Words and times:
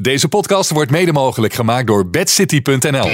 Deze 0.00 0.28
podcast 0.28 0.70
wordt 0.70 0.90
mede 0.90 1.12
mogelijk 1.12 1.54
gemaakt 1.54 1.86
door 1.86 2.08
bedcity.nl. 2.10 3.08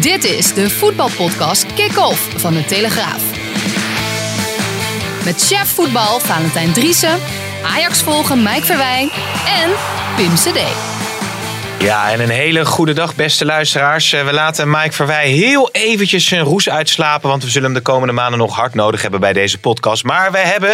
Dit 0.00 0.24
is 0.24 0.54
de 0.54 0.70
voetbalpodcast 0.70 1.74
Kick-Off 1.74 2.40
van 2.40 2.54
de 2.54 2.64
Telegraaf. 2.64 3.22
Met 5.24 5.46
chef 5.46 5.68
voetbal 5.68 6.18
Valentijn 6.18 6.72
Driessen, 6.72 7.18
Ajax 7.64 8.02
volgen 8.02 8.42
Mike 8.42 8.64
Verwijn 8.64 9.10
en 9.46 9.70
Pim 10.16 10.34
CD. 10.34 10.95
Ja, 11.78 12.12
en 12.12 12.20
een 12.20 12.28
hele 12.28 12.64
goede 12.64 12.92
dag, 12.92 13.14
beste 13.14 13.44
luisteraars. 13.44 14.12
Eh, 14.12 14.24
We 14.24 14.32
laten 14.32 14.70
Mike 14.70 14.92
Verwij 14.92 15.28
heel 15.28 15.68
eventjes 15.72 16.26
zijn 16.26 16.42
roes 16.42 16.68
uitslapen. 16.68 17.28
Want 17.28 17.42
we 17.42 17.50
zullen 17.50 17.70
hem 17.70 17.78
de 17.78 17.90
komende 17.90 18.12
maanden 18.12 18.38
nog 18.38 18.56
hard 18.56 18.74
nodig 18.74 19.02
hebben 19.02 19.20
bij 19.20 19.32
deze 19.32 19.58
podcast. 19.58 20.04
Maar 20.04 20.32
we 20.32 20.38
hebben. 20.38 20.72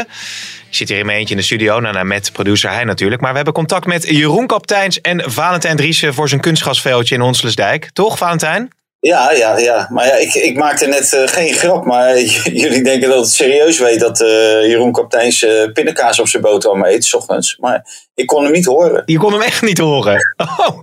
Ik 0.69 0.79
zit 0.79 0.89
hier 0.89 0.99
in 0.99 1.07
mijn 1.07 1.19
eentje 1.19 1.35
in 1.35 1.41
de 1.41 1.47
studio. 1.47 1.81
Nou, 1.81 1.95
nou, 1.95 2.07
met 2.07 2.33
producer 2.33 2.71
hij 2.71 2.85
natuurlijk. 2.85 3.21
Maar 3.21 3.31
we 3.31 3.37
hebben 3.37 3.55
contact 3.55 3.87
met 3.87 4.09
Jeroen 4.09 4.47
Kapteins 4.47 5.01
en 5.01 5.31
Valentijn 5.31 5.77
Driessen 5.77 6.15
voor 6.15 6.29
zijn 6.29 6.41
kunstgasveldje 6.41 7.15
in 7.15 7.23
Onselsdijk. 7.23 7.91
Toch, 7.93 8.19
Valentijn? 8.19 8.71
Ja, 9.03 9.33
ja, 9.33 9.59
ja. 9.59 9.89
Maar 9.91 10.07
ja, 10.07 10.15
ik, 10.15 10.35
ik 10.35 10.57
maakte 10.57 10.87
net 10.87 11.13
eh, 11.13 11.23
geen 11.27 11.53
grap. 11.53 11.85
Maar 11.85 12.21
jullie 12.63 12.83
denken 12.83 13.09
dat 13.09 13.19
het 13.19 13.33
serieus 13.33 13.79
weet 13.79 14.01
dat 14.01 14.21
eh, 14.21 14.29
Jeroen 14.67 14.93
Kapteins 14.93 15.43
eh 15.43 15.73
pindakaas 15.73 16.21
op 16.21 16.29
zijn 16.29 16.43
boterham 16.43 16.85
eet, 16.85 17.05
s 17.05 17.15
ochtends. 17.15 17.57
Maar 17.61 17.87
ik 18.15 18.27
kon 18.27 18.43
hem 18.43 18.53
niet 18.53 18.65
horen. 18.65 19.03
Je 19.07 19.19
kon 19.19 19.33
hem 19.33 19.43
echt 19.43 19.63
niet 19.63 19.79
horen. 19.79 20.21
Oh, 20.57 20.83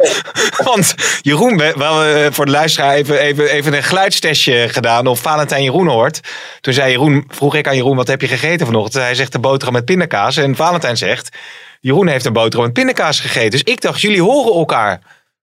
want 0.66 0.96
Jeroen, 1.22 1.58
we 1.58 1.74
we 1.78 1.84
hadden 1.84 2.34
voor 2.34 2.46
de 2.46 2.52
luisteraar 2.52 2.94
even, 2.94 3.20
even, 3.20 3.50
even 3.50 3.74
een 3.74 3.84
geluidstestje 3.84 4.70
gedaan 4.70 5.08
of 5.08 5.20
Valentijn 5.20 5.64
Jeroen 5.64 5.88
hoort. 5.88 6.20
Toen 6.62 6.74
zei 6.74 6.92
Jeroen, 6.92 7.26
vroeg 7.28 7.56
ik 7.56 7.68
aan 7.68 7.76
Jeroen, 7.76 7.96
wat 7.96 8.08
heb 8.08 8.22
je 8.22 8.28
gegeten 8.28 8.66
vanochtend? 8.66 9.04
Hij 9.04 9.16
zegt 9.16 9.32
de 9.32 9.40
boterham 9.40 9.74
met 9.74 9.86
pindakaas. 9.86 10.38
En 10.38 10.56
Valentijn 10.56 10.98
zegt, 10.98 11.30
Jeroen 11.80 12.08
heeft 12.08 12.26
een 12.26 12.34
boterham 12.34 12.66
met 12.66 12.74
pindakaas 12.74 13.20
gegeten. 13.20 13.52
Dus 13.52 13.64
ik 13.64 13.82
dacht, 13.82 14.02
jullie 14.02 14.22
horen 14.22 14.54
elkaar. 14.54 15.00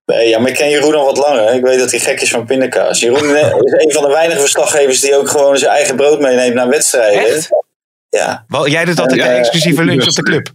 Nee, 0.06 0.28
ja, 0.28 0.38
maar 0.38 0.48
ik 0.48 0.56
ken 0.56 0.70
Jeroen 0.70 0.94
al 0.94 1.04
wat 1.04 1.16
langer. 1.16 1.54
Ik 1.54 1.62
weet 1.62 1.78
dat 1.78 1.90
hij 1.90 2.00
gek 2.00 2.20
is 2.20 2.30
van 2.30 2.46
pindakaas. 2.46 3.00
Jeroen 3.00 3.34
eh, 3.34 3.46
is 3.46 3.84
een 3.84 3.92
van 3.92 4.02
de 4.02 4.08
weinige 4.08 4.40
verslaggevers 4.40 5.00
die 5.00 5.16
ook 5.16 5.28
gewoon 5.28 5.58
zijn 5.58 5.70
eigen 5.70 5.96
brood 5.96 6.20
meeneemt 6.20 6.54
naar 6.54 6.68
wedstrijden. 6.68 7.34
Echt? 7.34 7.48
Ja, 8.08 8.44
Wel, 8.48 8.68
Jij 8.68 8.84
doet 8.84 9.00
altijd 9.00 9.20
een 9.20 9.26
ja. 9.26 9.36
exclusieve 9.36 9.84
lunch 9.84 10.06
op 10.06 10.14
de 10.14 10.22
club. 10.22 10.48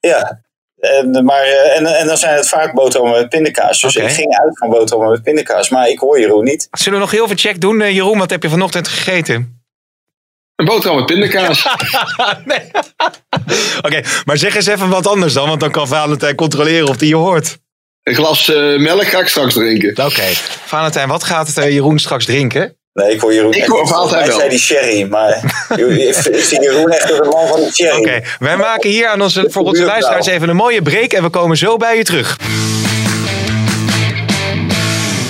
ja. 0.00 0.40
En, 0.78 1.24
maar, 1.24 1.42
eh, 1.42 1.76
en, 1.78 1.86
en 1.86 2.06
dan 2.06 2.16
zijn 2.16 2.34
het 2.36 2.48
vaak 2.48 2.74
boterhammen 2.74 3.20
met 3.20 3.28
pindakaas. 3.28 3.80
Dus 3.80 3.96
ik 3.96 4.08
ging 4.10 4.38
uit 4.38 4.58
van 4.58 4.70
boterhammen 4.70 5.10
met 5.12 5.22
pindakaas. 5.22 5.68
Maar 5.68 5.88
ik 5.88 5.98
hoor 5.98 6.20
Jeroen 6.20 6.44
niet. 6.44 6.68
Zullen 6.70 6.98
we 6.98 7.04
nog 7.04 7.10
heel 7.10 7.26
veel 7.26 7.36
check 7.36 7.60
doen? 7.60 7.80
Eh, 7.80 7.94
Jeroen, 7.94 8.18
wat 8.18 8.30
heb 8.30 8.42
je 8.42 8.48
vanochtend 8.48 8.88
gegeten? 8.88 9.62
Een 10.56 10.64
boterham 10.64 10.96
met 10.96 11.06
pindakaas. 11.06 11.66
nee. 12.44 12.70
Oké, 13.86 14.00
maar 14.24 14.36
zeg 14.38 14.54
eens 14.54 14.66
even 14.66 14.88
wat 14.88 15.06
anders 15.06 15.32
dan, 15.32 15.48
want 15.48 15.60
dan 15.60 15.70
kan 15.70 15.88
Valentijn 15.88 16.34
controleren 16.34 16.88
of 16.88 16.98
hij 16.98 17.08
je 17.08 17.16
hoort. 17.16 17.58
Een 18.02 18.14
glas 18.14 18.48
eh, 18.48 18.76
melk 18.78 19.04
ga 19.04 19.18
ik 19.20 19.28
straks 19.28 19.54
drinken. 19.54 20.04
Oké, 20.06 20.22
Valentijn, 20.64 21.08
wat 21.08 21.24
gaat 21.24 21.46
het, 21.46 21.58
eh, 21.58 21.70
Jeroen 21.72 21.98
straks 21.98 22.24
drinken? 22.24 22.76
Nee, 22.92 23.12
ik 23.12 23.20
hoor 23.20 23.34
Jeroen 23.34 23.52
Ik 23.52 23.64
hoor. 23.64 23.86
Valentijn 23.88 24.18
Hij 24.20 24.28
wel. 24.28 24.38
zei 24.38 24.50
die 24.50 24.58
sherry, 24.58 25.02
maar 25.08 25.30
ik 25.78 26.14
zie 26.44 26.60
Jeroen 26.60 26.90
echt 26.90 27.06
de 27.08 27.28
man 27.30 27.48
van 27.48 27.60
de 27.60 27.70
sherry. 27.72 27.98
Oké, 28.00 28.20
wij 28.38 28.56
maken 28.56 28.90
hier 28.90 29.06
aan 29.08 29.22
onze, 29.22 29.46
voor 29.50 29.62
onze 29.62 29.82
luisteraars 29.84 30.26
even 30.26 30.48
een 30.48 30.56
mooie 30.56 30.82
break 30.82 31.12
en 31.12 31.22
we 31.22 31.28
komen 31.28 31.56
zo 31.56 31.76
bij 31.76 31.96
je 31.96 32.04
terug. 32.04 32.36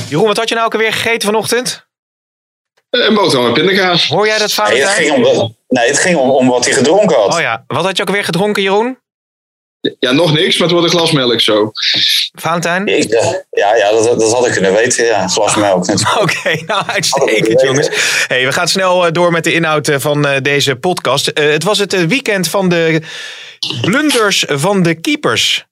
Jeroen, 0.09 0.27
wat 0.27 0.37
had 0.37 0.49
je 0.49 0.55
nou 0.55 0.67
ook 0.67 0.73
alweer 0.73 0.93
gegeten 0.93 1.29
vanochtend? 1.29 1.87
Eh, 2.91 3.05
Een 3.07 3.15
boterham 3.15 3.45
met 3.45 3.55
pindakaas. 3.55 4.09
Hoor 4.09 4.27
jij 4.27 4.39
dat, 4.39 4.57
Nee, 4.57 4.81
het 4.81 4.89
Valentijn? 4.89 4.95
ging, 5.23 5.27
om, 5.41 5.57
nee, 5.69 5.87
het 5.89 5.99
ging 5.99 6.17
om, 6.17 6.31
om 6.31 6.49
wat 6.49 6.65
hij 6.65 6.75
gedronken 6.75 7.17
had. 7.17 7.35
Oh 7.35 7.41
ja, 7.41 7.65
wat 7.67 7.85
had 7.85 7.97
je 7.97 8.03
ook 8.03 8.09
alweer 8.09 8.25
gedronken, 8.25 8.63
Jeroen? 8.63 8.99
Ja, 9.99 10.13
nog 10.13 10.33
niks, 10.33 10.59
maar 10.59 10.69
het 10.69 10.77
wordt 10.79 10.93
een 10.93 10.99
glas 10.99 11.13
melk 11.13 11.41
zo. 11.41 11.71
Valentijn? 12.33 12.87
Ik, 12.87 13.11
eh, 13.11 13.33
ja, 13.51 13.77
ja 13.77 13.91
dat, 13.91 14.19
dat 14.21 14.33
had 14.33 14.47
ik 14.47 14.53
kunnen 14.53 14.73
weten. 14.75 15.05
Ja, 15.05 15.23
een 15.23 15.31
glas 15.31 15.55
melk. 15.57 15.87
Oké, 16.23 16.63
nou 16.67 16.87
uitstekend 16.87 17.61
jongens. 17.61 17.89
Hey, 18.27 18.45
we 18.47 18.53
gaan 18.53 18.69
snel 18.69 19.07
eh, 19.07 19.13
door 19.13 19.31
met 19.33 19.45
de 19.45 19.53
inhoud 19.53 19.89
eh, 19.89 19.99
van 19.99 20.27
eh, 20.27 20.41
deze 20.43 20.77
podcast. 20.77 21.29
Eh, 21.29 21.51
het 21.51 21.63
was 21.63 21.79
het 21.79 22.07
weekend 22.07 22.49
van 22.49 22.69
de 22.69 23.01
blunders 23.81 24.45
van 24.49 24.83
de 24.83 24.95
keepers. 24.95 25.67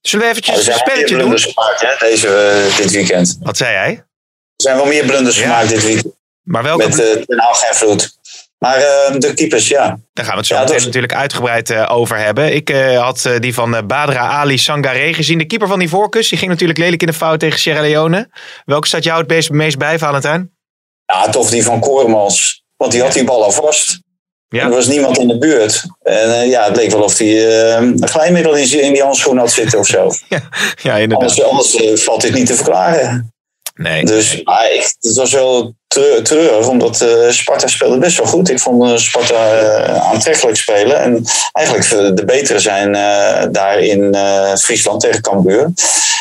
Zullen 0.00 0.24
we 0.24 0.30
eventjes 0.30 0.56
een 0.56 0.62
zijn 0.62 0.76
wel 0.76 0.86
meer 0.86 0.94
spelletje 0.94 1.14
doen? 1.16 1.28
blunders 1.28 1.52
gemaakt 1.54 1.80
hè, 1.80 2.08
deze, 2.08 2.64
dit 2.76 2.90
weekend. 2.90 3.38
Wat 3.42 3.56
zei 3.56 3.74
hij? 3.76 3.90
Er 3.90 4.04
zijn 4.56 4.76
wel 4.76 4.86
meer 4.86 5.04
blunders 5.04 5.36
Ja. 5.36 5.42
gemaakt 5.42 5.68
dit 5.68 5.82
weekend. 5.82 6.14
Maar 6.42 6.62
welke? 6.62 6.88
Met 6.88 6.98
uh, 6.98 7.12
Ten 7.24 7.38
Hag 7.40 7.62
en 7.62 7.74
Vloed. 7.76 8.18
Maar 8.58 8.76
eh, 8.76 9.18
de 9.18 9.34
keepers, 9.34 9.68
ja. 9.68 9.98
Daar 10.12 10.24
gaan 10.24 10.34
we 10.34 10.38
het 10.40 10.46
zo 10.46 10.54
Ja, 10.54 10.60
dat 10.60 10.68
meteen 10.68 10.74
was- 10.76 10.84
natuurlijk 10.84 11.14
uitgebreid 11.14 11.70
eh, 11.70 11.86
over 11.96 12.18
hebben. 12.18 12.54
Ik 12.54 12.70
eh, 12.70 13.02
had 13.02 13.24
eh, 13.24 13.38
die 13.38 13.54
van 13.54 13.86
Badra 13.86 14.20
Ali 14.28 14.58
Sangaré 14.58 15.14
gezien. 15.14 15.38
De 15.38 15.44
keeper 15.46 15.68
van 15.68 15.78
die 15.78 15.88
voorkust. 15.88 16.28
Die 16.30 16.38
ging 16.38 16.50
natuurlijk 16.50 16.78
lelijk 16.78 17.00
in 17.00 17.06
de 17.06 17.12
fout 17.12 17.40
tegen 17.40 17.58
Sierra 17.58 17.80
Leone. 17.80 18.28
Welke 18.64 18.86
staat 18.86 19.04
jou 19.04 19.18
het 19.20 19.28
meest, 19.28 19.50
meest 19.50 19.78
bij, 19.78 19.98
Valentijn? 19.98 20.50
Ja, 21.12 21.28
tof 21.28 21.50
die 21.50 21.64
van 21.64 21.80
Koormans. 21.80 22.64
Want 22.76 22.92
die 22.92 23.02
had 23.02 23.12
die 23.12 23.24
bal 23.24 23.44
al 23.44 23.50
vast. 23.52 24.00
Ja. 24.48 24.62
Er 24.64 24.70
was 24.70 24.86
niemand 24.86 25.18
in 25.18 25.28
de 25.28 25.38
buurt. 25.38 25.82
En 26.02 26.48
ja, 26.48 26.64
het 26.64 26.76
leek 26.76 26.90
wel 26.90 27.02
of 27.02 27.18
hij 27.18 27.48
eh, 27.48 27.74
een 27.80 28.08
glijmiddel 28.08 28.54
in, 28.56 28.80
in 28.82 28.92
die 28.92 29.02
handschoen 29.02 29.38
had 29.38 29.50
zitten 29.52 29.78
of 29.78 29.86
zo. 29.86 30.10
Ja, 30.28 30.40
ja 30.82 30.96
inderdaad. 30.96 31.40
Anders, 31.40 31.76
anders 31.76 32.02
valt 32.04 32.20
dit 32.20 32.32
niet 32.34 32.46
te 32.46 32.54
verklaren. 32.54 33.34
Nee. 33.76 34.04
Dus 34.04 34.40
maar 34.42 34.72
ik, 34.74 34.94
het 35.00 35.14
was 35.14 35.32
wel 35.32 35.74
treu- 35.88 36.22
treurig, 36.22 36.68
omdat 36.68 37.00
eh, 37.00 37.30
Sparta 37.30 37.66
speelde 37.66 37.98
best 37.98 38.16
wel 38.18 38.26
goed. 38.26 38.50
Ik 38.50 38.58
vond 38.60 38.90
eh, 38.90 38.96
Sparta 38.96 39.58
eh, 39.58 40.10
aantrekkelijk 40.12 40.56
spelen. 40.56 41.00
En 41.00 41.24
eigenlijk 41.52 42.16
de 42.16 42.24
betere 42.24 42.58
zijn 42.58 42.94
eh, 42.94 43.46
daar 43.50 43.78
in 43.78 44.14
eh, 44.14 44.54
Friesland 44.54 45.00
tegen 45.00 45.20
Cambuur. 45.22 45.70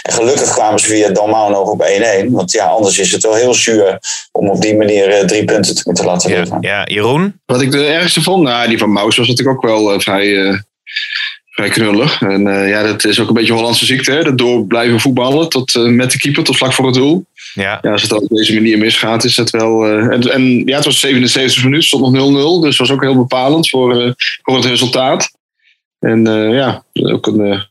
En 0.02 0.14
gelukkig 0.14 0.54
kwamen 0.54 0.80
ze 0.80 0.88
via 0.88 1.10
Dalmau 1.10 1.52
nog 1.52 1.70
op 1.70 1.86
1-1. 2.26 2.26
Want 2.30 2.52
ja, 2.52 2.66
anders 2.66 3.00
is 3.00 3.12
het 3.12 3.24
wel 3.24 3.34
heel 3.36 3.54
zuur 3.54 4.00
om 4.32 4.50
op 4.50 4.62
die 4.62 4.76
manier 4.76 5.08
eh, 5.10 5.26
drie 5.26 5.46
punten 5.46 5.76
te 5.76 5.82
moeten 5.86 6.06
laten 6.06 6.30
liggen. 6.32 6.58
ja, 6.62 6.84
Jeroen? 6.86 7.40
Wat 7.46 7.62
ik 7.62 7.72
de 7.72 7.86
ergste 7.86 8.22
vond, 8.22 8.44
nou, 8.44 8.68
die 8.68 8.78
van 8.78 8.92
Maus 8.92 9.18
was 9.18 9.28
natuurlijk 9.28 9.58
ook 9.58 9.70
wel 9.72 10.00
vrij, 10.00 10.46
eh, 10.46 10.58
vrij 11.50 11.70
knullig. 11.70 12.22
En 12.22 12.48
eh, 12.48 12.70
ja, 12.70 12.84
dat 12.84 13.04
is 13.06 13.20
ook 13.20 13.28
een 13.28 13.34
beetje 13.34 13.54
Hollandse 13.54 13.86
ziekte, 13.86 14.12
hè? 14.12 14.24
Dat 14.24 14.38
door 14.38 14.66
blijven 14.66 15.00
voetballen 15.00 15.50
tot, 15.50 15.74
met 15.76 16.12
de 16.12 16.18
keeper 16.18 16.44
tot 16.44 16.58
vlak 16.58 16.74
voor 16.74 16.86
het 16.86 16.96
doel. 16.96 17.26
Ja. 17.56 17.80
Ja, 17.82 17.92
als 17.92 18.02
het 18.02 18.12
op 18.12 18.28
deze 18.28 18.54
manier 18.54 18.78
misgaat, 18.78 19.24
is 19.24 19.36
dat 19.36 19.50
wel... 19.50 19.86
eh, 19.86 20.14
en, 20.14 20.22
en 20.32 20.66
ja, 20.66 20.76
het 20.76 20.86
was 20.86 21.00
77 21.00 21.64
minuten, 21.64 21.88
stond 21.88 22.14
nog 22.14 22.60
0-0. 22.60 22.62
Dus 22.62 22.78
was 22.78 22.92
ook 22.92 23.02
heel 23.02 23.16
bepalend 23.16 23.70
voor, 23.70 24.02
eh, 24.02 24.12
voor 24.42 24.56
het 24.56 24.66
resultaat. 24.66 25.32
En 26.00 26.28
eh, 26.28 26.54
ja, 26.54 26.86
ook 26.94 27.28
een... 27.28 27.40
eh, 27.40 27.62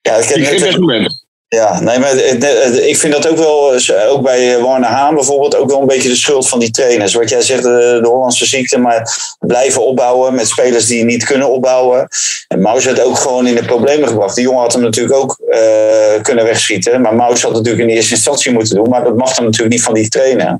Ja, 0.00 0.16
ik 0.16 0.44
heb 0.46 0.78
net-. 0.78 1.24
Ja, 1.56 1.80
nee, 1.80 1.98
maar 1.98 2.10
het- 2.10 2.44
het- 2.44 2.82
ik 2.82 2.96
vind 2.96 3.12
dat 3.12 3.28
ook 3.28 3.36
wel, 3.36 3.74
eh, 3.74 4.10
ook 4.12 4.22
bij 4.22 4.54
eh, 4.56 4.62
Warner 4.62 4.88
Haan 4.88 5.14
bijvoorbeeld, 5.14 5.56
ook 5.56 5.70
wel 5.70 5.80
een 5.80 5.86
beetje 5.86 6.08
de 6.08 6.16
schuld 6.16 6.48
van 6.48 6.58
die 6.58 6.70
trainers. 6.70 7.14
Wat 7.14 7.28
jij 7.28 7.42
zegt, 7.42 7.62
de, 7.62 8.00
Hollandse 8.02 8.46
ziekte, 8.46 8.78
maar 8.78 9.16
blijven 9.38 9.86
opbouwen 9.86 10.34
met 10.34 10.48
spelers 10.48 10.86
die 10.86 11.04
niet 11.04 11.24
kunnen 11.24 11.50
opbouwen. 11.50 12.08
En 12.48 12.60
Maus 12.60 12.86
had 12.86 13.00
ook 13.00 13.16
gewoon 13.18 13.46
in 13.46 13.54
de 13.54 13.64
problemen 13.64 14.08
gebracht. 14.08 14.34
Die 14.34 14.44
jongen 14.44 14.60
had 14.60 14.72
hem 14.72 14.82
natuurlijk 14.82 15.14
ook 15.16 15.38
eh, 15.48 16.22
kunnen 16.22 16.44
wegschieten, 16.44 17.00
maar 17.00 17.14
Maus 17.14 17.42
had 17.42 17.52
natuurlijk 17.52 17.88
in 17.88 17.94
eerste 17.94 18.14
instantie 18.14 18.52
moeten 18.52 18.74
doen, 18.74 18.88
maar 18.88 19.04
dat 19.04 19.16
mag 19.16 19.34
dan 19.34 19.44
natuurlijk 19.44 19.72
niet 19.72 19.82
van 19.82 19.94
die 19.94 20.08
trainer. 20.08 20.58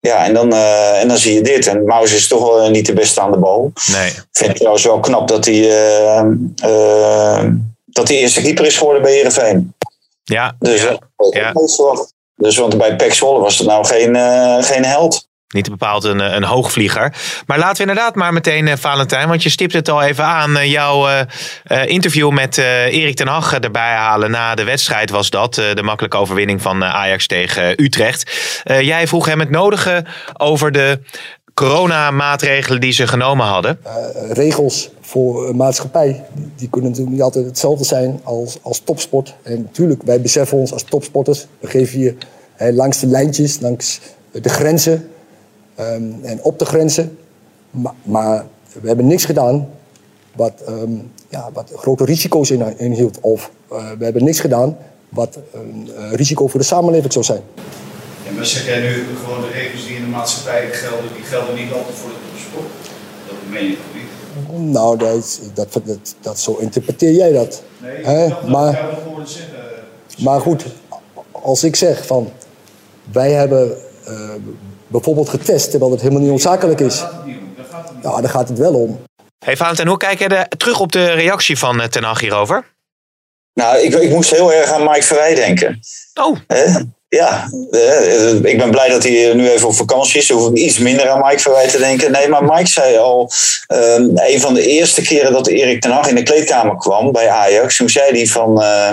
Ja, 0.00 0.24
en 0.24 0.34
dan, 0.34 0.52
eh, 0.52 1.00
en 1.00 1.08
dan 1.08 1.18
zie 1.18 1.34
je 1.34 1.40
dit. 1.42 1.66
En 1.66 1.84
Maus 1.84 2.12
is 2.12 2.28
toch 2.28 2.40
wel 2.56 2.70
niet 2.70 2.86
de 2.86 2.92
beste 2.92 3.20
aan 3.20 3.32
de 3.32 3.38
bal. 3.38 3.72
Nee. 3.92 4.06
Ik 4.10 4.24
vind 4.32 4.48
het 4.48 4.56
trouwens 4.56 4.84
wel 4.84 5.00
knap 5.00 5.28
dat 5.28 5.44
hij, 5.44 5.70
eh, 5.70 6.18
eh, 6.62 7.44
dat 7.86 8.08
hij 8.08 8.16
eerste 8.16 8.40
keeper 8.42 8.66
is 8.66 8.76
geworden 8.76 9.02
bij 9.02 9.12
Heerenveen. 9.12 9.74
Ja, 10.30 10.56
Dus, 10.58 10.82
ja. 11.30 11.52
dat 11.52 11.74
verwacht. 11.74 12.14
dus 12.34 12.56
want 12.56 12.78
bij 12.78 12.96
Pek 12.96 13.14
Zwolle 13.14 13.40
was 13.40 13.58
het 13.58 13.66
nou 13.66 13.86
geen, 13.86 14.16
eh, 14.16 14.56
geen 14.62 14.84
held. 14.84 15.28
Niet 15.54 15.70
bepaald 15.70 16.04
een, 16.04 16.20
eh, 16.20 16.32
een 16.34 16.44
hoogvlieger. 16.44 17.14
Maar 17.46 17.58
laten 17.58 17.74
we 17.84 17.90
inderdaad 17.90 18.14
maar 18.14 18.32
meteen, 18.32 18.68
eh, 18.68 18.76
Valentijn, 18.76 19.28
want 19.28 19.42
je 19.42 19.48
stipt 19.48 19.72
het 19.72 19.88
al 19.88 20.02
even 20.02 20.24
aan. 20.24 20.56
eh, 20.56 20.70
jouw 20.70 21.08
eh, 21.08 21.20
eh, 21.64 21.88
interview 21.88 22.30
met 22.30 22.58
eh, 22.58 22.84
Erik 22.84 23.16
ten 23.16 23.26
Hag 23.28 23.52
erbij 23.54 23.92
halen 23.94 24.30
na 24.30 24.54
de 24.54 24.64
wedstrijd 24.64 25.10
was 25.10 25.30
dat. 25.30 25.58
eh, 25.58 25.74
de 25.74 25.82
makkelijke 25.82 26.16
overwinning 26.16 26.62
van 26.62 26.82
eh, 26.82 26.94
Ajax 26.94 27.26
tegen 27.26 27.82
Utrecht. 27.82 28.30
Eh, 28.64 28.80
jij 28.80 29.06
vroeg 29.06 29.26
hem 29.26 29.40
het 29.40 29.50
nodige 29.50 30.04
over 30.36 30.72
de 30.72 31.00
coronamaatregelen 31.60 32.80
die 32.80 32.92
ze 32.92 33.06
genomen 33.06 33.46
hadden? 33.46 33.78
regels 34.30 34.90
voor 35.00 35.56
maatschappij, 35.56 36.24
die 36.56 36.68
kunnen 36.68 36.90
natuurlijk 36.90 37.16
niet 37.16 37.24
altijd 37.24 37.44
hetzelfde 37.46 37.84
zijn 37.84 38.20
als, 38.22 38.58
als 38.62 38.80
topsport. 38.84 39.34
En 39.42 39.62
natuurlijk, 39.62 40.02
wij 40.02 40.20
beseffen 40.20 40.58
ons 40.58 40.72
als 40.72 40.82
topsporters, 40.82 41.46
we 41.60 41.66
geven 41.66 41.98
hier 41.98 42.14
langs 42.58 43.00
de 43.00 43.06
lijntjes, 43.06 43.60
langs 43.60 44.00
de 44.32 44.48
grenzen 44.48 45.08
ehm, 45.74 46.02
en 46.22 46.42
op 46.42 46.58
de 46.58 46.64
grenzen. 46.64 47.18
Maar, 47.70 47.94
maar 48.02 48.46
we 48.80 48.86
hebben 48.88 49.06
niks 49.06 49.24
gedaan 49.24 49.68
wat, 50.36 50.52
ehm, 50.66 50.92
ja, 51.28 51.48
wat 51.52 51.72
grote 51.76 52.04
risico's 52.04 52.50
in- 52.50 52.78
inhield. 52.78 53.18
Of 53.20 53.50
eh, 53.70 53.90
we 53.98 54.04
hebben 54.04 54.24
niks 54.24 54.40
gedaan 54.40 54.76
wat 55.08 55.38
een 55.52 55.90
eh, 55.96 56.12
risico 56.12 56.46
voor 56.46 56.60
de 56.60 56.66
samenleving 56.66 57.12
zou 57.12 57.24
zijn. 57.24 57.42
En 58.30 58.36
maar 58.36 58.46
zeg 58.46 58.64
jij 58.66 58.80
nu 58.80 59.04
gewoon 59.24 59.40
de 59.40 59.48
regels 59.48 59.86
die 59.86 59.96
in 59.96 60.02
de 60.02 60.08
maatschappij 60.08 60.70
gelden, 60.72 61.12
die 61.14 61.24
gelden 61.24 61.54
niet 61.54 61.72
altijd 61.72 61.94
voor 61.96 62.10
de 62.10 62.16
topsport? 62.32 62.66
Dat 63.26 63.36
meen 63.48 63.64
je 63.64 63.76
toch 63.76 63.94
niet? 63.94 64.72
Nou, 64.72 64.98
dat, 64.98 65.16
is- 65.16 65.38
dat, 65.54 65.72
dat, 65.84 66.14
dat, 66.20 66.40
zo 66.40 66.56
interpreteer 66.56 67.12
jij 67.12 67.32
dat. 67.32 67.62
Nee, 67.78 68.02
dat 68.28 68.48
Maar- 68.48 68.68
ik 68.72 68.78
jou 68.78 68.94
dat 68.94 69.02
hoorde 69.04 69.26
zeggen. 69.26 69.58
Maar 70.18 70.40
goed, 70.40 70.64
als 71.30 71.64
ik 71.64 71.76
zeg 71.76 72.06
van 72.06 72.32
wij 73.12 73.30
hebben 73.32 73.76
eh, 74.04 74.30
bijvoorbeeld 74.86 75.28
getest 75.28 75.70
terwijl 75.70 75.90
het 75.90 76.00
helemaal 76.00 76.20
niet 76.22 76.30
noodzakelijk 76.30 76.80
is, 76.80 76.98
Daar 76.98 77.08
gaat 77.08 77.16
het 77.16 77.26
niet 77.26 77.36
om. 77.38 77.52
Daar 77.56 77.64
gaat 77.70 77.84
het 77.88 77.94
niet 77.96 78.04
ja, 78.04 78.20
daar 78.20 78.30
gaat 78.30 78.48
het 78.48 78.58
wel 78.58 78.74
om. 78.74 79.00
Hey 79.44 79.56
Valentijn, 79.56 79.88
hoe 79.88 79.96
kijk 79.96 80.18
jij 80.18 80.28
de, 80.28 80.46
terug 80.56 80.80
op 80.80 80.92
de 80.92 81.10
reactie 81.12 81.58
van 81.58 81.80
eh, 81.80 81.86
Ten 81.88 82.02
Hag 82.02 82.20
hierover? 82.20 82.64
Nou, 83.54 83.78
ik, 83.78 83.94
ik 83.94 84.10
moest 84.10 84.30
heel 84.30 84.52
erg 84.52 84.70
aan 84.70 84.84
Mike 84.84 85.02
Verwij 85.02 85.34
denken. 85.34 85.80
Oh, 86.20 86.36
Hè? 86.46 86.80
Ja, 87.10 87.48
eh, 87.70 88.34
ik 88.34 88.58
ben 88.58 88.70
blij 88.70 88.88
dat 88.88 89.02
hij 89.02 89.32
nu 89.34 89.50
even 89.50 89.68
op 89.68 89.74
vakantie 89.74 90.20
is. 90.20 90.26
Dan 90.26 90.38
hoef 90.38 90.50
ik 90.50 90.56
iets 90.56 90.78
minder 90.78 91.08
aan 91.08 91.20
Mike 91.26 91.38
Verwij 91.38 91.68
te 91.68 91.78
denken. 91.78 92.12
Nee, 92.12 92.28
maar 92.28 92.44
Mike 92.44 92.68
zei 92.68 92.96
al, 92.96 93.30
ehm, 93.66 94.08
een 94.14 94.40
van 94.40 94.54
de 94.54 94.66
eerste 94.66 95.02
keren 95.02 95.32
dat 95.32 95.46
Erik 95.46 95.80
ten 95.80 95.90
Hag 95.90 96.08
in 96.08 96.14
de 96.14 96.22
kleedkamer 96.22 96.76
kwam 96.76 97.12
bij 97.12 97.28
Ajax. 97.28 97.76
Toen 97.76 97.88
zei 97.88 98.12
hij 98.12 98.26
van, 98.26 98.62
eh, 98.62 98.92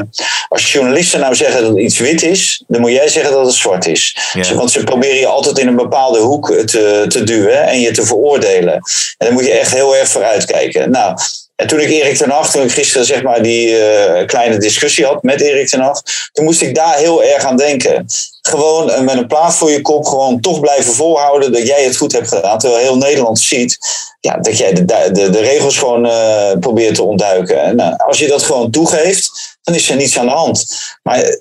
als 0.49 0.71
journalisten 0.71 1.19
nou 1.19 1.35
zeggen 1.35 1.61
dat 1.61 1.77
iets 1.77 1.97
wit 1.97 2.23
is, 2.23 2.63
dan 2.67 2.81
moet 2.81 2.91
jij 2.91 3.07
zeggen 3.07 3.31
dat 3.31 3.45
het 3.45 3.55
zwart 3.55 3.87
is. 3.87 4.17
Ja. 4.33 4.53
Want 4.53 4.71
ze 4.71 4.83
proberen 4.83 5.19
je 5.19 5.27
altijd 5.27 5.57
in 5.57 5.67
een 5.67 5.75
bepaalde 5.75 6.19
hoek 6.19 6.51
te, 6.51 7.05
te 7.07 7.23
duwen 7.23 7.67
en 7.67 7.79
je 7.79 7.91
te 7.91 8.05
veroordelen. 8.05 8.73
En 8.73 8.81
daar 9.17 9.33
moet 9.33 9.45
je 9.45 9.59
echt 9.59 9.73
heel 9.73 9.95
erg 9.95 10.09
voor 10.09 10.23
uitkijken. 10.23 10.91
Nou, 10.91 11.17
en 11.57 11.67
toen 11.67 11.79
ik 11.79 11.89
Erik 11.89 12.17
ten 12.17 12.29
Hag, 12.29 12.51
toen 12.51 12.63
ik 12.63 12.71
gisteren 12.71 13.05
zeg 13.05 13.23
maar 13.23 13.41
die 13.41 13.77
eh, 13.77 14.25
kleine 14.25 14.57
discussie 14.57 15.05
had 15.05 15.23
met 15.23 15.41
Erik 15.41 15.67
ten 15.67 15.79
Hag, 15.79 16.01
toen 16.31 16.45
moest 16.45 16.61
ik 16.61 16.75
daar 16.75 16.97
heel 16.97 17.23
erg 17.23 17.43
aan 17.43 17.57
denken. 17.57 18.05
Gewoon 18.41 18.91
eh, 18.91 19.01
met 19.01 19.17
een 19.17 19.27
plaat 19.27 19.55
voor 19.55 19.71
je 19.71 19.81
kop, 19.81 20.05
gewoon 20.05 20.39
toch 20.39 20.59
blijven 20.59 20.93
volhouden 20.93 21.51
dat 21.51 21.67
jij 21.67 21.83
het 21.83 21.97
goed 21.97 22.11
hebt 22.11 22.27
gedaan. 22.27 22.59
Terwijl 22.59 22.81
heel 22.81 22.97
Nederland 22.97 23.39
ziet 23.39 23.77
ja, 24.19 24.37
dat 24.37 24.57
jij 24.57 24.73
de, 24.73 24.85
de, 24.85 25.29
de 25.29 25.39
regels 25.39 25.77
gewoon 25.77 26.05
eh, 26.05 26.51
probeert 26.59 26.95
te 26.95 27.03
ontduiken. 27.03 27.61
En 27.61 27.97
als 27.97 28.19
je 28.19 28.27
dat 28.27 28.43
gewoon 28.43 28.71
toegeeft, 28.71 29.57
dan 29.63 29.75
is 29.75 29.89
er 29.89 29.95
niets 29.95 30.17
aan 30.19 30.25
de 30.25 30.31
hand. 30.31 30.65
Maar 31.03 31.39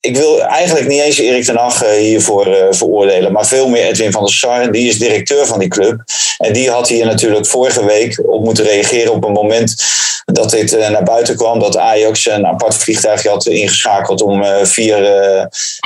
ik 0.00 0.16
wil 0.16 0.42
eigenlijk 0.42 0.88
niet 0.88 1.00
eens 1.00 1.18
Erik 1.18 1.44
ten 1.44 1.56
Hag 1.56 1.82
eh, 1.82 1.90
hiervoor 1.90 2.46
eh, 2.46 2.66
veroordelen, 2.70 3.32
maar 3.32 3.46
veel 3.46 3.68
meer 3.68 3.86
Edwin 3.86 4.12
van 4.12 4.24
der 4.24 4.32
Sar. 4.32 4.72
Die 4.72 4.88
is 4.88 4.98
directeur 4.98 5.46
van 5.46 5.58
die 5.58 5.68
club. 5.68 6.02
En 6.38 6.52
die 6.52 6.70
had 6.70 6.88
hier 6.88 7.06
natuurlijk 7.06 7.46
vorige 7.46 7.84
week 7.84 8.22
op 8.26 8.44
moeten 8.44 8.64
reageren 8.64 9.12
op 9.12 9.24
een 9.24 9.32
moment 9.32 9.84
dat 10.24 10.50
dit 10.50 10.72
eh, 10.72 10.90
naar 10.90 11.02
buiten 11.02 11.36
kwam. 11.36 11.58
Dat 11.58 11.76
Ajax 11.76 12.26
een 12.26 12.46
apart 12.46 12.74
vliegtuigje 12.74 13.28
had 13.28 13.46
ingeschakeld 13.46 14.22
om 14.22 14.44
vier 14.62 14.98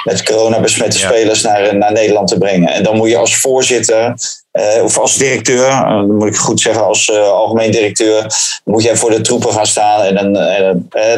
met 0.04 0.22
corona 0.22 0.60
besmette 0.60 0.98
Ja. 0.98 1.08
spelers 1.08 1.42
naar, 1.42 1.76
naar 1.76 1.92
Nederland 1.92 2.28
te 2.28 2.38
brengen. 2.38 2.68
En 2.68 2.82
dan 2.82 2.96
moet 2.96 3.08
je 3.08 3.16
als 3.16 3.36
voorzitter 3.36 4.14
eh, 4.54 4.84
of 4.84 4.98
als 4.98 5.16
directeur, 5.16 5.68
dan 5.68 6.14
moet 6.14 6.28
ik 6.28 6.36
goed 6.36 6.60
zeggen, 6.60 6.84
als 6.84 7.10
eh, 7.10 7.28
algemeen 7.30 7.70
directeur, 7.70 8.26
moet 8.64 8.82
jij 8.82 8.96
voor 8.96 9.10
de 9.10 9.20
troepen 9.20 9.52
gaan 9.52 9.66
staan. 9.66 10.02
En 10.02 10.14
dan, 10.14 10.32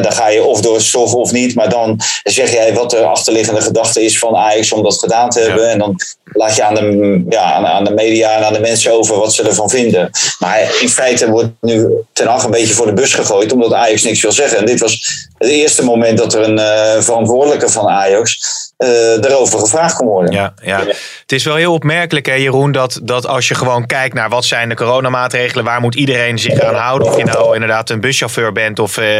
dan 0.01 0.11
ga 0.11 0.27
je 0.27 0.43
of 0.43 0.61
door 0.61 0.73
het 0.73 0.83
stof 0.83 1.13
of 1.13 1.31
niet. 1.31 1.55
Maar 1.55 1.69
dan 1.69 1.99
zeg 2.23 2.51
jij 2.51 2.73
wat 2.73 2.89
de 2.89 3.03
achterliggende 3.03 3.61
gedachte 3.61 4.03
is 4.03 4.19
van 4.19 4.35
Ajax 4.35 4.71
om 4.71 4.83
dat 4.83 4.99
gedaan 4.99 5.29
te 5.29 5.39
hebben. 5.39 5.69
En 5.69 5.79
dan 5.79 5.95
laat 6.23 6.55
je 6.55 6.63
aan 6.63 6.73
de, 6.73 7.25
ja, 7.29 7.53
aan, 7.53 7.65
aan 7.65 7.83
de 7.83 7.93
media 7.93 8.37
en 8.37 8.45
aan 8.45 8.53
de 8.53 8.59
mensen 8.59 8.93
over 8.93 9.19
wat 9.19 9.33
ze 9.33 9.43
ervan 9.43 9.69
vinden. 9.69 10.09
Maar 10.39 10.77
in 10.81 10.89
feite 10.89 11.29
wordt 11.29 11.49
nu 11.61 11.87
ten 12.13 12.27
Hag 12.27 12.43
een 12.43 12.51
beetje 12.51 12.73
voor 12.73 12.85
de 12.85 12.93
bus 12.93 13.13
gegooid, 13.13 13.51
omdat 13.51 13.73
Ajax 13.73 14.03
niks 14.03 14.21
wil 14.21 14.31
zeggen. 14.31 14.57
En 14.57 14.65
dit 14.65 14.79
was 14.79 15.25
het 15.37 15.49
eerste 15.49 15.83
moment 15.83 16.17
dat 16.17 16.33
er 16.33 16.49
een 16.49 17.03
verantwoordelijke 17.03 17.69
van 17.69 17.87
Ajax 17.87 18.39
eh 18.77 19.21
daarover 19.21 19.59
gevraagd 19.59 19.95
kon 19.95 20.07
worden. 20.07 20.31
Ja, 20.31 20.53
ja. 20.63 20.79
Het 21.21 21.31
is 21.31 21.43
wel 21.43 21.55
heel 21.55 21.73
opmerkelijk, 21.73 22.25
hè, 22.25 22.33
Jeroen, 22.33 22.71
dat, 22.71 22.99
dat 23.03 23.27
als 23.27 23.47
je 23.47 23.55
gewoon 23.55 23.85
kijkt 23.85 24.13
naar 24.13 24.29
wat 24.29 24.45
zijn 24.45 24.69
de 24.69 24.75
coronamaatregelen, 24.75 25.63
waar 25.65 25.81
moet 25.81 25.95
iedereen 25.95 26.39
zich 26.39 26.59
aan 26.59 26.75
houden? 26.75 27.07
Of 27.07 27.17
je 27.17 27.23
nou 27.23 27.53
inderdaad 27.53 27.89
een 27.89 27.99
buschauffeur 27.99 28.51
bent, 28.51 28.79
of, 28.79 28.97
eh, 28.97 29.19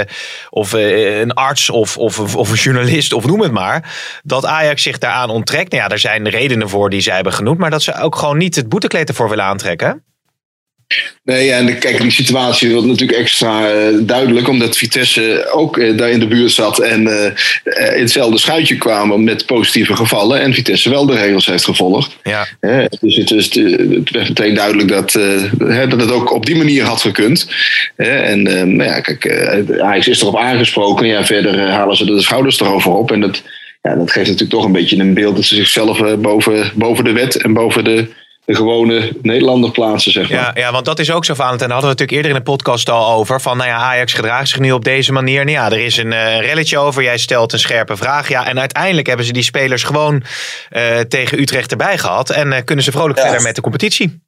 of 0.49 0.73
eh, 0.73 1.19
een 1.19 1.33
arts, 1.33 1.69
of, 1.69 1.97
of, 1.97 2.35
of 2.35 2.49
een 2.49 2.55
journalist, 2.55 3.13
of 3.13 3.25
noem 3.25 3.41
het 3.41 3.51
maar. 3.51 3.95
Dat 4.23 4.45
Ajax 4.45 4.83
zich 4.83 4.97
daaraan 4.97 5.29
onttrekt. 5.29 5.71
Nou 5.71 5.83
ja, 5.83 5.89
er 5.89 5.99
zijn 5.99 6.29
redenen 6.29 6.69
voor 6.69 6.89
die 6.89 7.01
zij 7.01 7.15
hebben 7.15 7.33
genoemd, 7.33 7.57
maar 7.57 7.69
dat 7.69 7.81
ze 7.81 7.95
ook 7.95 8.15
gewoon 8.15 8.37
niet 8.37 8.55
het 8.55 8.69
boetekleed 8.69 9.09
ervoor 9.09 9.29
willen 9.29 9.45
aantrekken. 9.45 10.03
Nee, 11.23 11.51
en 11.51 11.79
kijk, 11.79 12.01
die 12.01 12.11
situatie 12.11 12.71
wordt 12.71 12.87
natuurlijk 12.87 13.19
extra 13.19 13.69
eh, 13.69 13.93
duidelijk, 14.01 14.47
omdat 14.47 14.77
Vitesse 14.77 15.47
ook 15.51 15.77
eh, 15.77 15.97
daar 15.97 16.09
in 16.09 16.19
de 16.19 16.27
buurt 16.27 16.51
zat 16.51 16.79
en 16.79 17.07
eh, 17.07 17.95
in 17.95 18.01
hetzelfde 18.01 18.37
schuitje 18.37 18.77
kwamen 18.77 19.23
met 19.23 19.45
positieve 19.45 19.95
gevallen. 19.95 20.41
En 20.41 20.53
Vitesse 20.53 20.89
wel 20.89 21.05
de 21.05 21.15
regels 21.15 21.45
heeft 21.45 21.65
gevolgd. 21.65 22.17
Ja, 22.23 22.47
dus 23.01 23.15
het, 23.15 23.31
is, 23.31 23.53
het 23.53 24.11
werd 24.11 24.27
meteen 24.27 24.53
duidelijk 24.53 24.89
dat, 24.89 25.11
dat 25.89 26.01
het 26.01 26.11
ook 26.11 26.33
op 26.33 26.45
die 26.45 26.55
manier 26.55 26.83
had 26.83 27.01
gekund. 27.01 27.49
En 27.95 28.41
nou 28.43 28.83
ja, 28.83 28.99
kijk, 28.99 29.31
Ajax 29.81 30.07
is 30.07 30.21
erop 30.21 30.37
aangesproken. 30.37 31.07
Ja, 31.07 31.25
verder 31.25 31.69
halen 31.69 31.95
ze 31.95 32.05
de 32.05 32.21
schouders 32.21 32.59
erover 32.59 32.91
op. 32.91 33.11
En 33.11 33.19
dat, 33.19 33.43
ja, 33.81 33.95
dat 33.95 34.11
geeft 34.11 34.27
natuurlijk 34.27 34.51
toch 34.51 34.65
een 34.65 34.71
beetje 34.71 34.97
een 34.97 35.13
beeld 35.13 35.35
dat 35.35 35.45
ze 35.45 35.55
zichzelf 35.55 36.15
boven, 36.17 36.71
boven 36.75 37.03
de 37.03 37.11
wet 37.11 37.35
en 37.35 37.53
boven 37.53 37.83
de, 37.83 38.07
de 38.47 38.55
gewone 38.55 39.11
Nederlander 39.21 39.71
plaatsen, 39.71 40.11
zeg 40.11 40.29
maar. 40.29 40.39
ja, 40.39 40.51
ja, 40.55 40.71
want 40.71 40.85
dat 40.85 40.99
is 40.99 41.11
ook 41.11 41.25
zo, 41.25 41.33
Valentijn. 41.33 41.69
Daar 41.69 41.79
hadden 41.81 41.89
we 41.89 41.95
natuurlijk 42.03 42.17
eerder 42.17 42.31
in 42.31 42.45
de 42.45 42.51
podcast 42.51 42.89
al 42.89 43.13
over. 43.13 43.41
Van, 43.41 43.57
nou 43.57 43.69
ja, 43.69 43.75
Ajax 43.77 44.13
gedraagt 44.13 44.49
zich 44.49 44.59
nu 44.59 44.71
op 44.71 44.83
deze 44.83 45.11
manier. 45.11 45.45
Nou 45.45 45.57
ja, 45.57 45.65
er 45.71 45.79
is 45.85 45.97
een 45.97 46.13
eh, 46.13 46.39
relletje 46.39 46.77
over. 46.77 47.03
Jij 47.03 47.17
stelt 47.17 47.53
een 47.53 47.59
scherpe 47.59 47.97
vraag. 47.97 48.29
Ja, 48.29 48.47
en 48.47 48.59
uiteindelijk 48.59 49.07
hebben 49.07 49.25
ze 49.25 49.33
die 49.33 49.43
spelers 49.43 49.83
gewoon 49.83 50.23
eh, 50.69 50.99
tegen 50.99 51.39
Utrecht 51.39 51.71
erbij 51.71 51.97
gehad. 51.97 52.29
En 52.29 52.53
eh, 52.53 52.63
kunnen 52.63 52.83
ze 52.85 52.91
vrolijk 52.91 53.17
Ja. 53.19 53.23
verder 53.25 53.41
met 53.41 53.55
de 53.55 53.61
competitie. 53.61 54.21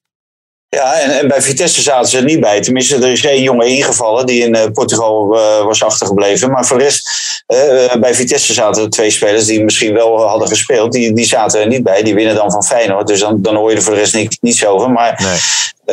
Ja, 0.70 1.00
en, 1.00 1.20
en 1.20 1.28
bij 1.28 1.42
Vitesse 1.42 1.82
zaten 1.82 2.10
ze 2.10 2.18
er 2.18 2.24
niet 2.24 2.40
bij. 2.40 2.62
Tenminste, 2.62 2.96
er 2.96 3.12
is 3.12 3.26
één 3.26 3.42
jongen 3.42 3.68
ingevallen 3.68 4.26
die 4.26 4.44
in 4.44 4.56
eh, 4.56 4.72
Portugal 4.74 5.36
eh, 5.36 5.64
was 5.64 5.84
achtergebleven. 5.84 6.52
Maar 6.52 6.66
voor 6.66 6.78
de 6.78 6.84
rest, 6.84 7.10
eh, 7.48 7.96
bij 8.00 8.14
Vitesse 8.14 8.54
zaten 8.54 8.84
er 8.84 8.90
twee 8.90 9.10
spelers 9.10 9.46
die 9.46 9.64
misschien 9.64 9.94
wel 9.94 10.28
hadden 10.28 10.48
gespeeld. 10.48 10.92
Die, 10.92 11.14
die 11.14 11.26
zaten 11.26 11.62
er 11.62 11.68
niet 11.68 11.84
bij. 11.84 12.04
Die 12.04 12.14
winnen 12.14 12.36
dan 12.36 12.52
van 12.52 12.64
Feyenoord. 12.64 13.08
Dus 13.08 13.20
dan, 13.20 13.42
dan 13.42 13.56
hoor 13.56 13.70
je 13.70 13.76
er 13.76 13.84
voor 13.84 13.94
de 13.94 14.00
rest 14.00 14.16
niet, 14.16 14.38
niets 14.42 14.66
over. 14.66 14.92
Maar 14.92 15.42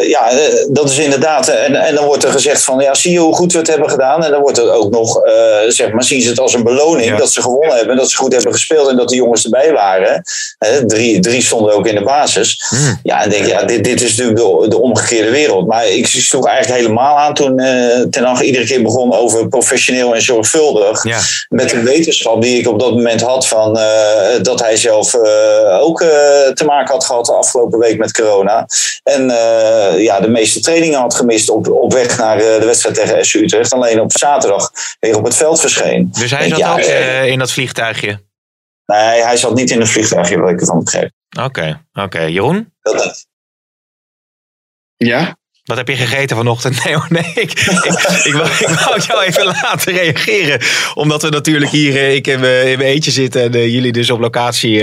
ja, 0.00 0.30
eh, 0.30 0.38
dat 0.68 0.90
is 0.90 0.98
inderdaad. 0.98 1.48
eh, 1.48 1.64
En, 1.64 1.74
en 1.74 1.94
dan 1.94 2.04
wordt 2.04 2.24
er 2.24 2.30
gezegd 2.30 2.64
van, 2.64 2.78
ja, 2.80 2.94
zie 2.94 3.12
je 3.12 3.18
hoe 3.18 3.34
goed 3.34 3.52
we 3.52 3.58
het 3.58 3.68
hebben 3.68 3.90
gedaan? 3.90 4.24
En 4.24 4.30
dan 4.30 4.40
wordt 4.40 4.58
er 4.58 4.72
ook 4.72 4.90
nog, 4.90 5.22
eh, 5.24 5.32
zeg 5.68 5.92
maar, 5.92 6.02
zien 6.02 6.20
ze 6.22 6.28
het 6.28 6.40
als 6.40 6.54
een 6.54 6.64
beloning 6.64 7.10
Ja. 7.10 7.16
dat 7.16 7.32
ze 7.32 7.42
gewonnen 7.42 7.76
hebben. 7.76 7.96
Dat 7.96 8.10
ze 8.10 8.16
goed 8.16 8.32
hebben 8.32 8.52
gespeeld 8.52 8.88
en 8.88 8.96
dat 8.96 9.08
de 9.08 9.16
jongens 9.16 9.44
erbij 9.44 9.72
waren. 9.72 10.22
Eh, 10.58 10.68
drie, 10.76 11.20
drie 11.20 11.42
stonden 11.42 11.74
ook 11.74 11.86
in 11.86 11.94
de 11.94 12.02
basis. 12.04 12.64
Hmm. 12.68 13.00
Ja, 13.02 13.22
en 13.22 13.30
denk, 13.30 13.46
ja, 13.46 13.62
dit, 13.64 13.84
dit 13.84 14.00
is 14.02 14.16
natuurlijk 14.16 14.62
de, 14.62 14.68
de 14.68 14.80
omgekeerde 14.80 15.30
wereld. 15.30 15.66
Maar 15.66 15.88
ik 15.88 16.06
sloeg 16.06 16.46
eigenlijk 16.46 16.80
helemaal 16.80 17.18
aan 17.18 17.34
toen 17.34 17.58
eh 17.58 17.74
Ten 18.10 18.24
Hag 18.24 18.42
iedere 18.42 18.64
keer 18.66 18.82
begon 18.82 19.14
over 19.14 19.48
professioneel 19.48 20.14
en 20.14 20.22
zorgvuldig. 20.22 21.04
Ja. 21.04 21.18
Met 21.48 21.70
de 21.70 21.82
wetenschap 21.82 22.42
die 22.42 22.58
ik 22.58 22.68
op 22.68 22.80
dat 22.80 22.90
moment 22.90 23.20
had 23.20 23.46
van 23.48 23.78
eh, 23.78 23.84
dat 24.42 24.60
hij 24.60 24.76
zelf 24.76 25.14
eh, 25.14 25.78
ook 25.80 26.00
eh, 26.00 26.08
te 26.54 26.64
maken 26.64 26.94
had 26.94 27.04
gehad 27.04 27.26
de 27.26 27.32
afgelopen 27.32 27.78
week 27.78 27.98
met 27.98 28.12
corona. 28.12 28.66
En 29.02 29.30
eh, 29.88 30.02
ja, 30.02 30.20
de 30.20 30.28
meeste 30.28 30.60
trainingen 30.60 31.00
had 31.00 31.14
gemist 31.14 31.48
op, 31.48 31.68
op 31.68 31.92
weg 31.92 32.18
naar 32.18 32.38
eh, 32.38 32.60
de 32.60 32.66
wedstrijd 32.66 32.94
tegen 32.94 33.24
SU 33.24 33.42
Utrecht. 33.42 33.72
Alleen 33.72 34.00
op 34.00 34.12
zaterdag 34.12 34.70
weer 35.00 35.16
op 35.16 35.24
het 35.24 35.36
veld 35.36 35.60
verscheen. 35.60 36.08
Dus 36.10 36.30
hij 36.30 36.48
zat 36.48 36.58
ja, 36.58 36.72
ook 36.72 36.78
eh, 36.78 37.26
in 37.26 37.38
dat 37.38 37.52
vliegtuigje. 37.52 38.24
Nee, 38.86 39.22
hij 39.22 39.36
zat 39.36 39.54
niet 39.54 39.70
in 39.70 39.80
een 39.80 39.86
vliegtuigje, 39.86 40.38
wat 40.38 40.50
ik 40.50 40.60
ervan 40.60 40.84
begreep. 40.84 41.10
Oké, 41.40 41.82
oké. 41.92 42.20
Jeroen, 42.20 42.72
Dat, 42.80 43.26
Ja? 44.96 45.36
Wat 45.66 45.76
heb 45.76 45.88
je 45.88 45.96
gegeten 45.96 46.36
vanochtend? 46.36 46.74
Nee, 46.84 46.94
hoor, 46.94 47.06
nee. 47.08 47.32
Ik, 47.34 47.50
ik, 47.50 47.84
ik, 48.24 48.32
wou, 48.32 48.48
ik 48.58 48.68
wou 48.84 49.00
jou 49.00 49.22
even 49.24 49.44
laten 49.62 49.92
reageren. 49.92 50.60
Omdat 50.94 51.22
we 51.22 51.28
natuurlijk 51.28 51.70
hier 51.70 51.96
eh, 51.96 52.14
ik 52.14 52.26
in 52.26 52.40
mijn 52.40 52.66
in 52.66 52.78
mijn 52.78 52.90
eentje 52.90 53.10
zitten 53.10 53.42
en 53.42 53.54
eh, 53.54 53.66
jullie 53.66 53.92
dus 53.92 54.10
op 54.10 54.20
locatie 54.20 54.82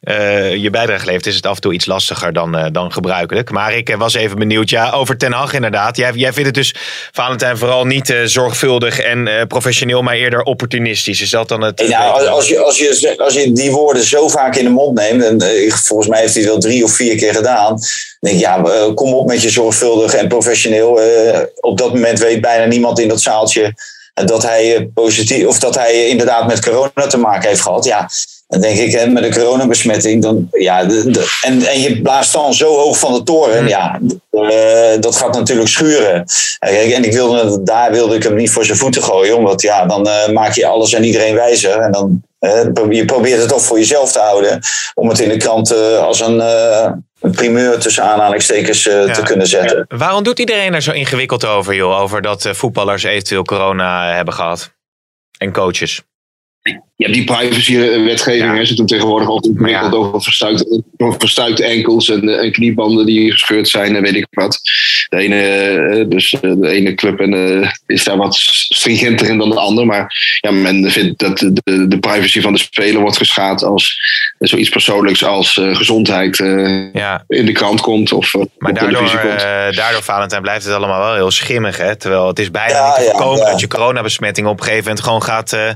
eh, 0.00 0.54
je 0.54 0.70
bijdrage 0.70 1.06
levert. 1.06 1.26
Is 1.26 1.34
het 1.34 1.46
af 1.46 1.54
en 1.54 1.60
toe 1.60 1.72
iets 1.72 1.86
lastiger 1.86 2.32
dan, 2.32 2.68
dan 2.72 2.92
gebruikelijk. 2.92 3.50
Maar 3.50 3.76
ik 3.76 3.94
was 3.98 4.14
even 4.14 4.38
benieuwd. 4.38 4.70
Ja, 4.70 4.90
over 4.90 5.16
Ten 5.16 5.32
Hag 5.32 5.52
inderdaad. 5.52 5.96
Jij, 5.96 6.12
jij 6.14 6.32
vindt 6.32 6.46
het 6.46 6.54
dus, 6.54 6.74
Valentijn, 7.12 7.58
vooral 7.58 7.84
niet 7.84 8.14
zorgvuldig 8.24 9.00
en 9.00 9.46
professioneel, 9.48 10.02
maar 10.02 10.14
eerder 10.14 10.42
opportunistisch. 10.42 11.20
Is 11.20 11.30
dat 11.30 11.48
dan 11.48 11.62
het... 11.62 11.84
Ja, 11.88 12.06
als, 12.06 12.26
als, 12.26 12.48
je, 12.48 12.58
als, 12.58 12.78
je, 12.78 13.14
als 13.18 13.34
je 13.34 13.52
die 13.52 13.70
woorden 13.70 14.04
zo 14.04 14.28
vaak 14.28 14.56
in 14.56 14.64
de 14.64 14.70
mond 14.70 14.98
neemt, 14.98 15.22
en 15.22 15.70
volgens 15.70 16.08
mij 16.08 16.20
heeft 16.20 16.34
hij 16.34 16.42
het 16.42 16.52
wel 16.52 16.60
drie 16.60 16.84
of 16.84 16.92
vier 16.92 17.16
keer 17.16 17.34
gedaan, 17.34 17.78
denk 18.20 18.34
ik, 18.34 18.40
ja, 18.40 18.64
eh, 18.64 18.94
kom 18.94 19.14
op 19.14 19.26
met 19.26 19.42
je 19.42 19.50
zorgvuldig 19.50 20.14
en 20.14 20.28
professioneel. 20.28 21.00
Eh, 21.00 21.38
op 21.60 21.78
dat 21.78 21.94
moment 21.94 22.18
weet 22.18 22.40
bijna 22.40 22.64
niemand 22.64 22.98
in 23.00 23.08
dat 23.08 23.20
zaaltje 23.20 23.74
dat 24.14 24.42
hij 24.42 24.76
eh, 24.76 24.82
positief 24.94 25.46
of 25.46 25.58
dat 25.58 25.74
hij 25.74 26.06
inderdaad 26.08 26.46
met 26.46 26.64
corona 26.64 27.06
te 27.08 27.18
maken 27.18 27.48
heeft 27.48 27.60
gehad. 27.60 27.84
Ja, 27.84 28.08
dan 28.48 28.60
denk 28.60 28.78
ik, 28.78 28.92
hè, 28.92 29.06
met 29.06 29.24
een 29.24 29.32
coronabesmetting, 29.34 30.22
dan, 30.22 30.48
ja, 30.50 30.84
de, 30.84 31.10
de- 31.10 31.38
en, 31.42 31.62
en 31.62 31.80
je 31.80 32.02
blaast 32.02 32.32
dan 32.32 32.54
zo 32.54 32.76
hoog 32.76 32.98
van 32.98 33.12
de 33.12 33.22
toren, 33.22 33.68
ja, 33.68 34.00
eh, 34.30 35.00
dat 35.00 35.16
gaat 35.16 35.34
natuurlijk 35.34 35.68
schuren. 35.68 36.24
Eh, 36.58 36.96
en 36.96 37.04
ik 37.04 37.12
wilde, 37.12 37.62
daar 37.62 37.90
wilde 37.92 38.14
ik 38.16 38.22
hem 38.22 38.34
niet 38.34 38.50
voor 38.50 38.64
zijn 38.64 38.78
voeten 38.78 39.02
gooien, 39.02 39.36
omdat 39.36 39.62
ja, 39.62 39.86
dan 39.86 40.08
eh, 40.08 40.28
maak 40.28 40.54
je 40.54 40.66
alles 40.66 40.92
en 40.92 41.04
iedereen 41.04 41.34
wijzer. 41.34 41.78
En 41.78 41.92
dan, 41.92 42.22
eh, 42.38 42.64
je 42.90 43.04
probeert 43.04 43.40
het 43.40 43.48
toch 43.48 43.62
voor 43.62 43.78
jezelf 43.78 44.12
te 44.12 44.18
houden, 44.18 44.60
om 44.94 45.08
het 45.08 45.18
in 45.18 45.28
de 45.28 45.36
krant 45.36 45.70
eh, 45.72 46.04
als 46.04 46.20
een, 46.20 46.40
eh, 46.40 46.82
een 46.84 47.07
primeur 47.20 47.78
tussen 47.78 48.04
aanhalingstekens 48.04 48.86
eh, 48.86 49.06
Ja. 49.06 49.12
te 49.12 49.22
kunnen 49.22 49.46
zetten. 49.46 49.84
Waarom 49.88 50.22
doet 50.22 50.38
iedereen 50.38 50.74
er 50.74 50.82
zo 50.82 50.92
ingewikkeld 50.92 51.44
over, 51.46 51.74
joh? 51.74 52.00
Over 52.00 52.22
dat 52.22 52.44
eh, 52.44 52.52
voetballers 52.54 53.02
eventueel 53.02 53.42
corona 53.44 54.12
hebben 54.14 54.34
gehad. 54.34 54.72
En 55.38 55.52
coaches. 55.52 56.02
Je 56.98 57.04
hebt 57.04 57.16
die 57.16 57.24
privacy-wetgeving, 57.24 58.50
Ja. 58.50 58.54
hè, 58.54 58.64
ze 58.64 58.74
doen 58.74 58.86
tegenwoordig 58.86 59.28
altijd 59.28 59.54
Maar 59.54 59.70
ja. 59.70 59.90
over 59.90 60.22
verstuikte, 61.18 61.64
enkels 61.64 62.08
en, 62.08 62.28
eh, 62.28 62.44
en 62.44 62.52
kniebanden 62.52 63.06
die 63.06 63.30
gescheurd 63.30 63.68
zijn 63.68 63.96
en 63.96 64.02
weet 64.02 64.14
ik 64.14 64.26
wat. 64.30 64.60
De 65.08 65.16
ene, 65.16 65.40
eh, 65.42 66.04
dus 66.08 66.32
eh, 66.40 66.40
de 66.60 66.68
ene 66.68 66.94
club 66.94 67.20
en, 67.20 67.60
eh, 67.62 67.70
is 67.86 68.04
daar 68.04 68.16
wat 68.16 68.34
stringenter 68.34 69.28
in 69.28 69.38
dan 69.38 69.48
de 69.50 69.58
ander. 69.58 69.86
Maar 69.86 70.12
ja, 70.40 70.50
men 70.50 70.90
vindt 70.90 71.18
dat 71.18 71.38
de, 71.38 71.88
de 71.88 71.98
privacy 71.98 72.40
van 72.40 72.52
de 72.52 72.58
speler 72.58 73.00
wordt 73.00 73.16
geschaad 73.16 73.62
als 73.64 73.96
zoiets 74.38 74.68
persoonlijks 74.68 75.24
als 75.24 75.56
eh, 75.58 75.76
gezondheid 75.76 76.40
eh, 76.40 76.92
Ja, 76.92 77.24
in 77.28 77.46
de 77.46 77.52
krant 77.52 77.80
komt 77.80 78.12
of 78.12 78.34
maar 78.34 78.42
op 78.42 78.78
daardoor, 78.78 78.88
televisie 78.88 79.18
komt. 79.18 79.42
eh, 79.42 79.70
daardoor, 79.76 80.02
Valentijn, 80.02 80.42
blijft 80.42 80.64
het 80.64 80.74
allemaal 80.74 81.00
wel 81.00 81.14
heel 81.14 81.30
schimmig. 81.30 81.76
Hè? 81.76 81.96
Terwijl 81.96 82.26
het 82.26 82.38
is 82.38 82.50
bijna 82.50 82.72
Ja, 82.74 82.86
niet 82.86 82.94
te 82.94 83.02
voorkomen 83.02 83.38
ja. 83.38 83.50
dat 83.50 83.60
je 83.60 83.66
coronabesmetting 83.66 84.46
op 84.46 84.58
een 84.58 84.64
gegeven 84.64 84.84
moment 84.84 85.02
gewoon 85.04 85.22
gaat, 85.22 85.52
eh, 85.52 85.70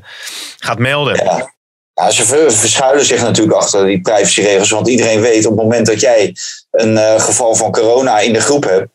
gaat 0.58 0.78
melden. 0.78 1.11
Ja. 1.14 2.10
Ze 2.10 2.24
ver- 2.24 2.52
verschuilen 2.52 3.04
zich 3.04 3.20
natuurlijk 3.20 3.56
achter 3.56 3.86
die 3.86 4.00
privacyregels. 4.00 4.70
Want 4.70 4.88
iedereen 4.88 5.20
weet 5.20 5.46
op 5.46 5.52
het 5.52 5.62
moment 5.62 5.86
dat 5.86 6.00
jij 6.00 6.36
een 6.70 6.96
eh, 6.98 7.20
geval 7.20 7.54
van 7.54 7.72
corona 7.72 8.18
in 8.18 8.32
de 8.32 8.40
groep 8.40 8.64
hebt. 8.64 8.88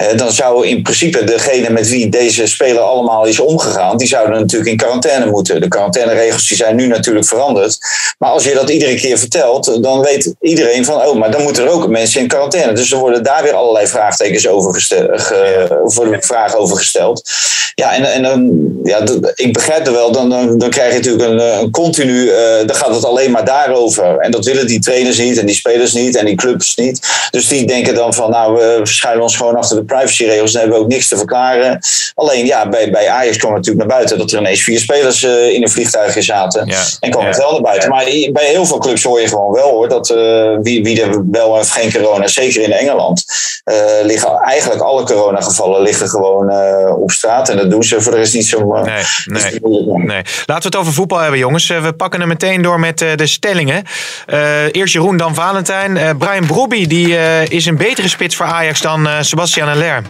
Eh, 0.00 0.16
dan 0.16 0.32
zou 0.32 0.66
in 0.66 0.82
principe 0.82 1.24
degene 1.24 1.70
met 1.70 1.88
wie 1.88 2.08
deze 2.08 2.46
speler 2.46 2.80
allemaal 2.80 3.24
is 3.24 3.40
omgegaan. 3.40 3.96
die 3.96 4.08
zouden 4.08 4.40
natuurlijk 4.40 4.70
in 4.70 4.76
quarantaine 4.76 5.26
moeten. 5.26 5.60
De 5.60 5.68
quarantaineregels 5.68 6.48
die 6.48 6.56
zijn 6.56 6.76
nu 6.76 6.86
natuurlijk 6.86 7.26
veranderd. 7.26 7.78
Maar 8.18 8.30
als 8.30 8.44
je 8.44 8.54
dat 8.54 8.70
iedere 8.70 8.94
keer 8.94 9.18
vertelt. 9.18 9.82
dan 9.82 10.00
weet 10.00 10.34
iedereen 10.40 10.84
van. 10.84 11.06
oh, 11.06 11.16
maar 11.16 11.30
dan 11.30 11.42
moeten 11.42 11.64
er 11.64 11.70
ook 11.70 11.88
mensen 11.88 12.20
in 12.20 12.28
quarantaine. 12.28 12.72
Dus 12.72 12.92
er 12.92 12.98
worden 12.98 13.22
daar 13.22 13.42
weer 13.42 13.52
allerlei 13.52 13.86
vraagtekens 13.86 14.48
over 14.48 14.74
gesteld. 14.74 15.20
Ge, 15.20 16.18
vragen 16.20 16.58
over 16.58 16.76
gesteld. 16.76 17.30
Ja, 17.74 17.94
en, 17.94 18.04
en 18.04 18.22
dan, 18.22 18.70
ja, 18.84 19.00
ik 19.34 19.52
begrijp 19.52 19.84
het 19.84 19.94
wel, 19.94 20.12
dan, 20.12 20.58
dan, 20.58 20.70
krijg 20.70 20.92
je 20.92 20.98
natuurlijk 20.98 21.40
een, 21.40 21.70
continu, 21.70 22.28
eh, 22.28 22.66
dan 22.66 22.76
gaat 22.76 22.94
het 22.94 23.04
alleen 23.04 23.30
maar 23.30 23.44
daarover. 23.44 24.18
En 24.18 24.30
dat 24.30 24.44
willen 24.44 24.66
die 24.66 24.80
trainers 24.80 25.18
niet, 25.18 25.38
en 25.38 25.46
die 25.46 25.54
spelers 25.54 25.92
niet, 25.92 26.16
en 26.16 26.24
die 26.24 26.34
clubs 26.34 26.76
niet. 26.76 27.00
Dus 27.30 27.48
die 27.48 27.66
denken 27.66 27.94
dan 27.94 28.14
van, 28.14 28.30
nou, 28.30 28.54
we 28.54 28.80
schuilen 28.82 29.22
ons 29.22 29.36
gewoon 29.36 29.56
achter 29.56 29.76
de 29.76 29.84
privacyregels, 29.94 30.52
dan 30.52 30.60
hebben 30.60 30.78
we 30.78 30.84
ook 30.84 30.90
niks 30.90 31.08
te 31.08 31.16
verklaren. 31.16 31.80
Alleen, 32.14 32.46
ja, 32.46 32.68
bij, 32.68 32.90
bij 32.90 33.08
Ajax 33.08 33.36
kwam 33.36 33.52
natuurlijk 33.52 33.78
naar 33.86 33.96
buiten 33.96 34.18
dat 34.18 34.32
er 34.32 34.38
ineens 34.38 34.62
vier 34.62 34.78
spelers 34.78 35.22
eh, 35.22 35.48
in 35.48 35.62
een 35.62 35.70
vliegtuigje 35.70 36.22
zaten. 36.22 36.66
Ja. 36.66 36.82
En 37.00 37.10
kwam 37.10 37.22
Ja. 37.22 37.28
het 37.28 37.38
wel 37.38 37.52
naar 37.52 37.60
buiten. 37.60 37.88
Maar 37.88 38.04
bij 38.32 38.46
heel 38.46 38.66
veel 38.66 38.78
clubs 38.78 39.02
hoor 39.02 39.20
je 39.20 39.28
gewoon 39.28 39.52
wel 39.52 39.70
hoor, 39.70 39.88
dat 39.88 40.10
eh, 40.10 40.56
wie, 40.62 40.82
wie 40.82 41.02
er 41.02 41.30
wel 41.30 41.48
of 41.48 41.70
geen 41.70 41.92
corona, 41.92 42.26
zeker 42.26 42.62
in 42.62 42.72
Engeland, 42.72 43.24
eh, 43.64 43.74
liggen 44.02 44.38
eigenlijk 44.38 44.82
alle 44.82 45.02
coronagevallen 45.02 45.82
liggen 45.82 46.08
gewoon 46.08 46.52
op 46.94 47.10
straat. 47.10 47.48
En 47.48 47.56
dat 47.56 47.70
doen 47.70 47.82
ze 47.82 48.00
voor 48.00 48.12
de 48.12 48.18
rest 48.18 48.34
niet 48.34 48.46
zo. 48.46 48.58
Nee, 48.82 49.02
nee. 49.24 49.60
Nee. 50.04 50.22
Laten 50.46 50.70
we 50.70 50.76
het 50.76 50.76
over 50.76 50.92
voetbal 50.92 51.18
hebben, 51.18 51.38
jongens. 51.38 51.66
We 51.66 51.92
pakken 51.96 52.20
er 52.20 52.26
meteen 52.26 52.62
door 52.62 52.80
met 52.80 52.98
de 52.98 53.26
stellingen. 53.26 53.84
Eerst 54.72 54.92
Jeroen, 54.92 55.16
dan 55.16 55.34
Valentijn. 55.34 56.18
Brian 56.18 56.46
Brobby 56.46 56.86
die, 56.86 57.16
is 57.48 57.66
een 57.66 57.76
betere 57.76 58.08
spits 58.08 58.36
voor 58.36 58.46
Ajax 58.46 58.80
dan 58.80 59.08
Sebastian 59.20 59.68
Haller. 59.80 60.02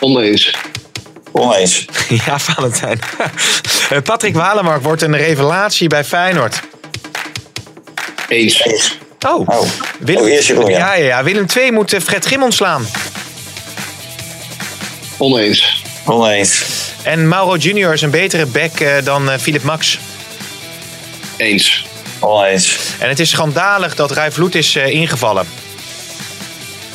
Oneens. 0.00 0.54
Oneens. 1.32 1.84
ja, 2.26 2.38
Valentijn. 2.38 2.98
Eh, 3.90 3.98
Patrick 4.02 4.34
Walemark 4.34 4.82
wordt 4.82 5.02
een 5.02 5.16
revelatie 5.16 5.88
bij 5.88 6.04
Feyenoord. 6.04 6.60
Eens. 8.28 8.62
Oh, 9.26 9.48
Oh, 9.48 9.68
Willem, 9.98 10.58
oh 10.58 10.70
ja. 10.70 10.94
ja. 10.94 11.24
Willem 11.24 11.46
II 11.56 11.70
moet 11.72 11.92
eh, 11.92 12.00
Fred 12.00 12.24
Grim 12.24 12.42
ontslaan. 12.42 12.86
Oneens. 15.18 15.82
Oneens. 16.04 16.64
En 17.02 17.28
Mauro 17.28 17.56
Junior 17.56 17.92
is 17.92 18.02
een 18.02 18.10
betere 18.10 18.46
back 18.46 18.80
eh, 18.80 19.04
dan 19.04 19.30
eh, 19.30 19.38
Philip 19.38 19.62
Max. 19.62 19.98
Eens. 21.36 21.84
Oneens. 22.20 22.78
En 22.98 23.08
het 23.08 23.20
is 23.20 23.30
schandalig 23.30 23.94
dat 23.94 24.10
Rai 24.10 24.30
Vloed 24.30 24.54
is 24.54 24.76
eh, 24.76 24.86
ingevallen. 24.90 25.46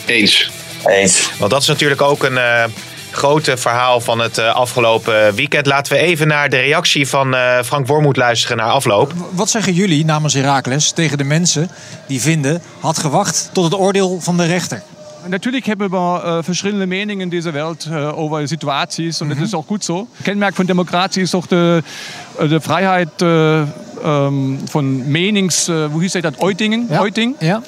Eens. 0.06 0.50
Eens. 0.86 1.32
Want 1.40 1.52
dat 1.52 1.62
is 1.62 1.68
natuurlijk 1.68 2.02
ook 2.02 2.24
een 2.24 2.38
eh, 2.38 2.64
grote 3.12 3.58
verhaal 3.58 4.02
van 4.02 4.20
het 4.20 4.38
eh, 4.38 4.56
afgelopen 4.56 5.34
weekend. 5.34 5.66
Laten 5.66 5.94
we 5.94 6.00
even 6.00 6.28
naar 6.28 6.50
de 6.50 6.58
reactie 6.58 7.08
van 7.08 7.36
eh, 7.36 7.60
Frank 7.66 7.88
Wormoed 7.88 8.18
luisteren 8.18 8.58
naar 8.58 8.70
afloop. 8.70 9.14
Wat 9.32 9.50
zeggen 9.50 9.74
jullie 9.74 10.06
namens 10.06 10.34
Herakles 10.34 10.92
tegen 10.92 11.18
de 11.18 11.24
mensen 11.24 11.70
die 12.08 12.22
vinden 12.22 12.62
had 12.80 12.98
gewacht 12.98 13.50
tot 13.54 13.64
het 13.64 13.74
oordeel 13.74 14.20
van 14.22 14.38
de 14.38 14.46
rechter? 14.46 14.82
Natürlich 15.28 15.66
hebben 15.66 15.90
we 15.90 15.98
äh, 15.98 16.44
verschillende 16.44 16.88
Meinungen 16.88 17.22
in 17.22 17.30
dieser 17.30 17.54
Welt 17.54 17.86
äh, 17.86 17.96
over 17.96 18.48
Situaties 18.48 19.22
und 19.22 19.30
das 19.30 19.40
ist 19.40 19.54
auch 19.54 19.68
gut 19.68 19.84
so. 19.84 20.08
Kennmerk 20.24 20.56
von 20.56 20.68
Demokratie 20.68 21.22
ist 21.22 21.36
auch 21.36 21.48
die, 21.48 21.82
äh, 22.40 22.48
die 22.48 22.60
Freiheit 22.60 23.22
äh, 23.22 23.64
ähm, 24.04 24.60
von 24.70 25.12
Menings, 25.12 25.70
äh, 25.70 25.92
wo 25.92 26.02
hieß 26.02 26.14
das, 26.14 26.40
Eutingen? 26.40 26.90
Euting. 26.92 27.36
Ja. 27.42 27.62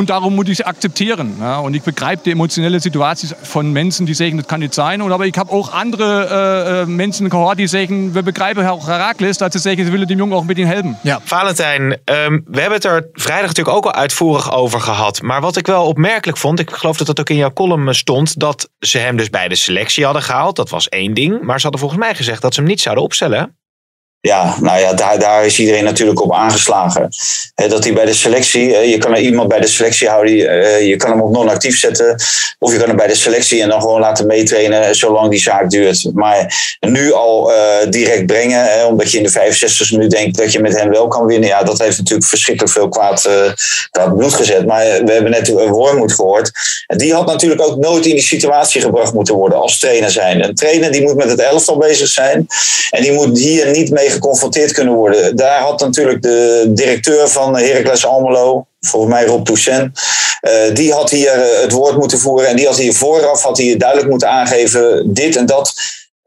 Und 0.00 0.08
darum 0.08 0.34
muss 0.34 0.48
ich 0.48 0.56
sie 0.56 0.64
akzeptieren. 0.64 1.36
Ja? 1.40 1.58
Und 1.58 1.74
ich 1.74 1.82
begreife 1.82 2.22
die 2.24 2.30
emotionelle 2.30 2.80
Situation 2.80 3.36
von 3.42 3.70
Menschen, 3.70 4.06
die 4.06 4.14
sagen, 4.14 4.38
das 4.38 4.46
kann 4.46 4.60
nicht 4.60 4.72
sein. 4.72 5.02
Und 5.02 5.12
aber 5.12 5.26
ich 5.26 5.36
habe 5.36 5.52
auch 5.52 5.74
andere 5.74 6.80
äh, 6.80 6.82
äh, 6.82 6.86
Menschen 6.86 7.28
gehört, 7.28 7.58
die 7.58 7.66
sagen, 7.66 8.14
wir 8.14 8.22
begreifen 8.22 8.66
auch 8.66 8.88
Herakles, 8.88 9.36
dat 9.36 9.52
ze 9.52 9.58
zeggen, 9.58 9.84
ze 9.84 9.92
willen 9.92 10.08
dem 10.08 10.18
Jungen 10.18 10.32
auch 10.32 10.44
mit 10.44 10.56
ihnen 10.56 10.70
helfen. 10.70 10.96
Ja. 11.02 11.20
Valentijn, 11.22 11.98
ehm, 12.04 12.40
we 12.46 12.60
hebben 12.60 12.78
het 12.78 12.84
er 12.84 13.08
vrijdag 13.12 13.46
natuurlijk 13.46 13.76
ook 13.76 13.84
al 13.84 13.92
uitvoerig 13.92 14.52
over 14.52 14.80
gehad. 14.80 15.22
Maar 15.22 15.40
wat 15.40 15.56
ik 15.56 15.66
wel 15.66 15.86
opmerkelijk 15.86 16.38
vond, 16.38 16.60
ik 16.60 16.70
geloof 16.70 16.96
dat 16.96 17.06
dat 17.06 17.20
ook 17.20 17.30
in 17.30 17.36
jouw 17.36 17.52
column 17.52 17.94
stond, 17.94 18.38
dat 18.38 18.70
ze 18.78 18.98
hem 18.98 19.16
dus 19.16 19.30
bij 19.30 19.48
de 19.48 19.56
selectie 19.56 20.04
hadden 20.04 20.22
gehaald. 20.22 20.56
Dat 20.56 20.70
was 20.70 20.88
één 20.88 21.14
ding. 21.14 21.42
Maar 21.42 21.56
ze 21.56 21.62
hadden 21.62 21.80
volgens 21.80 22.00
mij 22.00 22.14
gezegd 22.14 22.42
dat 22.42 22.54
ze 22.54 22.60
hem 22.60 22.68
niet 22.68 22.80
zouden 22.80 23.04
opstellen. 23.04 23.59
Ja, 24.22 24.56
nou 24.60 24.80
ja, 24.80 24.92
daar, 24.92 25.18
daar 25.18 25.46
is 25.46 25.58
iedereen 25.58 25.84
natuurlijk 25.84 26.20
op 26.20 26.34
aangeslagen. 26.34 27.08
Dat 27.54 27.84
hij 27.84 27.92
bij 27.92 28.04
de 28.04 28.14
selectie, 28.14 28.76
eh, 28.76 28.90
je 28.90 28.98
kan 28.98 29.14
iemand 29.14 29.48
bij 29.48 29.60
de 29.60 29.66
selectie 29.66 30.08
houden, 30.08 30.48
eh, 30.48 30.86
je 30.86 30.96
kan 30.96 31.10
hem 31.10 31.20
op 31.20 31.32
non-actief 31.32 31.78
zetten. 31.78 32.16
Of 32.58 32.72
je 32.72 32.78
kan 32.78 32.88
hem 32.88 32.96
bij 32.96 33.06
de 33.06 33.14
selectie 33.14 33.62
en 33.62 33.68
dan 33.68 33.80
gewoon 33.80 34.00
laten 34.00 34.26
meetrainen 34.26 34.94
zolang 34.94 35.30
die 35.30 35.40
zaak 35.40 35.70
duurt. 35.70 36.10
Maar 36.14 36.54
nu 36.80 37.12
al 37.12 37.52
eh, 37.52 37.90
direct 37.90 38.26
brengen, 38.26 38.86
omdat 38.86 39.10
je 39.10 39.16
in 39.16 39.22
de 39.22 39.30
65 39.30 39.90
minuut 39.90 40.10
denkt 40.10 40.36
dat 40.36 40.52
je 40.52 40.60
met 40.60 40.78
hem 40.78 40.90
wel 40.90 41.08
kan 41.08 41.26
winnen. 41.26 41.48
Ja, 41.48 41.62
dat 41.62 41.78
heeft 41.78 41.98
natuurlijk 41.98 42.28
verschrikkelijk 42.28 42.72
veel 42.72 42.88
kwaad, 42.88 43.28
kwaad 43.90 44.16
bloed 44.16 44.34
gezet. 44.34 44.66
Maar 44.66 44.84
we 45.04 45.12
hebben 45.12 45.30
net 45.30 45.48
een 45.48 45.68
Wormoed 45.68 46.12
gehoord. 46.12 46.50
En 46.86 46.98
die 46.98 47.14
had 47.14 47.26
natuurlijk 47.26 47.62
ook 47.62 47.76
nooit 47.76 48.06
in 48.06 48.14
die 48.14 48.22
situatie 48.22 48.80
gebracht 48.80 49.12
moeten 49.12 49.34
worden 49.34 49.60
als 49.60 49.78
trainer 49.78 50.10
zijn. 50.10 50.44
Een 50.44 50.54
trainer 50.54 50.92
die 50.92 51.02
moet 51.02 51.16
met 51.16 51.30
het 51.30 51.40
elftal 51.40 51.78
bezig 51.78 52.08
zijn. 52.08 52.46
En 52.90 53.02
die 53.02 53.12
moet 53.12 53.38
hier 53.38 53.70
niet 53.70 53.90
mee 53.90 54.09
geconfronteerd 54.10 54.72
kunnen 54.72 54.94
worden. 54.94 55.36
Daar 55.36 55.60
had 55.60 55.80
natuurlijk 55.80 56.22
de 56.22 56.64
directeur 56.68 57.28
van 57.28 57.56
Heracles 57.56 58.06
Almelo, 58.06 58.66
volgens 58.80 59.12
mij 59.12 59.24
Rob 59.24 59.44
Toussaint, 59.44 60.00
eh, 60.40 60.52
die 60.74 60.92
had 60.92 61.10
hier 61.10 61.30
eh, 61.30 61.62
het 61.62 61.72
woord 61.72 61.96
moeten 61.96 62.18
voeren. 62.18 62.48
En 62.48 62.56
die 62.56 62.66
had 62.66 62.76
hier 62.76 62.94
vooraf 62.94 63.42
had 63.42 63.58
hier 63.58 63.78
duidelijk 63.78 64.10
moeten 64.10 64.28
aangeven, 64.28 65.12
dit 65.14 65.36
en 65.36 65.46
dat 65.46 65.72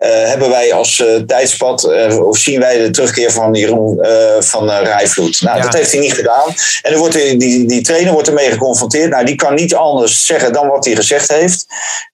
hebben 0.10 0.50
wij 0.50 0.74
als 0.74 1.00
eh, 1.00 1.16
tijdspad, 1.16 1.84
eh, 1.84 2.28
of 2.28 2.38
zien 2.38 2.60
wij 2.60 2.78
de 2.78 2.90
terugkeer 2.90 3.32
van 3.32 3.54
Jeroen 3.54 4.00
eh, 4.02 4.42
van 4.42 4.70
uh, 4.70 4.80
Rijvloed. 4.84 5.42
Nou, 5.42 5.58
Ja. 5.58 5.64
dat 5.64 5.74
heeft 5.74 5.92
hij 5.92 6.00
niet 6.00 6.14
gedaan. 6.14 6.48
En 6.82 6.92
dan 6.92 7.00
wordt 7.00 7.14
die, 7.16 7.38
die, 7.38 7.66
die 7.68 7.82
trainer 7.82 8.14
wordt 8.14 8.28
ermee 8.28 8.52
geconfronteerd. 8.52 9.10
Nou, 9.10 9.26
die 9.26 9.36
kan 9.36 9.54
niet 9.54 9.76
anders 9.76 10.26
zeggen 10.26 10.54
dan 10.54 10.68
wat 10.68 10.86
hij 10.86 10.96
gezegd 10.96 11.32
heeft. 11.32 11.66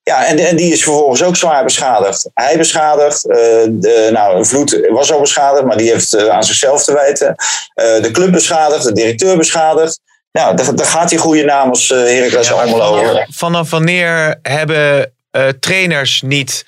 Ja, 0.03 0.25
en, 0.25 0.39
en 0.39 0.55
die 0.55 0.71
is 0.73 0.83
vervolgens 0.83 1.23
ook 1.23 1.35
zwaar 1.35 1.63
beschadigd. 1.63 2.29
Hij 2.33 2.57
beschadigd, 2.57 3.29
eh, 3.29 3.37
de, 3.69 4.09
nou, 4.11 4.45
Vloed 4.45 4.87
was 4.89 5.11
al 5.11 5.19
beschadigd, 5.19 5.65
maar 5.65 5.77
die 5.77 5.91
heeft 5.91 6.13
eh, 6.13 6.27
aan 6.27 6.43
zichzelf 6.43 6.83
te 6.83 6.93
wijten. 6.93 7.35
Eh, 7.73 8.01
de 8.01 8.11
club 8.11 8.31
beschadigd, 8.31 8.83
de 8.83 8.91
directeur 8.93 9.37
beschadigd. 9.37 9.99
Nou, 10.31 10.55
daar, 10.55 10.75
daar 10.75 10.85
gaat 10.85 11.09
die 11.09 11.17
goede 11.17 11.43
naam 11.43 11.69
als 11.69 11.89
uh, 11.89 11.97
Heracles 11.97 12.47
Ja, 12.47 12.55
maar 12.55 12.81
Almelo. 12.81 13.23
vanaf, 13.29 13.69
wanneer 13.69 14.39
hebben 14.41 15.13
eh, 15.31 15.47
trainers 15.59 16.21
niet 16.25 16.65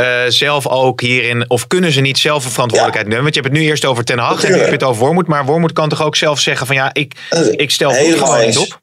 eh, 0.00 0.30
zelf 0.30 0.66
ook 0.66 1.00
hierin, 1.00 1.50
of 1.50 1.66
kunnen 1.66 1.92
ze 1.92 2.00
niet 2.00 2.18
zelf 2.18 2.44
een 2.44 2.50
verantwoordelijkheid 2.50 3.08
nemen? 3.08 3.22
Want 3.22 3.34
je 3.34 3.40
hebt 3.40 3.52
het 3.52 3.62
nu 3.62 3.68
eerst 3.68 3.84
over 3.84 4.04
Ten 4.04 4.18
Hag 4.18 4.44
en 4.44 4.52
nu 4.52 4.58
heb 4.58 4.66
je 4.66 4.72
het 4.72 4.82
over 4.82 5.04
Wormoed. 5.04 5.26
Maar 5.26 5.44
Wormoed 5.44 5.72
kan 5.72 5.88
toch 5.88 6.02
ook 6.02 6.16
zelf 6.16 6.40
zeggen 6.40 6.66
van 6.66 6.76
ja, 6.76 6.90
ik, 6.92 7.14
ik 7.50 7.70
stel 7.70 7.90
Helemaal 7.90 8.26
gewoon 8.26 8.46
niet 8.46 8.58
op? 8.58 8.80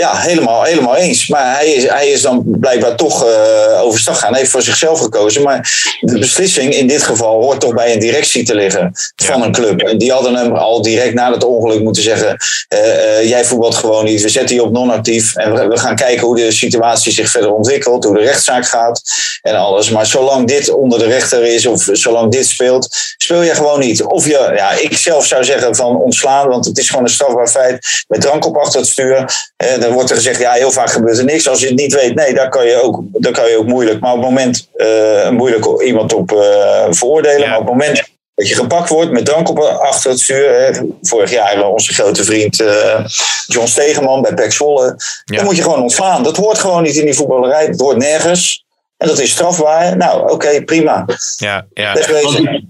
Ja, 0.00 0.16
helemaal, 0.16 0.62
helemaal 0.62 0.96
eens. 0.96 1.28
Maar 1.28 1.54
hij 1.54 1.72
is, 1.72 1.88
hij 1.88 2.08
is 2.08 2.22
dan 2.22 2.42
blijkbaar 2.46 2.96
toch 2.96 3.24
uh, 3.24 3.82
overstag 3.82 4.18
gaan. 4.18 4.30
Hij 4.30 4.38
heeft 4.38 4.50
voor 4.50 4.62
zichzelf 4.62 5.00
gekozen. 5.00 5.42
Maar 5.42 5.96
de 6.00 6.18
beslissing 6.18 6.74
in 6.74 6.86
dit 6.86 7.02
geval 7.02 7.42
hoort 7.42 7.60
toch 7.60 7.74
bij 7.74 7.92
een 7.92 7.98
directie 7.98 8.44
te 8.44 8.54
liggen 8.54 8.92
van 9.16 9.42
een 9.42 9.52
club. 9.52 9.80
En 9.80 9.98
die 9.98 10.12
hadden 10.12 10.34
hem 10.34 10.52
al 10.54 10.82
direct 10.82 11.14
na 11.14 11.32
het 11.32 11.44
ongeluk 11.44 11.82
moeten 11.82 12.02
zeggen: 12.02 12.36
uh, 12.74 12.78
uh, 12.78 13.28
Jij 13.28 13.44
voetbalt 13.44 13.74
gewoon 13.74 14.04
niet. 14.04 14.22
We 14.22 14.28
zetten 14.28 14.56
je 14.56 14.62
op 14.62 14.72
non-actief. 14.72 15.36
En 15.36 15.54
we, 15.54 15.66
we, 15.66 15.78
gaan 15.78 15.96
kijken 15.96 16.26
hoe 16.26 16.36
de 16.36 16.52
situatie 16.52 17.12
zich 17.12 17.30
verder 17.30 17.52
ontwikkelt. 17.52 18.04
Hoe 18.04 18.16
de 18.16 18.22
rechtszaak 18.22 18.66
gaat 18.66 19.02
en 19.42 19.54
alles. 19.54 19.90
Maar 19.90 20.06
zolang 20.06 20.46
dit 20.46 20.70
onder 20.70 20.98
de 20.98 21.06
rechter 21.06 21.44
is 21.44 21.66
of 21.66 21.88
zolang 21.92 22.32
dit 22.32 22.46
speelt, 22.46 22.96
speel 23.16 23.42
je 23.42 23.54
gewoon 23.54 23.80
niet. 23.80 24.02
Of 24.02 24.26
je, 24.26 24.52
ja, 24.56 24.70
ik 24.70 24.96
zelf 24.96 25.26
zou 25.26 25.44
zeggen 25.44 25.76
van 25.76 25.96
ontslaan. 25.96 26.48
Want 26.48 26.64
het 26.64 26.78
is 26.78 26.88
gewoon 26.88 27.04
een 27.04 27.10
strafbaar 27.10 27.48
feit. 27.48 28.04
Met 28.08 28.20
drank 28.20 28.46
op 28.46 28.56
achter 28.56 28.80
het 28.80 28.88
stuur 28.88 29.46
dan 29.88 29.96
wordt 29.96 30.10
er 30.10 30.16
gezegd, 30.16 30.40
ja, 30.40 30.52
heel 30.52 30.70
vaak 30.70 30.90
gebeurt 30.90 31.18
er 31.18 31.24
niks. 31.24 31.48
Als 31.48 31.60
je 31.60 31.66
het 31.66 31.76
niet 31.76 31.94
weet, 31.94 32.14
nee, 32.14 32.34
daar 32.34 32.48
kan 32.48 32.66
je 32.66 32.82
ook, 32.82 33.00
daar 33.12 33.32
kan 33.32 33.50
je 33.50 33.56
ook 33.56 33.66
moeilijk. 33.66 34.00
Maar 34.00 34.12
op 34.12 34.18
het 34.18 34.28
moment 34.28 34.68
uh, 34.76 35.30
moeilijk 35.30 35.82
iemand 35.82 36.14
op 36.14 36.32
uh, 36.32 36.86
veroordelen. 36.90 37.40
Ja. 37.40 37.48
Maar 37.48 37.58
op 37.58 37.64
het 37.64 37.72
moment 37.72 38.02
dat 38.34 38.48
je 38.48 38.54
gepakt 38.54 38.88
wordt 38.88 39.10
met 39.10 39.24
drank 39.24 39.48
op 39.48 39.58
achter 39.58 40.10
het 40.10 40.20
stuur. 40.20 40.50
Hè, 40.50 40.70
vorig 41.02 41.30
jaar 41.30 41.68
onze 41.68 41.94
grote 41.94 42.24
vriend 42.24 42.60
uh, 42.60 43.04
John 43.46 43.66
Stegeman 43.66 44.22
bij 44.22 44.34
Pek 44.34 44.52
Zwolle. 44.52 44.96
Ja. 45.24 45.36
Dan 45.36 45.44
moet 45.44 45.56
je 45.56 45.62
gewoon 45.62 45.82
ontslaan. 45.82 46.22
Dat 46.22 46.36
hoort 46.36 46.58
gewoon 46.58 46.82
niet 46.82 46.96
in 46.96 47.04
die 47.04 47.14
voetballerij. 47.14 47.66
Dat 47.66 47.80
hoort 47.80 47.96
nergens. 47.96 48.64
En 48.98 49.08
dat 49.08 49.20
is 49.20 49.30
strafbaar. 49.30 49.96
Nou, 49.96 50.22
oké, 50.22 50.32
okay, 50.32 50.64
prima. 50.64 51.06
Ja, 51.36 51.66
ja. 51.74 51.96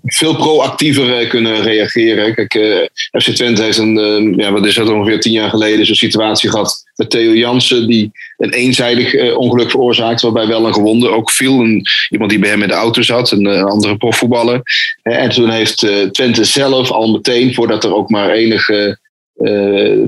Veel 0.04 0.36
proactiever 0.36 1.26
kunnen 1.26 1.62
reageren. 1.62 2.34
Kijk, 2.34 2.54
uh, 2.54 2.86
FC 3.20 3.30
Twente 3.30 3.62
heeft 3.62 3.78
een, 3.78 3.98
uh, 3.98 4.36
ja, 4.36 4.52
wat 4.52 4.66
is 4.66 4.74
dat 4.74 4.88
ongeveer 4.88 5.20
tien 5.20 5.32
jaar 5.32 5.50
geleden, 5.50 5.86
zo'n 5.86 5.94
situatie 5.94 6.50
gehad 6.50 6.84
met 6.96 7.10
Theo 7.10 7.32
Jansen, 7.32 7.86
die 7.86 8.10
een 8.36 8.52
eenzijdig 8.52 9.14
uh, 9.14 9.38
ongeluk 9.38 9.70
veroorzaakte, 9.70 10.24
waarbij 10.26 10.46
wel 10.46 10.66
een 10.66 10.74
gewonde 10.74 11.08
ook 11.08 11.30
viel. 11.30 11.60
Een, 11.60 11.86
iemand 12.10 12.30
die 12.30 12.38
bij 12.38 12.50
hem 12.50 12.62
in 12.62 12.68
de 12.68 12.74
auto 12.74 13.02
zat, 13.02 13.30
een, 13.30 13.44
een 13.44 13.64
andere 13.64 13.96
profvoetballer. 13.96 14.62
En 15.02 15.30
toen 15.30 15.50
heeft 15.50 15.86
Twente 16.12 16.44
zelf 16.44 16.90
al 16.90 17.12
meteen, 17.12 17.54
voordat 17.54 17.84
er 17.84 17.94
ook 17.94 18.10
maar 18.10 18.30
enige 18.30 18.98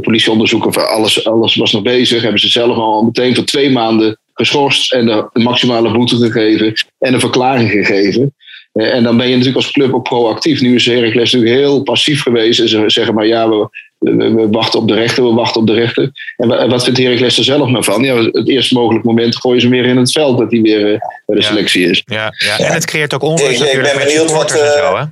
politieonderzoek 0.00 0.66
of 0.66 0.76
alles, 0.78 1.24
alles 1.24 1.56
was 1.56 1.72
nog 1.72 1.82
bezig, 1.82 2.22
hebben 2.22 2.40
ze 2.40 2.48
zelf 2.48 2.76
al 2.76 3.02
meteen 3.02 3.34
voor 3.34 3.44
twee 3.44 3.70
maanden 3.70 4.18
geschorst 4.40 4.92
en 4.92 5.06
de 5.06 5.28
maximale 5.32 5.92
boete 5.92 6.16
gegeven 6.16 6.72
en 6.98 7.14
een 7.14 7.20
verklaring 7.20 7.70
gegeven. 7.70 8.34
Uh, 8.74 8.94
en 8.94 9.02
dan 9.02 9.16
ben 9.16 9.26
je 9.26 9.32
natuurlijk 9.32 9.56
als 9.56 9.70
club 9.70 9.94
ook 9.94 10.02
proactief. 10.02 10.60
Nu 10.60 10.74
is 10.74 10.86
Heracles 10.86 11.32
natuurlijk 11.32 11.60
heel 11.60 11.82
passief 11.82 12.22
geweest. 12.22 12.60
En 12.60 12.68
ze 12.68 12.84
zeggen 12.86 13.14
maar 13.14 13.26
ja, 13.26 13.48
we, 13.48 13.68
we, 13.98 14.34
we, 14.34 14.48
wachten 14.50 14.80
op 14.80 14.88
de 14.88 14.94
rechter, 14.94 15.24
we 15.24 15.32
wachten 15.32 15.60
op 15.60 15.66
de 15.66 15.72
rechter. 15.72 16.10
En 16.36 16.68
wat 16.68 16.84
vindt 16.84 16.98
Heracles 16.98 17.38
er 17.38 17.44
zelf 17.44 17.68
nou 17.68 17.84
van? 17.84 18.02
Ja, 18.02 18.16
het 18.16 18.48
eerste 18.48 18.74
mogelijk 18.74 19.04
moment 19.04 19.36
gooien 19.36 19.60
ze 19.60 19.68
weer 19.68 19.84
in 19.84 19.96
het 19.96 20.12
veld 20.12 20.38
dat 20.38 20.50
hij 20.50 20.60
weer 20.60 20.92
uh, 20.92 20.98
bij 21.26 21.36
de 21.36 21.42
selectie 21.42 21.90
is. 21.90 22.02
Ja, 22.04 22.32
ja. 22.38 22.58
en 22.58 22.72
het 22.72 22.84
creëert 22.84 23.14
ook 23.14 23.22
onrust 23.22 23.62
ik, 23.62 23.72
ik 23.72 23.82
ben 23.82 23.98
benieuwd 23.98 24.32
wat... 24.32 24.54
Uh, 24.54 25.02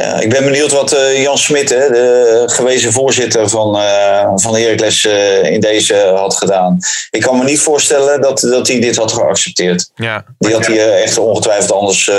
ja, 0.00 0.20
ik 0.20 0.30
ben 0.30 0.44
benieuwd 0.44 0.72
wat 0.72 0.92
uh, 0.92 1.22
Jan 1.22 1.38
Smit, 1.38 1.68
de 1.68 2.42
gewezen 2.46 2.92
voorzitter 2.92 3.48
van, 3.48 3.76
uh, 3.76 4.30
van 4.34 4.56
Heracles, 4.56 5.04
uh, 5.04 5.50
in 5.52 5.60
deze 5.60 6.12
had 6.14 6.36
gedaan. 6.36 6.78
Ik 7.10 7.20
kan 7.20 7.38
me 7.38 7.44
niet 7.44 7.60
voorstellen 7.60 8.20
dat, 8.20 8.40
dat 8.40 8.68
hij 8.68 8.80
dit 8.80 8.96
had 8.96 9.12
geaccepteerd. 9.12 9.90
Ja. 9.94 10.24
Die 10.38 10.52
had 10.52 10.66
hij 10.66 11.02
echt 11.02 11.18
ongetwijfeld 11.18 11.72
anders 11.72 12.10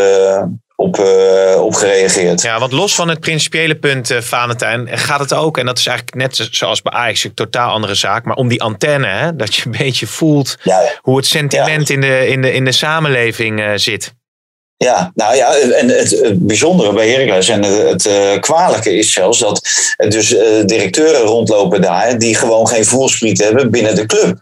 op, 0.75 0.99
op 1.57 1.73
gereageerd. 1.73 2.41
Ja, 2.41 2.59
want 2.59 2.71
los 2.71 2.95
van 2.95 3.07
het 3.09 3.19
principiële 3.19 3.75
punt, 3.75 4.11
Valentijn, 4.19 4.89
gaat 4.91 5.19
het 5.19 5.33
ook, 5.33 5.57
en 5.57 5.65
dat 5.65 5.77
is 5.77 5.87
eigenlijk 5.87 6.17
net 6.17 6.47
zoals 6.51 6.81
bij 6.81 6.93
Ajax, 6.93 7.23
een 7.23 7.33
totaal 7.33 7.71
andere 7.71 7.95
zaak, 7.95 8.25
maar 8.25 8.35
om 8.35 8.47
die 8.47 8.61
antenne, 8.61 9.07
hè, 9.07 9.35
dat 9.35 9.55
je 9.55 9.61
een 9.65 9.75
beetje 9.77 10.07
voelt 10.07 10.57
ja. 10.63 10.81
hoe 11.01 11.17
het 11.17 11.25
sentiment 11.25 11.89
in, 11.89 12.01
de, 12.01 12.27
in, 12.27 12.41
de, 12.41 12.53
in 12.53 12.65
de 12.65 12.71
samenleving 12.71 13.63
zit. 13.75 14.13
Ja, 14.83 15.11
nou 15.15 15.35
ja, 15.35 15.55
en 15.55 15.87
het, 15.87 16.33
bijzondere 16.35 16.93
bij 16.93 17.09
Heracles 17.09 17.49
en 17.49 17.63
het, 17.63 18.05
uh, 18.05 18.39
kwalijke 18.39 18.97
is 18.97 19.13
zelfs 19.13 19.39
dat 19.39 19.61
dus 19.97 20.31
uh, 20.31 20.65
directeuren 20.65 21.21
rondlopen 21.21 21.81
daar 21.81 22.17
die 22.17 22.35
gewoon 22.35 22.67
geen 22.67 22.85
voelspriet 22.85 23.43
hebben 23.43 23.71
binnen 23.71 23.95
de 23.95 24.05
club. 24.05 24.41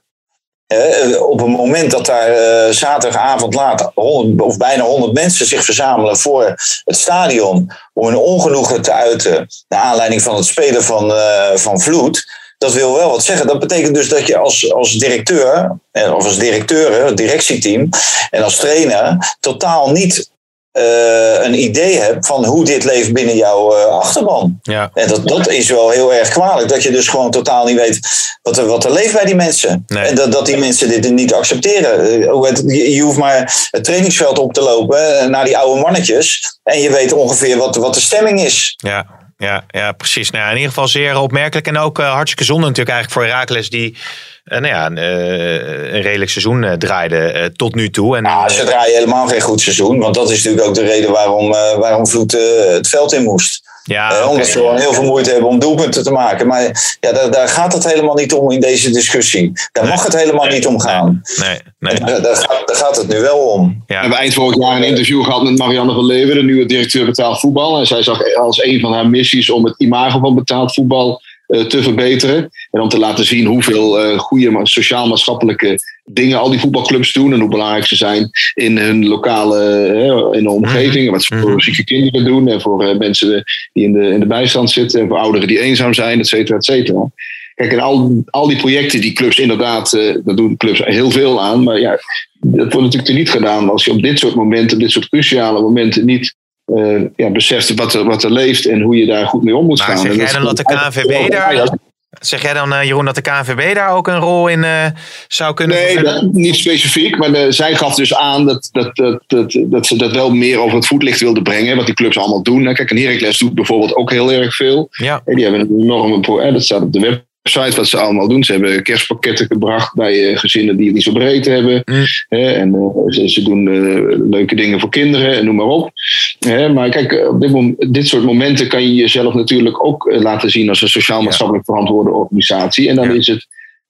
Op 1.19 1.39
het 1.39 1.47
moment 1.47 1.91
dat 1.91 2.05
daar 2.05 2.73
zaterdagavond 2.73 3.53
laat 3.53 3.91
100, 3.95 4.41
of 4.41 4.57
bijna 4.57 4.83
100 4.83 5.13
mensen 5.13 5.45
zich 5.45 5.63
verzamelen 5.63 6.17
voor 6.17 6.45
het 6.83 6.97
stadion 6.97 7.71
om 7.93 8.07
hun 8.07 8.17
ongenoegen 8.17 8.81
te 8.81 8.91
uiten 8.91 9.47
naar 9.67 9.81
aanleiding 9.81 10.21
van 10.21 10.35
het 10.35 10.45
spelen 10.45 10.83
van, 10.83 11.13
van 11.55 11.79
Vloed, 11.79 12.27
dat 12.59 12.73
wil 12.73 12.93
wel 12.93 13.09
wat 13.09 13.23
zeggen. 13.23 13.47
Dat 13.47 13.59
betekent 13.59 13.95
dus 13.95 14.09
dat 14.09 14.27
je 14.27 14.37
als, 14.37 14.73
als 14.73 14.93
directeur, 14.93 15.77
of 15.91 16.25
als 16.25 16.37
directeur, 16.37 17.15
directieteam 17.15 17.89
en 18.29 18.43
als 18.43 18.55
trainer 18.55 19.35
totaal 19.39 19.91
niet 19.91 20.28
uh, 20.73 21.43
een 21.43 21.53
idee 21.53 21.97
hebt 21.97 22.27
van 22.27 22.45
hoe 22.45 22.65
dit 22.65 22.83
leeft 22.83 23.13
binnen 23.13 23.35
jouw 23.35 23.77
uh, 23.77 23.85
achterban. 23.85 24.59
Ja. 24.61 24.89
En 24.93 25.07
dat, 25.07 25.27
dat 25.27 25.47
is 25.47 25.69
wel 25.69 25.89
heel 25.89 26.13
erg 26.13 26.29
kwalijk. 26.29 26.69
Dat 26.69 26.83
je 26.83 26.91
dus 26.91 27.07
gewoon 27.07 27.31
totaal 27.31 27.65
niet 27.65 27.77
weet 27.77 27.99
wat 28.41 28.57
er, 28.57 28.65
wat 28.65 28.83
er 28.83 28.91
leeft 28.91 29.13
bij 29.13 29.25
die 29.25 29.35
mensen. 29.35 29.83
Nee. 29.87 30.05
En 30.05 30.15
dat, 30.15 30.31
dat 30.31 30.45
die 30.45 30.57
mensen 30.57 30.87
dit 30.87 31.11
niet 31.11 31.33
accepteren. 31.33 32.13
Uh, 32.13 32.95
je 32.95 33.01
hoeft 33.01 33.17
maar 33.17 33.67
het 33.71 33.83
trainingsveld 33.83 34.39
op 34.39 34.53
te 34.53 34.61
lopen 34.61 35.31
naar 35.31 35.45
die 35.45 35.57
oude 35.57 35.81
mannetjes. 35.81 36.57
En 36.63 36.81
je 36.81 36.91
weet 36.91 37.13
ongeveer 37.13 37.57
wat, 37.57 37.75
wat 37.75 37.93
de 37.93 37.99
stemming 37.99 38.41
is. 38.41 38.73
Ja, 38.77 39.05
ja, 39.39 39.63
ja 39.67 39.91
precies. 39.91 40.29
Nou, 40.29 40.49
in 40.49 40.55
ieder 40.55 40.69
geval 40.69 40.87
zeer 40.87 41.17
opmerkelijk. 41.17 41.67
En 41.67 41.77
ook 41.77 41.97
hartstikke 41.97 42.43
zonde 42.43 42.67
natuurlijk 42.67 42.95
eigenlijk 42.95 43.19
voor 43.19 43.33
Herakles 43.33 43.69
die 43.69 43.97
uh, 44.45 44.59
nou 44.59 44.73
ja, 44.73 44.91
uh, 44.91 45.93
een 45.93 46.01
redelijk 46.01 46.31
seizoen 46.31 46.75
draaide 46.77 47.51
tot 47.55 47.75
nu 47.75 47.89
toe. 47.89 48.17
En, 48.17 48.23
ja, 48.23 48.49
ze 48.49 48.63
draaien 48.63 48.93
helemaal 48.93 49.27
geen 49.27 49.41
goed 49.41 49.61
seizoen. 49.61 49.99
Want 49.99 50.15
dat 50.15 50.29
is 50.29 50.37
natuurlijk 50.43 50.67
ook 50.67 50.75
de 50.75 50.85
reden 50.85 51.11
waarom, 51.11 51.49
waarom 51.79 52.07
Vloed 52.07 52.31
het 52.71 52.89
veld 52.89 53.13
in 53.13 53.23
moest. 53.23 53.68
Ja, 53.89 54.07
okay, 54.07 54.29
omdat 54.29 54.47
ze 54.47 54.51
gewoon 54.51 54.77
heel 54.77 54.93
veel 54.93 55.03
moeite 55.03 55.31
hebben 55.31 55.49
om 55.49 55.59
doelpunten 55.59 56.03
te 56.03 56.11
maken. 56.11 56.47
Maar 56.47 56.97
ja, 56.99 57.11
daar, 57.11 57.31
daar 57.31 57.47
gaat 57.47 57.73
het 57.73 57.91
helemaal 57.91 58.15
niet 58.15 58.33
om 58.33 58.51
in 58.51 58.59
deze 58.59 58.91
discussie. 58.91 59.51
Daar 59.71 59.83
nee, 59.83 59.93
mag 59.93 60.03
het 60.03 60.15
helemaal 60.15 60.45
nee, 60.45 60.55
niet 60.55 60.67
om 60.67 60.79
gaan. 60.79 61.21
Nee, 61.35 61.59
nee. 61.79 61.99
Daar, 61.99 62.21
daar, 62.21 62.35
gaat, 62.35 62.61
daar, 62.65 62.75
gaat, 62.75 62.97
het 62.97 63.07
nu 63.07 63.19
wel 63.19 63.37
om. 63.37 63.83
Ja. 63.87 63.95
We 63.95 64.01
hebben 64.01 64.17
eind 64.17 64.33
vorig 64.33 64.57
jaar 64.57 64.75
een 64.75 64.83
interview 64.83 65.23
gehad 65.23 65.43
met 65.43 65.57
Marianne 65.57 65.93
van 65.93 66.05
Leeuwen, 66.05 66.35
de 66.35 66.43
nieuwe 66.43 66.65
directeur 66.65 67.05
betaald 67.05 67.39
voetbal. 67.39 67.79
En 67.79 67.87
zij 67.87 68.03
zag 68.03 68.35
als 68.35 68.63
een 68.63 68.79
van 68.79 68.93
haar 68.93 69.07
missies 69.07 69.49
om 69.49 69.65
het 69.65 69.75
imago 69.77 70.19
van 70.19 70.35
betaald 70.35 70.73
voetbal 70.73 71.09
uh, 71.11 71.28
te 71.49 71.83
verbeteren. 71.83 72.49
En 72.71 72.81
om 72.81 72.89
te 72.89 72.99
laten 72.99 73.25
zien 73.25 73.45
hoeveel 73.45 74.11
uh, 74.11 74.19
goede 74.19 74.59
sociaal-maatschappelijke 74.63 75.77
dingen 76.05 76.39
al 76.39 76.49
die 76.49 76.59
voetbalclubs 76.59 77.13
doen. 77.13 77.33
En 77.33 77.39
hoe 77.39 77.49
belangrijk 77.49 77.85
ze 77.85 77.95
zijn 77.95 78.29
in 78.53 78.77
hun 78.77 79.07
lokale 79.07 79.87
uh, 80.31 80.37
in 80.37 80.43
de 80.43 80.51
omgeving. 80.51 80.93
Mm-hmm. 80.93 81.11
Wat 81.11 81.23
ze 81.23 81.37
voor 81.37 81.61
zieke 81.61 81.83
kinderen 81.83 82.25
doen. 82.25 82.47
En 82.47 82.61
voor 82.61 82.97
mensen 82.97 83.43
die 83.73 83.83
in 83.83 83.93
de, 83.93 84.07
in 84.07 84.19
de 84.19 84.25
bijstand 84.25 84.69
zitten. 84.69 85.01
En 85.01 85.07
voor 85.07 85.17
ouderen 85.17 85.47
die 85.47 85.59
eenzaam 85.59 85.93
zijn, 85.93 86.19
et 86.19 86.27
cetera, 86.27 86.57
et 86.57 86.65
cetera. 86.65 87.11
Kijk, 87.55 87.71
en 87.71 87.79
al, 87.79 88.23
al 88.25 88.47
die 88.47 88.57
projecten 88.57 89.01
die 89.01 89.13
clubs 89.13 89.39
inderdaad, 89.39 89.91
daar 90.23 90.35
doen 90.35 90.57
clubs 90.57 90.81
heel 90.83 91.11
veel 91.11 91.41
aan. 91.41 91.63
Maar 91.63 91.79
ja, 91.79 91.99
dat 92.39 92.73
wordt 92.73 92.87
natuurlijk 92.87 93.17
niet 93.17 93.29
gedaan 93.29 93.69
als 93.69 93.85
je 93.85 93.91
op 93.91 94.01
dit 94.01 94.19
soort 94.19 94.35
momenten, 94.35 94.77
op 94.77 94.83
dit 94.83 94.91
soort 94.91 95.09
cruciale 95.09 95.61
momenten 95.61 96.05
niet 96.05 96.35
uh, 96.69 97.01
ja, 97.15 97.29
beseft 97.29 97.73
wat 97.73 97.93
er, 97.93 98.03
wat 98.03 98.23
er 98.23 98.31
leeft 98.31 98.65
en 98.65 98.81
hoe 98.81 98.97
je 98.97 99.05
daar 99.05 99.27
goed 99.27 99.43
mee 99.43 99.55
om 99.55 99.65
moet 99.65 99.77
maar 99.77 99.87
gaan. 99.87 99.97
Zeg 99.97 100.15
jij 100.15 100.31
dan 100.31 100.43
dat 100.43 100.57
de 100.57 100.63
KNVB 100.63 101.31
daar... 101.31 101.77
Zeg 102.19 102.41
jij 102.41 102.53
dan, 102.53 102.73
uh, 102.73 102.83
Jeroen, 102.83 103.05
dat 103.05 103.15
de 103.15 103.21
KNVB 103.21 103.75
daar 103.75 103.95
ook 103.95 104.07
een 104.07 104.19
rol 104.19 104.47
in 104.47 104.59
uh, 104.59 104.85
zou 105.27 105.53
kunnen 105.53 105.77
nee, 105.77 106.23
niet 106.31 106.55
specifiek. 106.55 107.17
Maar 107.17 107.31
de, 107.31 107.51
zij 107.51 107.75
gaf 107.75 107.95
dus 107.95 108.15
aan 108.15 108.45
dat, 108.45 108.69
dat, 108.71 108.95
dat, 108.95 109.23
dat, 109.27 109.59
dat 109.65 109.85
ze 109.85 109.95
dat 109.95 110.11
wel 110.11 110.29
meer 110.29 110.59
over 110.59 110.75
het 110.75 110.87
voetlicht 110.87 111.19
wilden 111.19 111.43
brengen. 111.43 111.75
Wat 111.75 111.85
die 111.85 111.95
clubs 111.95 112.17
allemaal 112.17 112.43
doen. 112.43 112.73
Kijk, 112.73 112.89
een 112.89 112.97
Heracles 112.97 113.37
doet 113.37 113.53
bijvoorbeeld 113.53 113.95
ook 113.95 114.11
heel 114.11 114.31
erg 114.31 114.55
veel. 114.55 114.87
Ja. 114.89 115.21
En 115.25 115.35
die 115.35 115.43
hebben 115.43 115.61
een 115.61 115.81
enorme... 115.81 116.51
Dat 116.51 116.63
staat 116.63 116.81
op 116.81 116.93
de 116.93 116.99
web 116.99 117.27
website 117.41 117.75
wat 117.75 117.87
ze 117.87 117.97
allemaal 117.97 118.27
doen. 118.27 118.43
Ze 118.43 118.51
hebben 118.51 118.83
kerstpakketten 118.83 119.45
gebracht 119.45 119.93
bij 119.95 120.31
uh, 120.31 120.37
gezinnen 120.37 120.77
die 120.77 120.85
het 120.85 120.95
niet 120.95 121.03
zo 121.03 121.11
breed 121.11 121.45
hebben. 121.45 121.81
Mm. 121.85 122.03
Hè, 122.27 122.51
en 122.51 122.75
uh, 122.75 123.13
ze, 123.13 123.29
ze, 123.29 123.43
doen 123.43 123.65
uh, 123.65 124.17
leuke 124.29 124.55
dingen 124.55 124.79
voor 124.79 124.89
kinderen 124.89 125.37
en 125.37 125.45
noem 125.45 125.55
maar 125.55 125.65
op. 125.65 125.91
Hè, 126.39 126.73
maar 126.73 126.89
kijk, 126.89 127.27
op 127.29 127.41
dit, 127.41 127.51
moment, 127.51 127.93
dit 127.93 128.07
soort 128.07 128.23
momenten 128.23 128.67
kan 128.67 128.81
je 128.81 128.95
jezelf 128.95 129.33
natuurlijk 129.33 129.85
ook 129.85 130.11
laten 130.11 130.49
zien 130.49 130.69
als 130.69 130.81
een 130.81 130.89
sociaal-maatschappelijk 130.89 131.65
verantwoorde 131.65 132.11
organisatie. 132.11 132.89
En 132.89 132.95
dan 132.95 133.09
ja. 133.09 133.13
is 133.13 133.27
het 133.27 133.47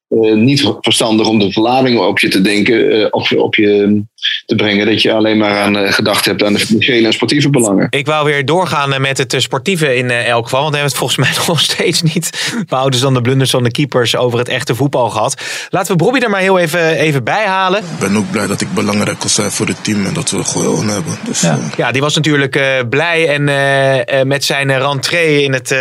uh, 0.09 0.35
niet 0.35 0.73
verstandig 0.81 1.27
om 1.27 1.39
de 1.39 1.51
verladingen 1.51 2.07
op 2.07 2.19
je 2.19 2.27
te 2.27 2.41
denken, 2.41 2.95
uh, 2.95 3.07
op, 3.09 3.27
op 3.37 3.55
je 3.55 4.01
te 4.45 4.55
brengen. 4.55 4.85
Dat 4.85 5.01
je 5.01 5.13
alleen 5.13 5.37
maar 5.37 5.59
aan 5.59 5.77
uh, 5.77 5.91
gedacht 5.91 6.25
hebt 6.25 6.43
aan 6.43 6.53
de 6.53 6.59
financiële 6.59 7.07
en 7.07 7.13
sportieve 7.13 7.49
belangen. 7.49 7.87
Ik 7.89 8.05
wou 8.05 8.25
weer 8.25 8.45
doorgaan 8.45 9.01
met 9.01 9.17
het 9.17 9.35
sportieve 9.37 9.95
in 9.95 10.09
elk 10.09 10.43
geval. 10.43 10.61
Want 10.61 10.73
we 10.73 10.79
hebben 10.79 10.97
het 10.97 11.07
volgens 11.07 11.19
mij 11.37 11.45
nog 11.47 11.59
steeds 11.59 12.01
niet. 12.01 12.53
We 12.67 12.75
houden 12.75 13.01
dan 13.01 13.13
de 13.13 13.21
blunders 13.21 13.49
van 13.49 13.63
de 13.63 13.71
keepers 13.71 14.15
over 14.15 14.39
het 14.39 14.49
echte 14.49 14.75
voetbal 14.75 15.09
gehad. 15.09 15.41
Laten 15.69 15.91
we 15.91 16.03
Bobby 16.03 16.19
er 16.19 16.29
maar 16.29 16.41
heel 16.41 16.59
even, 16.59 16.89
even 16.89 17.23
bij 17.23 17.45
halen. 17.45 17.79
Ik 17.79 17.99
ben 17.99 18.17
ook 18.17 18.31
blij 18.31 18.47
dat 18.47 18.61
ik 18.61 18.73
belangrijk 18.73 19.19
kan 19.19 19.29
zijn 19.29 19.51
voor 19.51 19.67
het 19.67 19.83
team 19.83 20.05
en 20.05 20.13
dat 20.13 20.31
we 20.31 20.43
gewoon 20.43 20.87
hebben. 20.89 21.17
Dus, 21.25 21.41
ja. 21.41 21.59
ja, 21.77 21.91
die 21.91 22.01
was 22.01 22.15
natuurlijk 22.15 22.85
blij 22.89 23.27
en 24.05 24.27
met 24.27 24.43
zijn 24.43 24.77
rentree 24.77 25.43
in 25.43 25.53
het, 25.53 25.75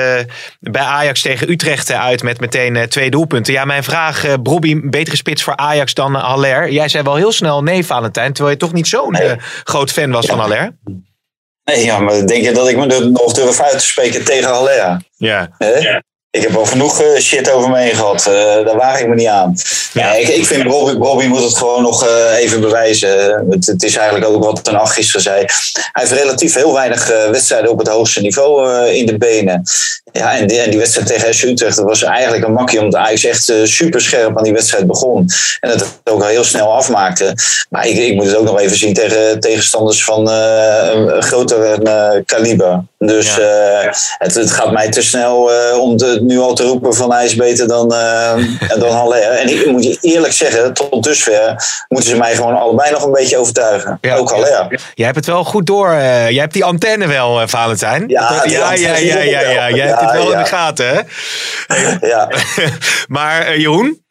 bij 0.61 0.83
Ajax 0.83 1.23
tegen 1.23 1.51
Utrecht 1.51 1.93
uit 1.93 2.23
met 2.23 2.41
meteen 2.41 2.89
twee 2.89 3.11
doelpunten. 3.11 3.53
Ja, 3.53 3.65
mijn 3.65 3.85
vraag 3.85 4.18
vraag. 4.19 4.37
Uh, 4.37 4.43
Bobby, 4.43 4.81
betere 4.85 5.17
spits 5.17 5.43
voor 5.43 5.57
Ajax 5.57 5.95
dan 5.95 6.15
Haller. 6.15 6.71
Jij 6.71 6.89
zei 6.89 7.03
wel 7.03 7.17
heel 7.17 7.33
snel 7.33 7.63
nee, 7.63 7.87
Valentijn. 7.87 8.33
Terwijl 8.33 8.55
je 8.55 8.61
toch 8.61 8.73
niet 8.73 8.89
zo'n 8.89 9.13
nee. 9.13 9.37
groot 9.65 9.91
fan 9.91 10.11
was 10.11 10.27
van 10.27 10.39
Haller. 10.39 10.77
Nee, 11.65 11.85
ja, 11.85 11.99
maar 11.99 12.27
denk 12.27 12.45
je 12.45 12.53
dat 12.53 12.69
ik 12.69 12.77
me 12.77 12.87
er 12.87 13.11
nog 13.11 13.33
durf 13.33 13.61
uit 13.61 13.79
te 13.79 13.85
spreken 13.85 14.25
tegen 14.25 14.51
Haller? 14.51 14.75
Ja. 15.17 15.51
ja. 15.59 16.03
Ik 16.31 16.43
heb 16.43 16.57
al 16.57 16.65
genoeg 16.65 17.03
uh, 17.03 17.19
shit 17.19 17.51
over 17.51 17.71
me 17.71 17.79
heen 17.79 17.95
gehad. 17.95 18.27
Uh, 18.29 18.35
daar 18.67 18.77
waag 18.77 19.01
ik 19.01 19.09
me 19.09 19.15
niet 19.15 19.27
aan. 19.27 19.55
Ja. 19.93 20.15
ik, 20.15 20.29
ik 20.29 20.47
vind 20.47 20.69
Bobby 20.99 21.27
moet 21.27 21.43
het 21.43 21.57
gewoon 21.57 21.83
nog 21.83 22.07
uh, 22.07 22.37
even 22.39 22.61
bewijzen. 22.61 23.47
Het, 23.51 23.67
het, 23.67 23.83
is 23.83 23.97
eigenlijk 23.97 24.31
ook 24.31 24.45
wat 24.45 24.65
Ten 24.65 24.75
Acht 24.75 24.95
gisteren 24.95 25.23
zei. 25.23 25.39
Hij 25.93 26.05
heeft 26.05 26.13
relatief 26.13 26.55
heel 26.55 26.73
weinig 26.73 27.09
wedstrijden 27.31 27.71
op 27.71 27.79
het 27.79 27.89
hoogste 27.89 28.21
niveau 28.21 28.87
in 28.89 29.07
de 29.07 29.19
benen. 29.19 29.63
Ja, 30.13 30.37
en 30.37 30.47
die, 30.47 30.59
en 30.59 30.71
die, 30.71 30.79
wedstrijd 30.79 31.07
tegen 31.07 31.35
SC 31.35 31.43
Utrecht 31.43 31.77
dat 31.77 31.85
was 31.85 32.03
eigenlijk 32.03 32.45
een 32.45 32.53
makkie. 32.53 32.81
Omdat 32.81 33.01
Ajax 33.01 33.25
echt 33.25 33.53
super 33.65 34.01
scherp 34.01 34.39
aan 34.39 34.45
die 34.45 34.53
wedstrijd 34.53 34.87
begon. 34.87 35.29
En 35.61 35.71
het 35.71 35.85
ook 36.05 36.23
al 36.23 36.29
heel 36.29 36.45
snel 36.45 36.75
afmaakte. 36.75 37.35
Maar 37.71 37.87
ik, 37.87 37.97
ik 37.97 38.15
moet 38.15 38.27
het 38.27 38.37
ook 38.37 38.45
nog 38.45 38.61
even 38.61 38.77
zien 38.77 38.95
tegen 38.95 39.41
tegenstanders 39.41 40.05
van 40.05 40.29
een 40.29 41.23
groter 41.23 41.83
kaliber. 42.25 42.85
Dus 42.99 43.37
ja. 43.37 43.93
het, 44.19 44.35
het, 44.35 44.51
gaat 44.51 44.73
mij 44.73 44.91
te 44.91 45.03
snel 45.03 45.51
om 45.81 45.97
de 45.97 46.18
nu 46.23 46.39
al 46.39 46.55
te 46.55 46.63
roepen 46.63 46.95
van 46.95 47.13
hij 47.13 47.25
is 47.25 47.35
beter 47.35 47.69
dan, 47.69 47.93
uh, 47.93 48.35
dan 48.79 48.91
Haller. 48.91 49.23
En 49.23 49.49
ik 49.49 49.67
moet 49.67 49.85
je 49.85 49.99
eerlijk 50.01 50.33
zeggen, 50.33 50.73
tot 50.73 51.03
dusver 51.03 51.55
moeten 51.89 52.11
ze 52.11 52.17
mij 52.17 52.35
gewoon 52.35 52.59
allebei 52.59 52.91
nog 52.91 53.05
een 53.05 53.13
beetje 53.13 53.37
overtuigen. 53.37 53.99
Ja, 54.01 54.17
ook 54.17 54.31
Haller. 54.31 54.49
Ja. 54.49 54.69
Jij 54.95 55.05
hebt 55.05 55.17
het 55.17 55.27
wel 55.27 55.45
goed 55.45 55.67
door. 55.67 55.89
Uh, 55.89 56.31
jij 56.31 56.41
hebt 56.41 56.53
die 56.53 56.65
antenne 56.65 57.07
wel, 57.07 57.41
uh, 57.41 57.47
Valentijn. 57.47 58.05
Ja, 58.09 58.43
ja, 58.45 58.73
ja, 58.73 58.97
ja, 58.97 59.19
ja, 59.19 59.41
ja, 59.41 59.71
Jij 59.71 59.87
hebt 59.87 60.01
het 60.01 60.13
wel 60.13 60.33
in 60.33 60.39
de 60.39 60.45
gaten, 60.45 60.87
hè? 60.89 61.01
ja. 62.07 62.31
maar 63.17 63.59
Jeroen? 63.59 64.07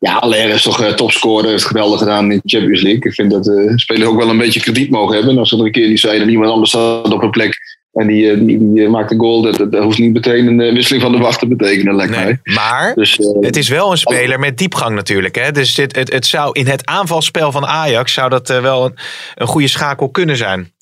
Ja, 0.00 0.14
Aller 0.14 0.48
is 0.48 0.62
toch 0.62 0.82
uh, 0.82 0.92
topscorer, 0.92 1.50
heeft 1.50 1.64
geweldig 1.64 1.98
gedaan 1.98 2.32
in 2.32 2.40
de 2.42 2.56
Champions 2.56 2.82
League. 2.82 3.02
Ik 3.02 3.14
vind 3.14 3.30
dat 3.30 3.46
uh, 3.46 3.72
spelers 3.76 4.08
ook 4.08 4.18
wel 4.18 4.28
een 4.28 4.38
beetje 4.38 4.60
krediet 4.60 4.90
mogen 4.90 5.16
hebben. 5.16 5.38
Als 5.38 5.48
ze 5.48 5.56
er 5.56 5.64
een 5.64 5.72
keer 5.72 5.88
niet 5.88 6.00
zeiden, 6.00 6.28
iemand 6.28 6.50
anders 6.50 6.70
staat 6.70 7.12
op 7.12 7.22
een 7.22 7.30
plek 7.30 7.58
en 7.92 8.06
die, 8.06 8.30
eh, 8.30 8.38
die, 8.38 8.58
die, 8.58 8.84
eh, 8.84 8.90
maakt 8.90 9.10
een 9.10 9.18
goal. 9.18 9.42
Dat, 9.42 9.72
dat, 9.72 9.82
hoeft 9.82 9.98
niet 9.98 10.12
meteen 10.12 10.46
een 10.46 10.60
eh, 10.60 10.72
wisseling 10.72 11.02
van 11.02 11.12
de 11.12 11.18
wacht 11.18 11.38
te 11.38 11.46
betekenen, 11.46 11.94
lijkt 11.94 12.16
nee, 12.16 12.24
mij. 12.24 12.54
Maar 12.54 12.94
dus, 12.94 13.18
uh, 13.18 13.26
het 13.40 13.56
is 13.56 13.68
wel 13.68 13.90
een 13.90 13.98
speler 13.98 14.38
met 14.38 14.58
diepgang 14.58 14.94
natuurlijk. 14.94 15.34
Hè? 15.34 15.52
Dus 15.52 15.74
dit, 15.74 15.96
het, 15.96 16.12
het 16.12 16.26
zou 16.26 16.50
in 16.52 16.66
het 16.66 16.86
aanvalspel 16.86 17.52
van 17.52 17.66
Ajax 17.66 18.12
zou 18.12 18.28
dat 18.28 18.48
wel 18.48 18.84
een, 18.84 18.94
een 19.34 19.46
goede 19.46 19.68
schakel 19.68 20.08
kunnen 20.08 20.36
zijn. 20.36 20.72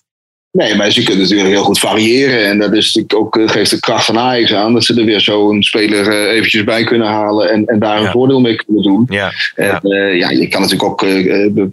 Nee, 0.51 0.75
maar 0.75 0.91
ze 0.91 1.03
kunnen 1.03 1.23
natuurlijk 1.23 1.51
heel 1.51 1.63
goed 1.63 1.79
variëren. 1.79 2.47
En 2.47 2.59
dat 2.59 2.73
is 2.73 3.05
ook, 3.15 3.41
geeft 3.47 3.71
de 3.71 3.81
kracht 3.81 4.05
van 4.05 4.19
Ajax 4.19 4.53
aan. 4.53 4.73
Dat 4.73 4.85
ze 4.85 4.95
er 4.95 5.05
weer 5.05 5.21
zo 5.21 5.51
een 5.51 5.63
speler 5.63 6.07
uh, 6.07 6.33
eventjes 6.33 6.65
bij 6.65 6.85
kunnen 6.85 7.07
halen. 7.07 7.51
En, 7.51 7.67
en 7.67 7.79
daar 7.79 8.01
een 8.01 8.11
voordeel 8.11 8.41
mee 8.41 8.57
kunnen 8.57 8.83
doen. 8.83 9.07
Ja, 9.09 9.33
en, 9.55 9.81
uh, 9.83 10.19
ja 10.19 10.31
je 10.31 10.49
kan 10.49 10.61
natuurlijk 10.61 10.91
ook 10.91 11.03
uh, 11.03 11.65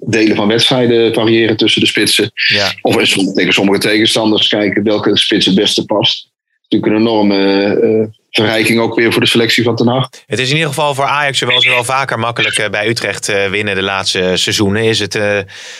delen 0.00 0.36
van 0.36 0.48
wedstrijden 0.48 1.14
variëren 1.14 1.56
tussen 1.56 1.80
de 1.80 1.86
spitsen. 1.86 2.30
Ja. 2.34 2.72
Of 2.80 3.14
tegen 3.34 3.52
sommige 3.52 3.78
tegenstanders 3.78 4.48
kijken 4.48 4.82
welke 4.82 5.16
spits 5.16 5.46
het 5.46 5.54
beste 5.54 5.84
past. 5.84 6.22
Het 6.22 6.30
is 6.68 6.78
natuurlijk 6.78 6.92
een 6.92 7.08
enorme 7.08 8.10
verrijking 8.32 8.80
ook 8.80 8.94
weer 8.94 9.12
voor 9.12 9.20
de 9.20 9.26
selectie 9.26 9.64
van 9.64 9.76
Ten 9.76 9.88
Hag. 9.88 10.08
Het 10.26 10.38
is 10.38 10.48
in 10.48 10.54
ieder 10.54 10.68
geval 10.68 10.94
voor 10.94 11.04
Ajax, 11.04 11.38
zoals 11.38 11.66
wel 11.66 11.84
vaker 11.84 12.18
makkelijk 12.18 12.58
eh, 12.58 12.70
bij 12.70 12.88
Utrecht 12.88 13.28
eh, 13.28 13.48
winnen 13.48 13.74
de 13.74 13.82
laatste 13.82 14.32
seizoenen. 14.34 14.84
Is 14.84 14.98
het 14.98 15.14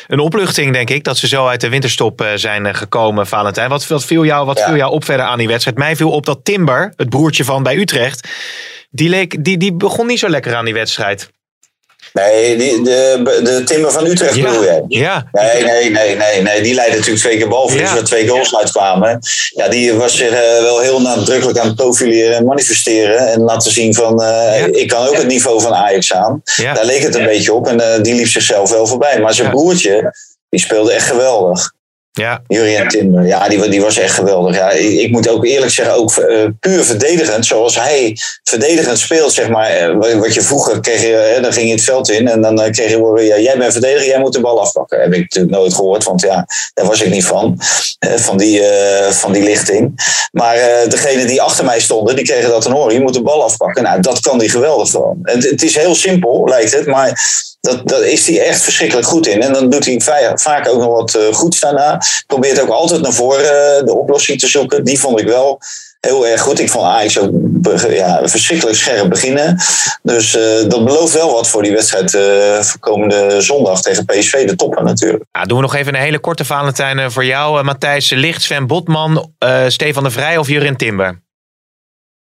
een 0.06 0.18
opluchting, 0.18 0.72
denk 0.72 0.90
ik, 0.90 1.04
dat 1.04 1.16
ze 1.16 1.28
zo 1.28 1.46
uit 1.46 1.60
de 1.60 1.68
winterstop 1.68 2.26
zijn 2.34 2.74
gekomen, 2.74 3.26
Valentijn. 3.26 3.68
Wat, 3.68 3.86
wat, 3.86 4.04
viel, 4.04 4.24
jou, 4.24 4.46
wat 4.46 4.58
ja. 4.58 4.66
viel 4.66 4.76
jou 4.76 4.92
op 4.92 5.04
verder 5.04 5.26
aan 5.26 5.38
die 5.38 5.48
wedstrijd? 5.48 5.78
Mij 5.78 5.96
viel 5.96 6.10
op 6.10 6.26
dat 6.26 6.44
Timber, 6.44 6.92
het 6.96 7.08
broertje 7.08 7.44
van 7.44 7.62
bij 7.62 7.76
Utrecht, 7.76 8.28
die, 8.90 9.08
leek, 9.08 9.44
die, 9.44 9.56
die 9.56 9.74
begon 9.74 10.06
niet 10.06 10.18
zo 10.18 10.28
lekker 10.28 10.54
aan 10.54 10.64
die 10.64 10.74
wedstrijd. 10.74 11.30
Nee, 12.12 12.56
die, 12.56 12.82
de, 12.82 13.40
de 13.42 13.62
Timmer 13.64 13.92
van 13.92 14.06
Utrecht 14.06 14.34
ja. 14.34 14.48
bedoel 14.48 14.64
jij? 14.64 14.84
Ja. 14.88 15.26
Nee, 15.32 15.64
nee, 15.64 15.90
nee, 15.90 16.16
nee, 16.16 16.42
nee. 16.42 16.62
Die 16.62 16.74
leidde 16.74 16.96
natuurlijk 16.96 17.24
twee 17.24 17.36
keer 17.36 17.48
balverlies, 17.48 17.88
ja. 17.88 17.94
waar 17.94 18.04
twee 18.04 18.28
goals 18.28 18.56
uitkwamen. 18.56 19.18
Ja, 19.50 19.68
die 19.68 19.92
was 19.92 20.16
zich 20.16 20.30
uh, 20.30 20.60
wel 20.62 20.80
heel 20.80 21.00
nadrukkelijk 21.00 21.58
aan 21.58 21.66
het 21.66 21.76
profileren 21.76 22.36
en 22.36 22.44
manifesteren. 22.44 23.28
En 23.28 23.40
laten 23.40 23.72
zien 23.72 23.94
van, 23.94 24.22
uh, 24.22 24.26
ja. 24.26 24.66
ik 24.70 24.88
kan 24.88 25.06
ook 25.06 25.16
het 25.16 25.26
niveau 25.26 25.60
van 25.60 25.74
Ajax 25.74 26.12
aan. 26.12 26.42
Daar 26.56 26.84
leek 26.84 27.02
het 27.02 27.14
een 27.14 27.24
beetje 27.24 27.52
op 27.52 27.68
en 27.68 27.80
uh, 27.80 28.02
die 28.02 28.14
liep 28.14 28.28
zichzelf 28.28 28.70
wel 28.70 28.86
voorbij. 28.86 29.20
Maar 29.20 29.34
zijn 29.34 29.50
broertje, 29.50 30.14
die 30.48 30.60
speelde 30.60 30.92
echt 30.92 31.06
geweldig. 31.06 31.72
Ja. 32.14 32.42
Jurien 32.46 32.88
Timber, 32.88 33.26
ja, 33.26 33.48
die, 33.48 33.68
die 33.68 33.80
was 33.80 33.98
echt 33.98 34.14
geweldig. 34.14 34.56
Ja, 34.56 34.70
ik, 34.70 34.98
ik 34.98 35.10
moet 35.10 35.28
ook 35.28 35.44
eerlijk 35.44 35.72
zeggen, 35.72 35.94
ook 35.94 36.16
uh, 36.16 36.44
puur 36.60 36.84
verdedigend, 36.84 37.46
zoals 37.46 37.76
hij 37.80 38.16
verdedigend 38.44 38.98
speelt, 38.98 39.32
zeg 39.32 39.48
maar. 39.48 39.90
Uh, 39.90 40.20
wat 40.20 40.34
je 40.34 40.42
vroeger 40.42 40.80
kreeg, 40.80 41.00
je, 41.00 41.34
uh, 41.36 41.42
dan 41.42 41.52
ging 41.52 41.66
je 41.66 41.74
het 41.74 41.84
veld 41.84 42.10
in 42.10 42.28
en 42.28 42.40
dan 42.40 42.70
kreeg 42.70 42.90
je 42.90 42.96
horen, 42.96 43.24
ja, 43.24 43.38
jij 43.38 43.58
bent 43.58 43.72
verdediger, 43.72 44.06
jij 44.06 44.18
moet 44.18 44.32
de 44.32 44.40
bal 44.40 44.60
afpakken. 44.60 45.00
Heb 45.00 45.12
ik 45.12 45.20
natuurlijk 45.20 45.54
nooit 45.54 45.74
gehoord, 45.74 46.04
want 46.04 46.20
ja, 46.20 46.46
daar 46.74 46.86
was 46.86 47.02
ik 47.02 47.10
niet 47.10 47.24
van, 47.24 47.56
van, 47.98 48.36
die, 48.36 48.62
van 49.10 49.32
die 49.32 49.42
lichting. 49.42 49.94
Maar 50.32 50.56
degene 50.88 51.24
die 51.24 51.42
achter 51.42 51.64
mij 51.64 51.80
stonden, 51.80 52.16
die 52.16 52.24
kregen 52.24 52.50
dat 52.50 52.62
te 52.62 52.72
horen, 52.72 52.94
je 52.94 53.00
moet 53.00 53.14
de 53.14 53.22
bal 53.22 53.42
afpakken. 53.42 53.82
Nou, 53.82 54.00
dat 54.00 54.20
kan 54.20 54.38
die 54.38 54.50
geweldig 54.50 54.90
gewoon. 54.90 55.18
Het, 55.22 55.50
het 55.50 55.62
is 55.62 55.76
heel 55.76 55.94
simpel, 55.94 56.44
lijkt 56.48 56.72
het, 56.72 56.86
maar 56.86 57.20
dat, 57.62 57.88
dat 57.88 58.02
is 58.02 58.26
hij 58.26 58.40
echt 58.46 58.62
verschrikkelijk 58.62 59.06
goed 59.06 59.26
in. 59.26 59.42
En 59.42 59.52
dan 59.52 59.70
doet 59.70 59.84
hij 59.84 60.00
vaak 60.34 60.68
ook 60.68 60.80
nog 60.80 60.92
wat 60.92 61.14
uh, 61.14 61.34
goeds 61.34 61.60
daarna. 61.60 62.00
Probeert 62.26 62.60
ook 62.60 62.68
altijd 62.68 63.00
naar 63.00 63.12
voren 63.12 63.44
uh, 63.44 63.86
de 63.86 63.94
oplossing 63.94 64.38
te 64.38 64.46
zoeken. 64.46 64.84
Die 64.84 65.00
vond 65.00 65.20
ik 65.20 65.26
wel 65.26 65.60
heel 66.00 66.26
erg 66.26 66.40
goed. 66.40 66.60
Ik 66.60 66.70
vond 66.70 66.84
Ajax 66.84 67.18
ook 67.18 67.30
ja, 67.88 68.20
verschrikkelijk 68.24 68.76
scherp 68.76 69.08
beginnen. 69.08 69.56
Dus 70.02 70.36
uh, 70.36 70.42
dat 70.68 70.84
belooft 70.84 71.12
wel 71.12 71.32
wat 71.32 71.48
voor 71.48 71.62
die 71.62 71.72
wedstrijd 71.72 72.10
voor 72.66 72.80
komende 72.80 73.40
zondag 73.40 73.82
tegen 73.82 74.04
PSV, 74.04 74.46
de 74.46 74.56
topper 74.56 74.84
natuurlijk. 74.84 75.24
Ja, 75.32 75.44
doen 75.44 75.56
we 75.56 75.62
nog 75.62 75.74
even 75.74 75.94
een 75.94 76.00
hele 76.00 76.18
korte 76.18 76.44
Valentijn 76.44 77.12
voor 77.12 77.24
jou. 77.24 77.62
Matthijs 77.62 78.10
Licht, 78.10 78.42
Sven 78.42 78.66
Botman, 78.66 79.32
Stefan 79.68 80.02
de 80.02 80.10
Vrij 80.10 80.36
of 80.36 80.48
Jurien 80.48 80.76
Timber? 80.76 81.20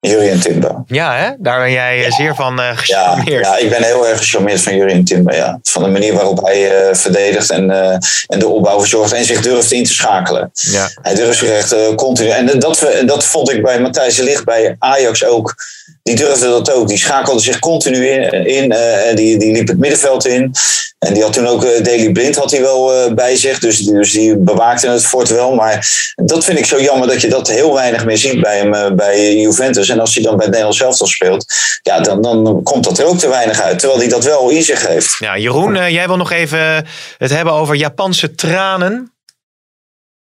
Jurien 0.08 0.40
Timber. 0.40 0.82
Ja, 0.86 1.16
hè? 1.16 1.30
daar 1.38 1.60
ben 1.60 1.72
jij 1.72 1.98
ja. 1.98 2.10
zeer 2.10 2.34
van 2.34 2.60
uh, 2.60 2.76
gecharmeerd. 2.76 3.44
Ja, 3.44 3.56
ja, 3.56 3.58
ik 3.58 3.70
ben 3.70 3.82
heel 3.82 4.08
erg 4.08 4.18
gecharmeerd 4.18 4.60
van 4.60 4.76
Jurien 4.76 5.04
Timber. 5.04 5.34
Ja. 5.34 5.58
Van 5.62 5.82
de 5.82 5.88
manier 5.88 6.14
waarop 6.14 6.44
hij 6.44 6.88
uh, 6.88 6.94
verdedigt 6.94 7.50
en, 7.50 7.70
uh, 7.70 7.90
en 8.26 8.38
de 8.38 8.48
opbouw 8.48 8.80
verzorgt 8.80 9.12
en 9.12 9.24
zich 9.24 9.40
durft 9.40 9.72
in 9.72 9.84
te 9.84 9.92
schakelen. 9.92 10.50
Ja. 10.52 10.88
Hij 11.02 11.14
durft 11.14 11.38
zich 11.38 11.48
echt 11.48 11.94
continu. 11.94 12.28
En 12.28 12.58
dat, 12.58 12.86
dat 13.06 13.24
vond 13.24 13.50
ik 13.50 13.62
bij 13.62 13.80
Matthijs 13.80 14.18
Ligt 14.18 14.44
bij 14.44 14.76
Ajax 14.78 15.24
ook. 15.24 15.54
Die 16.02 16.14
durfde 16.14 16.46
dat 16.46 16.72
ook. 16.72 16.88
Die 16.88 16.98
schakelde 16.98 17.40
zich 17.40 17.58
continu 17.58 18.06
in. 18.06 18.46
in 18.46 18.74
die, 19.14 19.38
die 19.38 19.52
liep 19.52 19.68
het 19.68 19.78
middenveld 19.78 20.26
in. 20.26 20.52
En 20.98 21.14
die 21.14 21.22
had 21.22 21.32
toen 21.32 21.46
ook 21.46 21.64
uh, 21.64 21.82
Daily 21.82 22.12
Blind 22.12 22.36
had 22.36 22.50
hij 22.50 22.60
wel 22.60 23.14
bij 23.14 23.36
zich. 23.36 23.58
Dus, 23.58 23.78
dus 23.78 24.12
die 24.12 24.36
bewaakte 24.36 24.88
het 24.88 25.06
fort 25.06 25.28
wel. 25.28 25.54
Maar 25.54 25.88
dat 26.14 26.44
vind 26.44 26.58
ik 26.58 26.66
zo 26.66 26.80
jammer 26.80 27.08
dat 27.08 27.20
je 27.20 27.28
dat 27.28 27.48
heel 27.48 27.74
weinig 27.74 28.04
meer 28.04 28.18
ziet 28.18 28.40
bij 28.40 28.58
hem 28.58 28.96
bij 28.96 29.36
Juventus. 29.36 29.88
En 29.88 30.00
als 30.00 30.14
hij 30.14 30.22
dan 30.22 30.36
bij 30.36 30.44
het 30.44 30.54
Nederlands 30.54 30.82
elftal 30.82 31.06
speelt, 31.06 31.46
ja, 31.82 32.00
dan, 32.00 32.22
dan 32.22 32.62
komt 32.62 32.84
dat 32.84 32.98
er 32.98 33.06
ook 33.06 33.18
te 33.18 33.28
weinig 33.28 33.60
uit. 33.60 33.78
Terwijl 33.78 34.00
hij 34.00 34.08
dat 34.08 34.24
wel 34.24 34.48
in 34.48 34.62
zich 34.62 34.86
heeft. 34.86 35.16
Ja, 35.18 35.38
Jeroen, 35.38 35.92
jij 35.92 36.06
wil 36.06 36.16
nog 36.16 36.32
even 36.32 36.86
het 37.18 37.30
hebben 37.30 37.54
over 37.54 37.74
Japanse 37.74 38.34
tranen. 38.34 39.13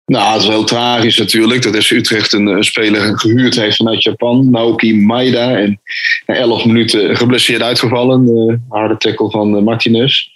Nou, 0.06 0.32
dat 0.32 0.42
is 0.42 0.48
heel 0.48 0.64
tragisch 0.64 1.18
natuurlijk. 1.18 1.62
Dat 1.62 1.74
is 1.74 1.90
Utrecht 1.90 2.32
een, 2.32 2.64
speler 2.64 3.18
gehuurd 3.18 3.56
heeft 3.56 3.76
vanuit 3.76 4.02
Japan. 4.02 4.50
Naoki 4.50 4.96
Maida. 4.96 5.56
En 5.56 5.80
na 6.26 6.34
11 6.34 6.64
minuten 6.64 7.16
geblesseerd 7.16 7.62
uitgevallen. 7.62 8.64
harde 8.68 8.96
tackle 8.96 9.30
van 9.30 9.64
Martinez 9.64 10.28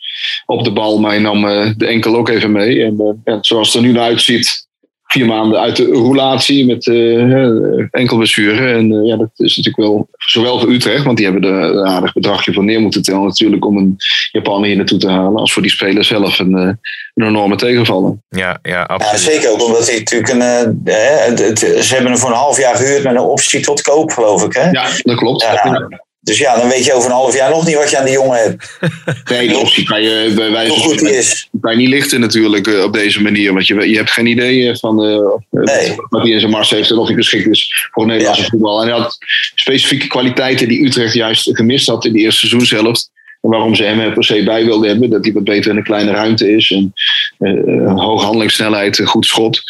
op 0.47 0.65
de 0.65 0.73
bal. 0.73 0.99
Maar 0.99 1.11
hij 1.11 1.21
nam 1.21 1.45
uh, 1.45 1.71
de 1.77 1.87
enkel 1.87 2.17
ook 2.17 2.29
even 2.29 2.53
mee. 2.53 2.85
En 3.25 3.39
zoals 3.41 3.67
het 3.67 3.77
er 3.77 3.89
nu 3.89 3.93
naar 3.93 4.03
uitziet, 4.03 4.69
vier 5.13 5.27
maanden 5.27 5.61
uit 5.61 5.77
de 5.77 5.85
roulatie 5.85 6.67
met 6.67 6.87
uh, 6.87 7.85
enkelblessure. 7.91 8.73
En 8.73 9.05
ja, 9.05 9.17
dat 9.17 9.31
is 9.37 9.57
natuurlijk 9.57 9.89
wel 9.89 10.09
zowel 10.17 10.59
voor 10.61 10.71
Utrecht, 10.71 11.05
want 11.05 11.17
die 11.17 11.27
hebben 11.27 11.51
er 11.51 11.63
een 11.63 11.87
aardig 11.87 12.13
bedragje 12.13 12.53
voor 12.53 12.65
neer 12.65 12.81
moeten 12.81 13.03
tellen 13.03 13.25
natuurlijk 13.25 13.65
om 13.65 13.77
een 13.77 13.97
Japaner 14.33 14.67
hier 14.67 14.77
naartoe 14.77 14.99
te 14.99 15.09
halen. 15.09 15.41
Als 15.41 15.53
voor 15.53 15.63
die 15.63 15.71
speler 15.71 16.05
zelf 16.05 16.39
een, 16.39 16.53
een 16.53 16.79
enorme 17.15 17.57
tegenvaller. 17.57 18.17
Ja, 18.29 18.59
ja, 18.63 18.83
absoluut. 18.83 19.25
Ja, 19.25 19.31
zeker 19.31 19.51
ook 19.51 19.65
omdat 19.65 19.89
hij 19.89 19.99
natuurlijk 19.99 20.33
een. 20.33 20.41
het, 20.41 21.39
het, 21.39 21.59
ze 21.59 21.95
hebben 21.95 22.11
hem 22.11 22.21
voor 22.21 22.31
een 22.31 22.37
half 22.37 22.59
jaar 22.59 22.77
gehuurd 22.77 23.03
met 23.03 23.15
een 23.15 23.21
optie 23.21 23.61
tot 23.61 23.83
koop, 23.83 24.11
geloof 24.11 24.45
ik. 24.45 24.53
Hè? 24.53 24.71
Ja, 24.71 24.87
dat 25.03 25.17
klopt. 25.17 25.43
Ja, 25.43 25.89
dus 26.31 26.39
ja, 26.39 26.57
dan 26.57 26.69
weet 26.69 26.85
je 26.85 26.93
over 26.93 27.11
een 27.11 27.17
half 27.17 27.35
jaar 27.37 27.51
nog 27.51 27.67
niet 27.67 27.77
wat 27.77 27.91
je 27.91 27.99
aan 27.99 28.05
die 28.05 28.15
jongen 28.15 28.39
hebt. 28.39 28.79
Nee, 29.31 29.59
optie 29.59 29.85
kan 29.85 30.03
je 30.03 30.33
bij 30.35 30.51
wijze 30.51 30.73
Hoe 30.73 30.83
goed 30.83 30.99
die 30.99 31.17
is. 31.17 31.49
Kan 31.61 31.73
je 31.73 31.79
niet 31.79 31.89
lichten 31.89 32.21
natuurlijk 32.21 32.67
uh, 32.67 32.83
op 32.83 32.93
deze 32.93 33.23
manier. 33.23 33.53
Want 33.53 33.67
je, 33.67 33.91
je 33.91 33.97
hebt 33.97 34.11
geen 34.11 34.27
idee 34.27 34.77
van 34.77 35.05
uh, 35.05 35.19
nee. 35.51 35.95
wat 36.09 36.23
hij 36.23 36.31
in 36.31 36.41
zijn 36.41 36.53
mars 36.53 36.71
heeft 36.71 36.91
en 36.91 36.97
of 36.97 37.07
hij 37.07 37.17
geschikt 37.17 37.47
is 37.47 37.89
voor 37.93 38.07
Nederlandse 38.07 38.43
ja. 38.43 38.49
voetbal. 38.49 38.83
En 38.83 38.89
hij 38.89 38.99
had 38.99 39.19
specifieke 39.55 40.07
kwaliteiten 40.07 40.69
die 40.69 40.85
Utrecht 40.85 41.15
juist 41.15 41.51
gemist 41.53 41.87
had 41.87 42.05
in 42.05 42.13
de 42.13 42.19
eerste 42.19 42.47
seizoenshelft. 42.47 43.11
En 43.41 43.51
waarom 43.51 43.75
ze 43.75 43.85
hem 43.85 44.01
er 44.01 44.13
per 44.13 44.25
se 44.25 44.43
bij 44.45 44.65
wilden 44.65 44.89
hebben. 44.89 45.11
Dat 45.11 45.25
hij 45.25 45.33
wat 45.33 45.45
beter 45.45 45.71
in 45.71 45.77
een 45.77 45.83
kleine 45.83 46.11
ruimte 46.11 46.53
is. 46.53 46.71
En 46.71 46.93
uh, 47.39 47.95
hoge 47.95 48.25
handelingssnelheid, 48.25 49.01
goed 49.05 49.27
schot. 49.27 49.63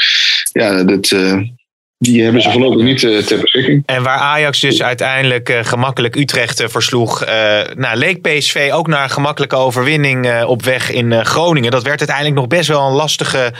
Ja, 0.52 0.84
dat, 0.84 1.14
Die 2.02 2.22
hebben 2.22 2.42
ze 2.42 2.50
voorlopig 2.50 2.82
niet 2.82 3.02
uh, 3.02 3.18
ter 3.18 3.40
beschikking. 3.40 3.82
En 3.86 4.02
waar 4.02 4.18
Ajax 4.18 4.60
dus 4.60 4.82
uiteindelijk 4.82 5.48
uh, 5.48 5.64
gemakkelijk 5.64 6.16
Utrecht 6.16 6.60
uh, 6.60 6.68
versloeg, 6.68 7.24
nou, 7.74 7.96
leek 7.96 8.20
PSV 8.20 8.70
ook 8.72 8.86
naar 8.86 9.02
een 9.02 9.10
gemakkelijke 9.10 9.56
overwinning 9.56 10.44
op 10.44 10.62
weg 10.62 10.90
in 10.90 11.24
Groningen. 11.24 11.70
Dat 11.70 11.82
werd 11.82 11.98
uiteindelijk 11.98 12.36
nog 12.36 12.46
best 12.46 12.68
wel 12.68 12.86
een 12.86 12.94
lastige 12.94 13.52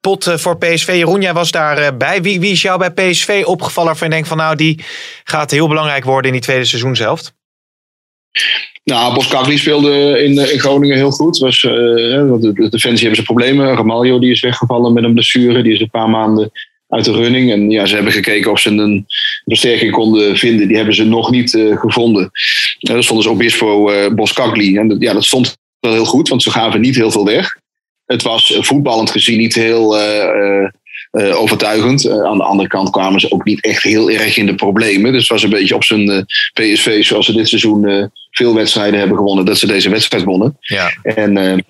pot 0.00 0.32
voor 0.34 0.58
PSV. 0.58 0.86
Jeroen, 0.86 1.20
jij 1.20 1.32
was 1.32 1.50
daarbij. 1.50 2.22
Wie, 2.22 2.40
wie 2.40 2.52
is 2.52 2.62
jou 2.62 2.78
bij 2.78 2.90
PSV 2.90 3.42
opgevallen 3.44 3.88
waarvan 3.88 4.08
je 4.08 4.14
denkt 4.14 4.28
van 4.28 4.36
nou, 4.36 4.56
die 4.56 4.84
gaat 5.24 5.50
heel 5.50 5.68
belangrijk 5.68 6.04
worden 6.04 6.26
in 6.26 6.32
die 6.32 6.44
tweede 6.44 6.64
seizoenshelft? 6.64 7.34
Nou, 8.84 9.14
Boskagli 9.14 9.58
speelde 9.58 10.22
in, 10.22 10.52
in 10.52 10.60
Groningen 10.60 10.96
heel 10.96 11.10
goed. 11.10 11.38
Was, 11.38 11.60
de, 11.60 12.50
de 12.54 12.68
defensie 12.68 13.06
hebben 13.06 13.16
ze 13.16 13.22
problemen. 13.22 13.74
Ramaljo 13.76 14.18
die 14.18 14.30
is 14.30 14.40
weggevallen 14.40 14.92
met 14.92 15.04
een 15.04 15.12
blessure. 15.12 15.62
Die 15.62 15.72
is 15.72 15.80
een 15.80 15.90
paar 15.90 16.08
maanden 16.08 16.50
uit 16.90 17.04
de 17.04 17.12
running. 17.12 17.52
En 17.52 17.70
ja, 17.70 17.86
ze 17.86 17.94
hebben 17.94 18.12
gekeken 18.12 18.50
of 18.50 18.60
ze 18.60 18.70
een 18.70 19.06
versterking 19.44 19.92
konden 19.92 20.36
vinden. 20.36 20.68
Die 20.68 20.76
hebben 20.76 20.94
ze 20.94 21.04
nog 21.04 21.30
niet 21.30 21.52
uh, 21.52 21.78
gevonden. 21.78 22.30
Uh, 22.80 22.94
dat 22.94 23.04
stond 23.04 23.22
dus 23.22 23.30
Obispo 23.30 23.90
uh, 23.90 24.08
Boskagli. 24.14 24.76
En 24.76 24.88
dat, 24.88 25.00
ja, 25.00 25.12
dat 25.12 25.24
stond 25.24 25.56
wel 25.80 25.92
heel 25.92 26.04
goed, 26.04 26.28
want 26.28 26.42
ze 26.42 26.50
gaven 26.50 26.80
niet 26.80 26.96
heel 26.96 27.10
veel 27.10 27.24
weg. 27.24 27.58
Het 28.06 28.22
was 28.22 28.58
voetballend 28.60 29.10
gezien 29.10 29.38
niet 29.38 29.54
heel 29.54 29.98
overtuigend. 31.12 32.08
aan 32.08 32.36
de 32.36 32.44
andere 32.44 32.68
kant 32.68 32.90
kwamen 32.90 33.20
ze 33.20 33.32
ook 33.32 33.44
niet 33.44 33.64
echt 33.64 33.82
heel 33.82 34.10
erg 34.10 34.36
in 34.36 34.46
de 34.46 34.54
problemen. 34.54 35.12
Dus 35.12 35.20
het 35.20 35.30
was 35.30 35.42
een 35.42 35.50
beetje 35.50 35.74
op 35.74 35.84
zijn 35.84 36.26
PSV 36.52 37.04
zoals 37.04 37.26
ze 37.26 37.32
dit 37.32 37.48
seizoen 37.48 38.10
veel 38.30 38.54
wedstrijden 38.54 38.98
hebben 38.98 39.16
gewonnen. 39.16 39.44
Dat 39.44 39.58
ze 39.58 39.66
deze 39.66 39.90
wedstrijd 39.90 40.24
wonnen. 40.24 40.56
Ja. 40.60 40.92
En 41.02 41.64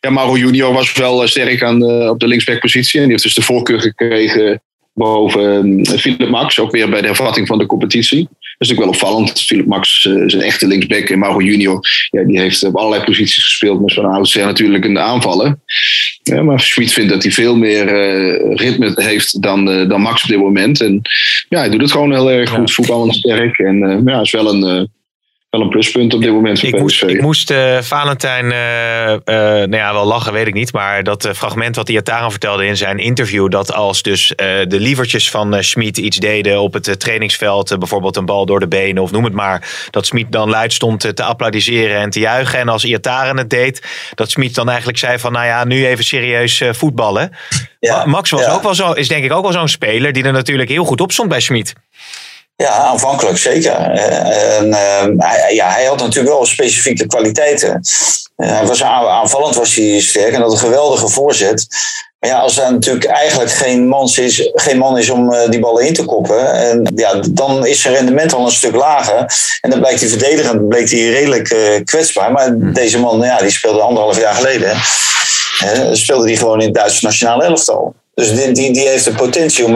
ja, 0.00 0.10
Mauro 0.10 0.36
Junior 0.36 0.72
was 0.72 0.92
wel 0.92 1.22
eh, 1.22 1.28
sterk 1.28 1.62
aan 1.62 1.78
de, 1.78 2.08
op 2.10 2.20
de 2.20 2.26
linksbackpositie. 2.26 2.98
En 2.98 3.02
die 3.02 3.12
heeft 3.12 3.22
dus 3.22 3.34
de 3.34 3.42
voorkeur 3.42 3.80
gekregen 3.80 4.62
boven 4.94 5.78
uh, 5.78 5.98
Philip 5.98 6.28
Max. 6.28 6.58
Ook 6.58 6.70
weer 6.70 6.90
bij 6.90 7.00
de 7.00 7.06
hervatting 7.06 7.46
van 7.46 7.58
de 7.58 7.66
competitie. 7.66 8.18
Dat 8.18 8.68
is 8.68 8.68
natuurlijk 8.68 9.00
wel 9.00 9.10
opvallend. 9.10 9.42
Philip 9.42 9.66
Max 9.66 10.04
uh, 10.04 10.24
is 10.24 10.32
een 10.32 10.40
echte 10.40 10.66
linksback. 10.66 11.08
En 11.08 11.18
Mauro 11.18 11.40
Junior 11.40 11.80
ja, 12.10 12.24
die 12.24 12.40
heeft 12.40 12.64
op 12.64 12.76
allerlei 12.76 13.04
posities 13.04 13.44
gespeeld. 13.44 13.80
Maar 13.80 13.90
zo'n 13.90 14.04
oudsher 14.04 14.44
natuurlijk 14.44 14.84
een 14.84 14.98
aanvallen. 14.98 15.62
Ja, 16.22 16.42
maar 16.42 16.60
Schmid 16.60 16.92
vindt 16.92 17.10
dat 17.10 17.22
hij 17.22 17.32
veel 17.32 17.56
meer 17.56 17.84
uh, 17.84 18.56
ritme 18.56 18.92
heeft 18.94 19.42
dan, 19.42 19.88
dan 19.88 20.00
Max 20.00 20.22
op 20.22 20.28
dit 20.28 20.38
moment. 20.38 20.80
En 20.80 21.00
ja, 21.48 21.58
hij 21.58 21.68
doet 21.70 21.80
het 21.80 21.92
gewoon 21.92 22.12
heel 22.12 22.30
erg 22.30 22.50
goed. 22.50 22.72
Voetballend 22.72 23.14
sterk. 23.14 23.58
En 23.58 24.02
ja, 24.04 24.20
is 24.20 24.30
wel 24.30 24.54
een 24.54 24.90
wel 25.50 25.60
een 25.60 25.68
pluspunt 25.68 26.14
op 26.14 26.20
dit 26.20 26.32
moment. 26.32 26.62
Ik 26.62 26.78
moest, 26.78 27.02
ik 27.02 27.20
moest 27.20 27.50
uh, 27.50 27.78
Valentijn, 27.80 28.44
uh, 28.44 29.10
uh, 29.10 29.16
nou 29.24 29.76
ja, 29.76 29.92
wel 29.92 30.04
lachen, 30.04 30.32
weet 30.32 30.46
ik 30.46 30.54
niet. 30.54 30.72
Maar 30.72 31.04
dat 31.04 31.28
fragment 31.34 31.76
wat 31.76 31.88
Iataren 31.88 32.30
vertelde 32.30 32.66
in 32.66 32.76
zijn 32.76 32.98
interview. 32.98 33.50
Dat 33.50 33.72
als 33.72 34.02
dus 34.02 34.32
de 34.36 34.80
lievertjes 34.80 35.30
van 35.30 35.62
Schmid 35.64 35.98
iets 35.98 36.16
deden 36.16 36.60
op 36.60 36.72
het 36.72 37.00
trainingsveld. 37.00 37.78
bijvoorbeeld 37.78 38.16
een 38.16 38.24
bal 38.24 38.46
door 38.46 38.60
de 38.60 38.68
benen 38.68 39.02
of 39.02 39.10
noem 39.10 39.24
het 39.24 39.32
maar. 39.32 39.88
Dat 39.90 40.06
Schmid 40.06 40.32
dan 40.32 40.50
luid 40.50 40.72
stond 40.72 41.16
te 41.16 41.22
applaudisseren 41.22 41.96
en 41.96 42.10
te 42.10 42.20
juichen. 42.20 42.58
En 42.58 42.68
als 42.68 42.84
Iataren 42.84 43.36
het 43.36 43.50
deed, 43.50 43.86
dat 44.14 44.30
Schmid 44.30 44.54
dan 44.54 44.68
eigenlijk 44.68 44.98
zei 44.98 45.18
van... 45.18 45.32
Nou 45.32 45.46
ja, 45.46 45.64
nu 45.64 45.86
even 45.86 46.04
serieus 46.04 46.62
voetballen. 46.70 47.30
Ja, 47.80 48.04
Max 48.06 48.30
was 48.30 48.46
ook 48.46 48.62
wel 48.62 48.74
zo, 48.74 48.92
is 48.92 49.08
denk 49.08 49.24
ik 49.24 49.32
ook 49.32 49.42
wel 49.42 49.52
zo'n 49.52 49.68
speler 49.68 50.12
die 50.12 50.24
er 50.24 50.32
natuurlijk 50.32 50.68
heel 50.68 50.84
goed 50.84 51.00
op 51.00 51.12
stond 51.12 51.28
bij 51.28 51.40
Schmid. 51.40 51.74
Ja, 52.60 52.72
aanvankelijk 52.72 53.38
zeker. 53.38 53.72
En, 53.72 54.66
uh, 54.66 55.50
ja, 55.50 55.68
hij 55.70 55.84
had 55.84 55.98
natuurlijk 55.98 56.34
wel 56.34 56.46
specifieke 56.46 57.06
kwaliteiten. 57.06 57.80
Uh, 58.36 58.48
hij 58.50 58.66
was 58.66 58.82
aanvallend 58.82 59.54
was 59.54 59.74
hij 59.74 60.00
sterk 60.00 60.32
en 60.32 60.40
had 60.40 60.52
een 60.52 60.58
geweldige 60.58 61.08
voorzet. 61.08 61.66
Maar 62.18 62.30
ja, 62.30 62.38
als 62.38 62.58
er 62.58 62.72
natuurlijk 62.72 63.04
eigenlijk 63.04 63.50
geen 63.50 63.88
man 63.88 64.10
is, 64.16 64.50
geen 64.54 64.78
man 64.78 64.98
is 64.98 65.10
om 65.10 65.32
uh, 65.32 65.48
die 65.48 65.60
ballen 65.60 65.86
in 65.86 65.94
te 65.94 66.04
koppen, 66.04 66.52
en, 66.52 66.92
ja, 66.94 67.14
dan 67.30 67.66
is 67.66 67.80
zijn 67.80 67.94
rendement 67.94 68.32
al 68.32 68.46
een 68.46 68.52
stuk 68.52 68.74
lager. 68.74 69.32
En 69.60 69.70
dan 69.70 69.78
blijkt 69.78 70.00
hij 70.00 70.08
verdedigend 70.08 70.68
bleek 70.68 70.90
hij 70.90 71.08
redelijk 71.08 71.82
kwetsbaar. 71.84 72.32
Maar 72.32 72.46
hmm. 72.46 72.72
deze 72.72 72.98
man, 72.98 73.20
ja, 73.20 73.38
die 73.38 73.50
speelde 73.50 73.80
anderhalf 73.80 74.20
jaar 74.20 74.34
geleden. 74.34 74.76
speelde 75.96 76.24
hij 76.24 76.36
gewoon 76.36 76.60
in 76.60 76.66
het 76.66 76.74
Duitse 76.74 77.04
nationale 77.04 77.44
elftal. 77.44 77.94
Dus 78.14 78.34
die, 78.34 78.52
die, 78.52 78.72
die 78.72 78.88
heeft 78.88 79.04
de 79.04 79.14
potentie 79.14 79.64
om 79.64 79.72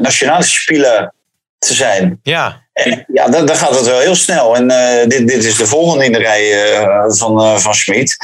nationale 0.00 0.42
speler 0.42 1.16
te 1.58 1.74
zijn. 1.74 2.20
Ja. 2.22 2.66
En, 2.72 3.04
ja, 3.12 3.28
dan, 3.28 3.46
dan, 3.46 3.56
gaat 3.56 3.74
het 3.74 3.86
wel 3.86 3.98
heel 3.98 4.14
snel. 4.14 4.56
En 4.56 4.70
uh, 4.70 5.08
dit, 5.08 5.28
dit 5.28 5.44
is 5.44 5.56
de 5.56 5.66
volgende 5.66 6.04
in 6.04 6.12
de 6.12 6.18
rij 6.18 6.78
uh, 6.80 7.04
van, 7.08 7.40
uh, 7.40 7.56
van 7.56 7.74
Schmid. 7.74 8.16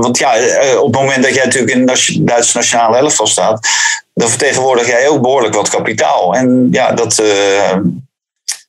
want 0.00 0.18
ja, 0.18 0.34
op 0.78 0.92
het 0.92 1.02
moment 1.02 1.22
dat 1.22 1.34
jij 1.34 1.44
natuurlijk 1.44 1.72
in 1.72 1.86
de 1.86 2.22
Duitse 2.24 2.56
nationale 2.56 2.96
elftal 2.96 3.26
staat, 3.26 3.68
dan 4.14 4.28
vertegenwoordig 4.28 4.86
jij 4.86 5.08
ook 5.08 5.22
behoorlijk 5.22 5.54
wat 5.54 5.68
kapitaal. 5.68 6.34
En 6.34 6.68
ja, 6.70 6.92
dat, 6.92 7.22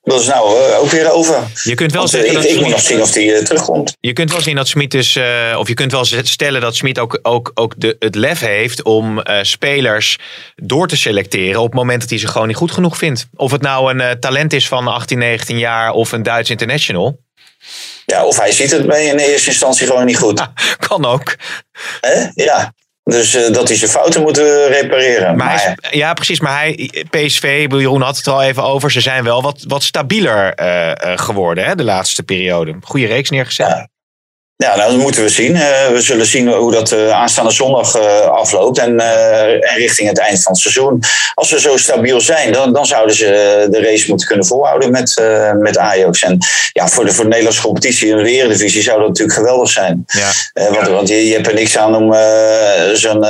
dat 0.08 0.20
is 0.20 0.28
nou 0.28 0.60
uh, 0.60 0.80
ook 0.80 0.90
weer 0.90 1.12
over. 1.12 1.44
Je 1.64 1.76
kunt 1.76 1.92
wel 1.92 2.02
Want, 2.02 2.12
zeggen 2.14 2.30
ik, 2.30 2.36
dat 2.36 2.46
ik 2.46 2.60
moet 2.60 2.70
nog 2.70 2.82
zien 2.82 3.02
of 3.02 3.12
die 3.12 3.32
uh, 3.32 3.44
terugkomt. 3.44 3.96
Je 4.00 4.14
kunt 4.14 4.32
wel 4.32 4.42
zien 4.42 4.56
dat 4.56 4.68
Smit 4.68 4.94
eh, 4.94 5.56
of 5.58 5.68
je 5.68 5.74
kunt 5.74 5.92
wel 5.92 6.06
stellen 6.06 6.62
dat 6.62 6.76
Smit 6.76 7.00
ook, 7.00 7.20
ook, 7.22 7.52
ook 7.54 7.74
de, 7.78 7.96
het 8.00 8.16
lef 8.16 8.40
heeft 8.40 8.84
om 8.84 9.22
eh, 9.22 9.44
spelers 9.44 10.18
door 10.56 10.88
te 10.88 10.98
selecteren 10.98 11.60
op 11.60 11.66
het 11.66 11.76
moment 11.76 12.02
dat 12.02 12.10
hij 12.10 12.20
ze 12.20 12.28
gewoon 12.28 12.48
niet 12.48 12.56
goed 12.56 12.72
genoeg 12.72 12.98
vindt. 12.98 13.28
Of 13.36 13.52
het 13.52 13.62
nou 13.62 13.92
een 13.92 14.02
eh, 14.02 14.12
talent 14.12 14.54
is 14.54 14.68
van 14.68 14.88
18, 14.88 15.18
19 15.18 15.58
jaar 15.58 15.92
of 15.92 16.12
een 16.12 16.24
Duits 16.24 16.50
international. 16.50 17.20
Ja, 18.06 18.26
of 18.26 18.38
hij 18.38 18.52
ziet 18.52 18.72
het 18.72 18.86
bij 18.86 19.06
in 19.06 19.18
eerste 19.18 19.50
instantie 19.50 19.88
gewoon 19.88 20.06
niet 20.06 20.18
goed. 20.18 20.48
kan 20.88 21.06
ook. 21.06 21.36
Hè? 22.02 22.28
Ja. 22.34 22.74
Dus 23.08 23.36
uh, 23.36 23.54
dat 23.54 23.68
hij 23.68 23.78
zijn 23.78 23.92
fouten 23.92 24.22
moet 24.22 24.40
uh, 24.40 24.46
repareren. 24.70 25.36
Maar 25.38 25.48
hij 25.60 25.66
Maar, 25.82 25.92
is- 25.92 25.98
ja, 25.98 26.14
precies. 26.14 26.40
Maar 26.40 26.58
hij, 26.60 26.92
PSV, 27.10 27.66
Jeroen 27.70 28.02
had 28.02 28.18
het 28.18 28.26
er 28.26 28.32
al 28.34 28.44
even 28.44 28.64
over. 28.64 28.92
Ze 28.92 29.02
zijn 29.02 29.24
wel 29.24 29.42
wat, 29.42 29.64
wat 29.68 29.84
stabieler 29.84 30.54
eh, 30.54 30.92
eh, 30.92 31.18
geworden 31.20 31.66
hè, 31.66 31.76
de 31.76 31.84
laatste 31.84 32.24
periode. 32.24 32.76
Goede 32.82 33.06
reeks 33.06 33.30
neergezet. 33.30 33.68
ja, 33.68 33.88
nou, 34.58 34.80
dat 34.80 34.98
moeten 34.98 35.24
we 35.24 35.30
zien. 35.30 35.56
Eh, 35.56 35.88
we 35.92 36.02
zullen 36.02 36.26
zien 36.26 36.48
hoe 36.48 36.72
dat 36.72 36.92
eh, 36.92 37.12
aanstaande 37.12 37.52
zondag 37.52 37.96
eh, 37.96 38.20
afloopt. 38.20 38.78
En, 38.78 39.00
en 39.00 39.78
richting 39.78 40.08
het 40.08 40.20
eind 40.20 40.44
van 40.44 40.52
het 40.52 40.62
seizoen. 40.62 41.04
Als 41.34 41.52
we 41.52 41.60
zo 41.60 41.78
stabiel 41.78 42.22
zijn, 42.22 42.52
dan, 42.52 42.74
dan 42.74 42.86
zouden 42.86 43.16
ze 43.16 43.26
de 43.70 43.82
race 43.82 44.06
moeten 44.08 44.28
kunnen 44.28 44.46
volhouden 44.46 44.92
met, 44.92 45.22
met 45.60 45.78
Ajax. 45.78 46.24
En 46.24 46.38
ja, 46.74 46.88
voor 46.88 47.06
de, 47.06 47.12
voor 47.12 47.24
de 47.24 47.30
Nederlandse 47.30 47.62
competitie 47.62 48.10
in 48.10 48.18
de 48.18 48.32
Eredivisie 48.32 48.82
zou 48.82 49.00
dat 49.00 49.08
natuurlijk 49.08 49.38
geweldig 49.38 49.70
zijn. 49.70 50.06
Ja. 50.08 50.32
Want 50.72 50.88
want 50.88 51.08
je, 51.08 51.28
je 51.28 51.34
hebt 51.34 51.48
er 51.48 51.54
niks 51.54 51.78
aan 51.78 51.96
om 51.96 52.14
zo'n, 52.94 53.26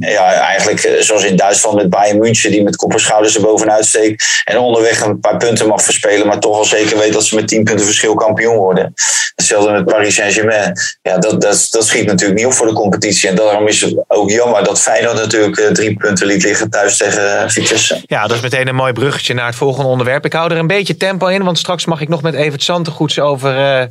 ja, 0.00 0.32
eigenlijk 0.32 0.96
zoals 1.00 1.24
in 1.24 1.36
Duitsland 1.36 1.76
met 1.76 1.90
Bayern 1.90 2.18
München, 2.18 2.50
die 2.50 2.62
met 2.62 2.76
kop 2.76 2.92
en 2.92 3.00
schouders 3.00 3.34
er 3.34 3.42
bovenuit 3.42 3.84
steekt. 3.84 4.42
En 4.44 4.58
onderweg 4.58 5.00
een 5.00 5.20
paar 5.20 5.36
punten 5.36 5.66
mag 5.66 5.82
verspelen, 5.82 6.26
maar 6.26 6.38
toch 6.38 6.56
al 6.56 6.64
zeker 6.64 6.98
weet 6.98 7.12
dat 7.12 7.24
ze 7.24 7.34
met 7.34 7.48
10 7.48 7.64
punten 7.64 7.86
verschil 7.86 8.14
kampioen 8.14 8.56
worden. 8.56 8.94
Hetzelfde 9.34 9.70
met 9.70 9.84
Paris 9.84 10.14
Saint-Germain. 10.14 10.53
Ja, 11.02 11.18
dat, 11.18 11.40
dat, 11.40 11.66
dat 11.70 11.86
schiet 11.86 12.06
natuurlijk 12.06 12.38
niet 12.38 12.46
op 12.46 12.52
voor 12.52 12.66
de 12.66 12.72
competitie. 12.72 13.28
En 13.28 13.36
daarom 13.36 13.66
is 13.68 13.80
het 13.80 14.04
ook 14.06 14.30
jammer 14.30 14.64
dat 14.64 14.80
Feyenoord 14.80 15.16
natuurlijk 15.16 15.56
eh, 15.58 15.70
drie 15.70 15.96
punten 15.96 16.26
liet 16.26 16.42
liggen 16.42 16.70
thuis 16.70 16.96
tegen 16.96 17.50
Vitesse. 17.50 18.02
Ja, 18.06 18.26
dat 18.26 18.36
is 18.36 18.42
meteen 18.42 18.68
een 18.68 18.74
mooi 18.74 18.92
bruggetje 18.92 19.34
naar 19.34 19.46
het 19.46 19.54
volgende 19.54 19.88
onderwerp. 19.88 20.24
Ik 20.24 20.32
hou 20.32 20.50
er 20.52 20.58
een 20.58 20.66
beetje 20.66 20.96
tempo 20.96 21.26
in, 21.26 21.44
want 21.44 21.58
straks 21.58 21.84
mag 21.84 22.00
ik 22.00 22.08
nog 22.08 22.22
met 22.22 22.34
Evert 22.34 22.62
Santegoeds 22.62 23.18
over 23.18 23.80
eh, 23.80 23.86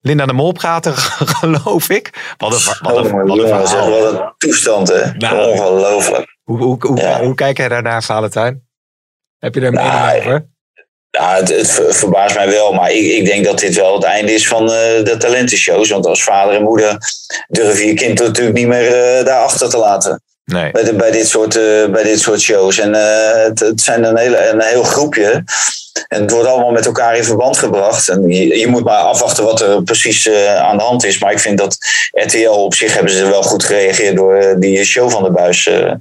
Linda 0.00 0.26
de 0.26 0.32
Mol 0.32 0.52
praten, 0.52 0.92
geloof 1.36 1.88
ik. 1.88 2.34
Wat 2.36 2.52
een, 2.52 2.76
wat 2.92 3.04
een, 3.04 3.26
wat 3.26 3.38
een 3.38 3.44
echt 3.44 3.68
verhaal. 3.70 3.90
wel 3.90 4.14
een 4.14 4.32
toestand, 4.38 4.88
hè? 4.88 5.12
Nou. 5.12 5.50
Ongelooflijk. 5.50 6.36
Hoe, 6.44 6.58
hoe, 6.58 6.76
hoe, 6.80 7.00
Ja. 7.00 7.20
hoe 7.20 7.34
kijk 7.34 7.56
jij 7.56 7.68
daarnaar, 7.68 8.02
Valentijn? 8.02 8.64
Heb 9.38 9.54
je 9.54 9.60
er 9.60 9.66
een 9.66 9.72
Nou, 9.72 10.06
mening 10.06 10.24
over? 10.26 10.46
Ja, 11.18 11.36
het, 11.36 11.48
het 11.48 11.70
ver- 11.70 11.94
verbaast 11.94 12.34
mij 12.34 12.48
wel, 12.48 12.72
maar 12.72 12.90
ik, 12.90 13.04
ik 13.04 13.24
denk 13.26 13.44
dat 13.44 13.58
dit 13.58 13.74
wel 13.74 13.94
het 13.94 14.04
einde 14.04 14.32
is 14.32 14.48
van 14.48 14.62
eh, 14.62 15.04
de 15.04 15.14
talentenshows. 15.18 15.90
Want 15.90 16.06
als 16.06 16.22
vader 16.22 16.54
en 16.54 16.62
moeder 16.62 16.98
durf 17.48 17.78
je 17.78 17.86
je 17.86 17.94
kind 17.94 18.18
natuurlijk 18.18 18.56
niet 18.56 18.66
meer 18.66 19.16
eh, 19.18 19.24
daarachter 19.24 19.68
te 19.68 19.76
laten. 19.76 20.22
Nee. 20.44 20.70
Bij, 20.70 20.84
de, 20.84 20.94
bij, 20.94 21.10
dit 21.10 21.28
soort, 21.28 21.56
eh, 21.56 21.86
bij 21.86 22.02
dit 22.02 22.20
soort 22.20 22.40
shows. 22.40 22.78
En 22.78 22.92
het, 23.44 23.60
het 23.60 23.80
zijn 23.80 24.04
een, 24.04 24.18
hele, 24.18 24.48
een 24.48 24.62
heel 24.62 24.82
groepje. 24.82 25.44
En 26.08 26.20
het 26.20 26.30
wordt 26.30 26.48
allemaal 26.48 26.70
met 26.70 26.86
elkaar 26.86 27.16
in 27.16 27.24
verband 27.24 27.58
gebracht. 27.58 28.08
En 28.08 28.28
je, 28.28 28.58
je 28.58 28.66
moet 28.66 28.84
maar 28.84 29.02
afwachten 29.02 29.44
wat 29.44 29.60
er 29.60 29.82
precies 29.82 30.26
eh, 30.26 30.56
aan 30.56 30.76
de 30.76 30.82
hand 30.82 31.04
is. 31.04 31.18
Maar 31.18 31.32
ik 31.32 31.38
vind 31.38 31.58
dat 31.58 31.76
RTL 32.10 32.48
op 32.48 32.74
zich 32.74 32.94
hebben 32.94 33.12
ze 33.12 33.26
wel 33.26 33.42
goed 33.42 33.64
gereageerd 33.64 34.16
door 34.16 34.34
eh, 34.34 34.54
die 34.58 34.84
show 34.84 35.10
van 35.10 35.22
de 35.22 35.30
buis 35.30 35.66
eh, 35.66 35.92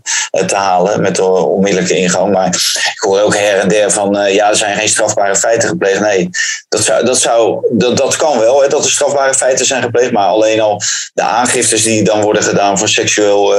te 0.45 0.55
halen. 0.55 1.01
Met 1.01 1.15
de 1.15 1.23
onmiddellijke 1.23 1.97
ingang. 1.97 2.33
Maar 2.33 2.47
ik 2.47 2.95
hoor 2.97 3.21
ook 3.21 3.35
her 3.35 3.59
en 3.59 3.67
der 3.67 3.91
van 3.91 4.33
ja, 4.33 4.49
er 4.49 4.55
zijn 4.55 4.77
geen 4.77 4.89
strafbare 4.89 5.35
feiten 5.35 5.69
gepleegd. 5.69 5.99
Nee, 5.99 6.29
dat, 6.69 6.83
zou, 6.83 7.05
dat, 7.05 7.17
zou, 7.17 7.67
dat, 7.71 7.97
dat 7.97 8.15
kan 8.15 8.39
wel, 8.39 8.61
hè, 8.61 8.67
dat 8.67 8.83
er 8.83 8.91
strafbare 8.91 9.33
feiten 9.33 9.65
zijn 9.65 9.81
gepleegd. 9.81 10.11
Maar 10.11 10.27
alleen 10.27 10.61
al 10.61 10.81
de 11.13 11.21
aangiftes 11.21 11.83
die 11.83 12.03
dan 12.03 12.21
worden 12.21 12.43
gedaan 12.43 12.77
voor 12.77 12.89
seksueel 12.89 13.55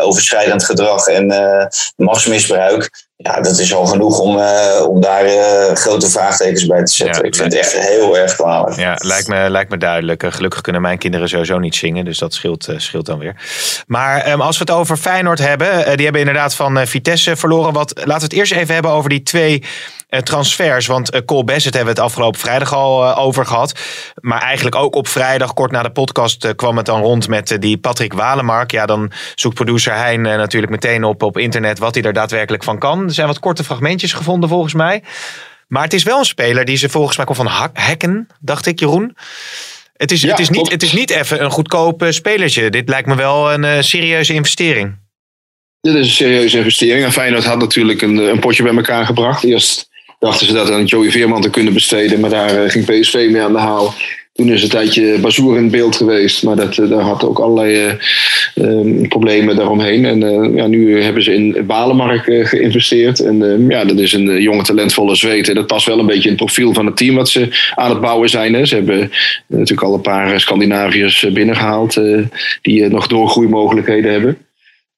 overschrijdend 0.00 0.64
gedrag 0.64 1.06
en 1.06 1.26
machtsmisbruik. 1.96 2.90
Ja, 3.22 3.40
dat 3.40 3.58
is 3.58 3.74
al 3.74 3.86
genoeg 3.86 4.18
om, 4.18 4.38
eh, 4.38 4.86
om 4.88 5.00
daar 5.00 5.24
eh, 5.24 5.74
grote 5.74 6.10
vraagtekens 6.10 6.66
bij 6.66 6.84
te 6.84 6.92
zetten. 6.92 7.22
Ja, 7.22 7.28
ik 7.28 7.34
vind 7.36 7.52
het 7.52 7.62
echt 7.62 7.88
heel 7.88 8.18
erg 8.18 8.34
kwalijk. 8.34 8.76
Ja, 8.76 8.94
lijkt 8.98 9.28
me, 9.28 9.50
lijkt 9.50 9.70
me 9.70 9.78
duidelijk. 9.78 10.22
Eh, 10.22 10.32
Gelukkig 10.32 10.60
kunnen 10.60 10.82
mijn 10.82 10.98
kinderen 10.98 11.28
sowieso 11.28 11.58
niet 11.58 11.74
zingen. 11.74 12.04
Dus 12.04 12.18
dat 12.18 12.34
scheelt, 12.34 12.68
scheelt 12.76 13.06
dan 13.06 13.18
weer. 13.18 13.36
Maar 13.86 14.20
ehm, 14.20 14.40
als 14.40 14.58
we 14.58 14.64
het 14.64 14.74
over 14.74 14.96
Feyenoord 14.96 15.38
hebben. 15.38 15.70
die 15.96 16.04
hebben 16.04 16.20
inderdaad 16.20 16.54
van 16.54 16.86
Vitesse 16.86 17.36
verloren. 17.36 17.72
Wat, 17.72 17.92
laten 17.94 18.14
we 18.14 18.22
het 18.22 18.32
eerst 18.32 18.52
even 18.52 18.74
hebben 18.74 18.92
over 18.92 19.10
die 19.10 19.22
twee 19.22 19.62
transfers. 20.20 20.86
Want 20.86 21.10
eh, 21.10 21.20
Cole 21.24 21.44
Bassett 21.44 21.74
hebben 21.74 21.94
we 21.94 22.00
het 22.00 22.10
afgelopen 22.10 22.40
vrijdag 22.40 22.74
al 22.74 23.04
eh, 23.04 23.18
over 23.18 23.46
gehad. 23.46 23.80
Maar 24.20 24.42
eigenlijk 24.42 24.76
ook 24.76 24.94
op 24.94 25.08
vrijdag, 25.08 25.54
kort 25.54 25.70
na 25.70 25.82
de 25.82 25.90
podcast, 25.90 26.44
eh, 26.44 26.50
kwam 26.56 26.76
het 26.76 26.86
dan 26.86 27.00
rond 27.00 27.28
met 27.28 27.50
eh, 27.50 27.58
die 27.58 27.78
Patrick 27.78 28.12
Walemark. 28.12 28.70
Ja, 28.70 28.86
dan 28.86 29.12
zoekt 29.34 29.54
producer 29.54 29.94
Hein 29.94 30.26
eh, 30.26 30.36
natuurlijk 30.36 30.72
meteen 30.72 31.04
op 31.04 31.22
op 31.22 31.38
internet 31.38 31.78
wat 31.78 31.94
hij 31.94 32.04
er 32.04 32.12
daadwerkelijk 32.12 32.64
van 32.64 32.78
kan. 32.78 33.04
Er 33.04 33.12
zijn 33.12 33.26
wat 33.26 33.38
korte 33.38 33.64
fragmentjes 33.64 34.12
gevonden 34.12 34.48
volgens 34.48 34.74
mij. 34.74 35.02
Maar 35.68 35.82
het 35.82 35.92
is 35.92 36.02
wel 36.02 36.18
een 36.18 36.24
speler 36.24 36.64
die 36.64 36.76
ze 36.76 36.88
volgens 36.88 37.16
mij 37.16 37.26
komt 37.26 37.38
van 37.38 37.70
Hekken, 37.72 38.28
dacht 38.40 38.66
ik, 38.66 38.80
Jeroen. 38.80 39.16
Het 39.96 40.10
is, 40.10 40.20
Ja, 40.20 40.28
het, 40.28 40.38
is 40.38 40.50
niet, 40.50 40.70
het 40.70 40.82
is 40.82 40.92
niet 40.92 41.10
even 41.10 41.44
een 41.44 41.50
goedkoop 41.50 42.02
eh, 42.02 42.10
spelertje. 42.10 42.70
Dit 42.70 42.88
lijkt 42.88 43.08
me 43.08 43.14
wel 43.14 43.52
een 43.52 43.64
eh, 43.64 43.80
serieuze 43.80 44.34
investering. 44.34 44.98
Dit 45.80 45.94
is 45.94 46.06
een 46.06 46.12
serieuze 46.12 46.58
investering. 46.58 47.04
En 47.04 47.12
Feyenoord 47.12 47.44
had 47.44 47.58
natuurlijk 47.58 48.02
een, 48.02 48.16
een 48.16 48.38
potje 48.38 48.62
bij 48.62 48.74
elkaar 48.74 49.06
gebracht. 49.06 49.44
Eerst 49.44 49.88
dachten 50.22 50.46
ze 50.46 50.52
dat 50.52 50.70
aan 50.70 50.84
Joey 50.84 51.10
Veerman 51.10 51.40
te 51.42 51.50
kunnen 51.50 51.72
besteden. 51.72 52.20
Maar 52.20 52.30
daar 52.30 52.64
eh, 52.64 52.70
ging 52.70 52.84
PSV 52.84 53.28
mee 53.30 53.42
aan 53.42 53.52
de 53.52 53.58
haal. 53.58 53.94
Toen 54.32 54.48
is 54.48 54.62
een 54.62 54.68
tijdje 54.68 55.18
Bazoer 55.18 55.56
in 55.56 55.70
beeld 55.70 55.96
geweest. 55.96 56.42
Maar 56.42 56.56
dat, 56.56 56.78
eh, 56.78 56.88
daar 56.88 57.00
had 57.00 57.24
ook 57.24 57.38
allerlei 57.38 57.74
eh, 57.74 57.90
eh, 58.54 59.08
problemen 59.08 59.56
daaromheen. 59.56 60.04
En 60.04 60.20
ja, 60.54 60.66
nu 60.66 61.02
hebben 61.02 61.22
ze 61.22 61.34
in 61.34 61.66
Walemark 61.66 62.26
eh, 62.26 62.46
geïnvesteerd. 62.46 63.20
En 63.20 63.42
eh, 63.42 63.68
ja, 63.68 63.84
dat 63.84 63.98
is 63.98 64.12
een 64.12 64.42
jonge, 64.42 64.62
talentvolle 64.62 65.14
Zweed. 65.14 65.48
En 65.48 65.54
dat 65.54 65.66
past 65.66 65.86
wel 65.86 65.98
een 65.98 66.06
beetje 66.06 66.22
in 66.22 66.34
het 66.34 66.44
profiel 66.44 66.72
van 66.72 66.86
het 66.86 66.96
team 66.96 67.14
wat 67.14 67.28
ze 67.28 67.70
aan 67.74 67.90
het 67.90 68.00
bouwen 68.00 68.28
zijn. 68.28 68.54
Hè. 68.54 68.64
Ze 68.66 68.74
hebben 68.74 69.10
natuurlijk 69.46 69.82
al 69.82 69.94
een 69.94 70.00
paar 70.00 70.40
Scandinaviërs 70.40 71.24
eh, 71.24 71.32
binnengehaald. 71.32 71.96
eh, 71.96 72.18
die 72.62 72.88
nog 72.88 73.06
doorgroeimogelijkheden 73.06 74.12
hebben. 74.12 74.38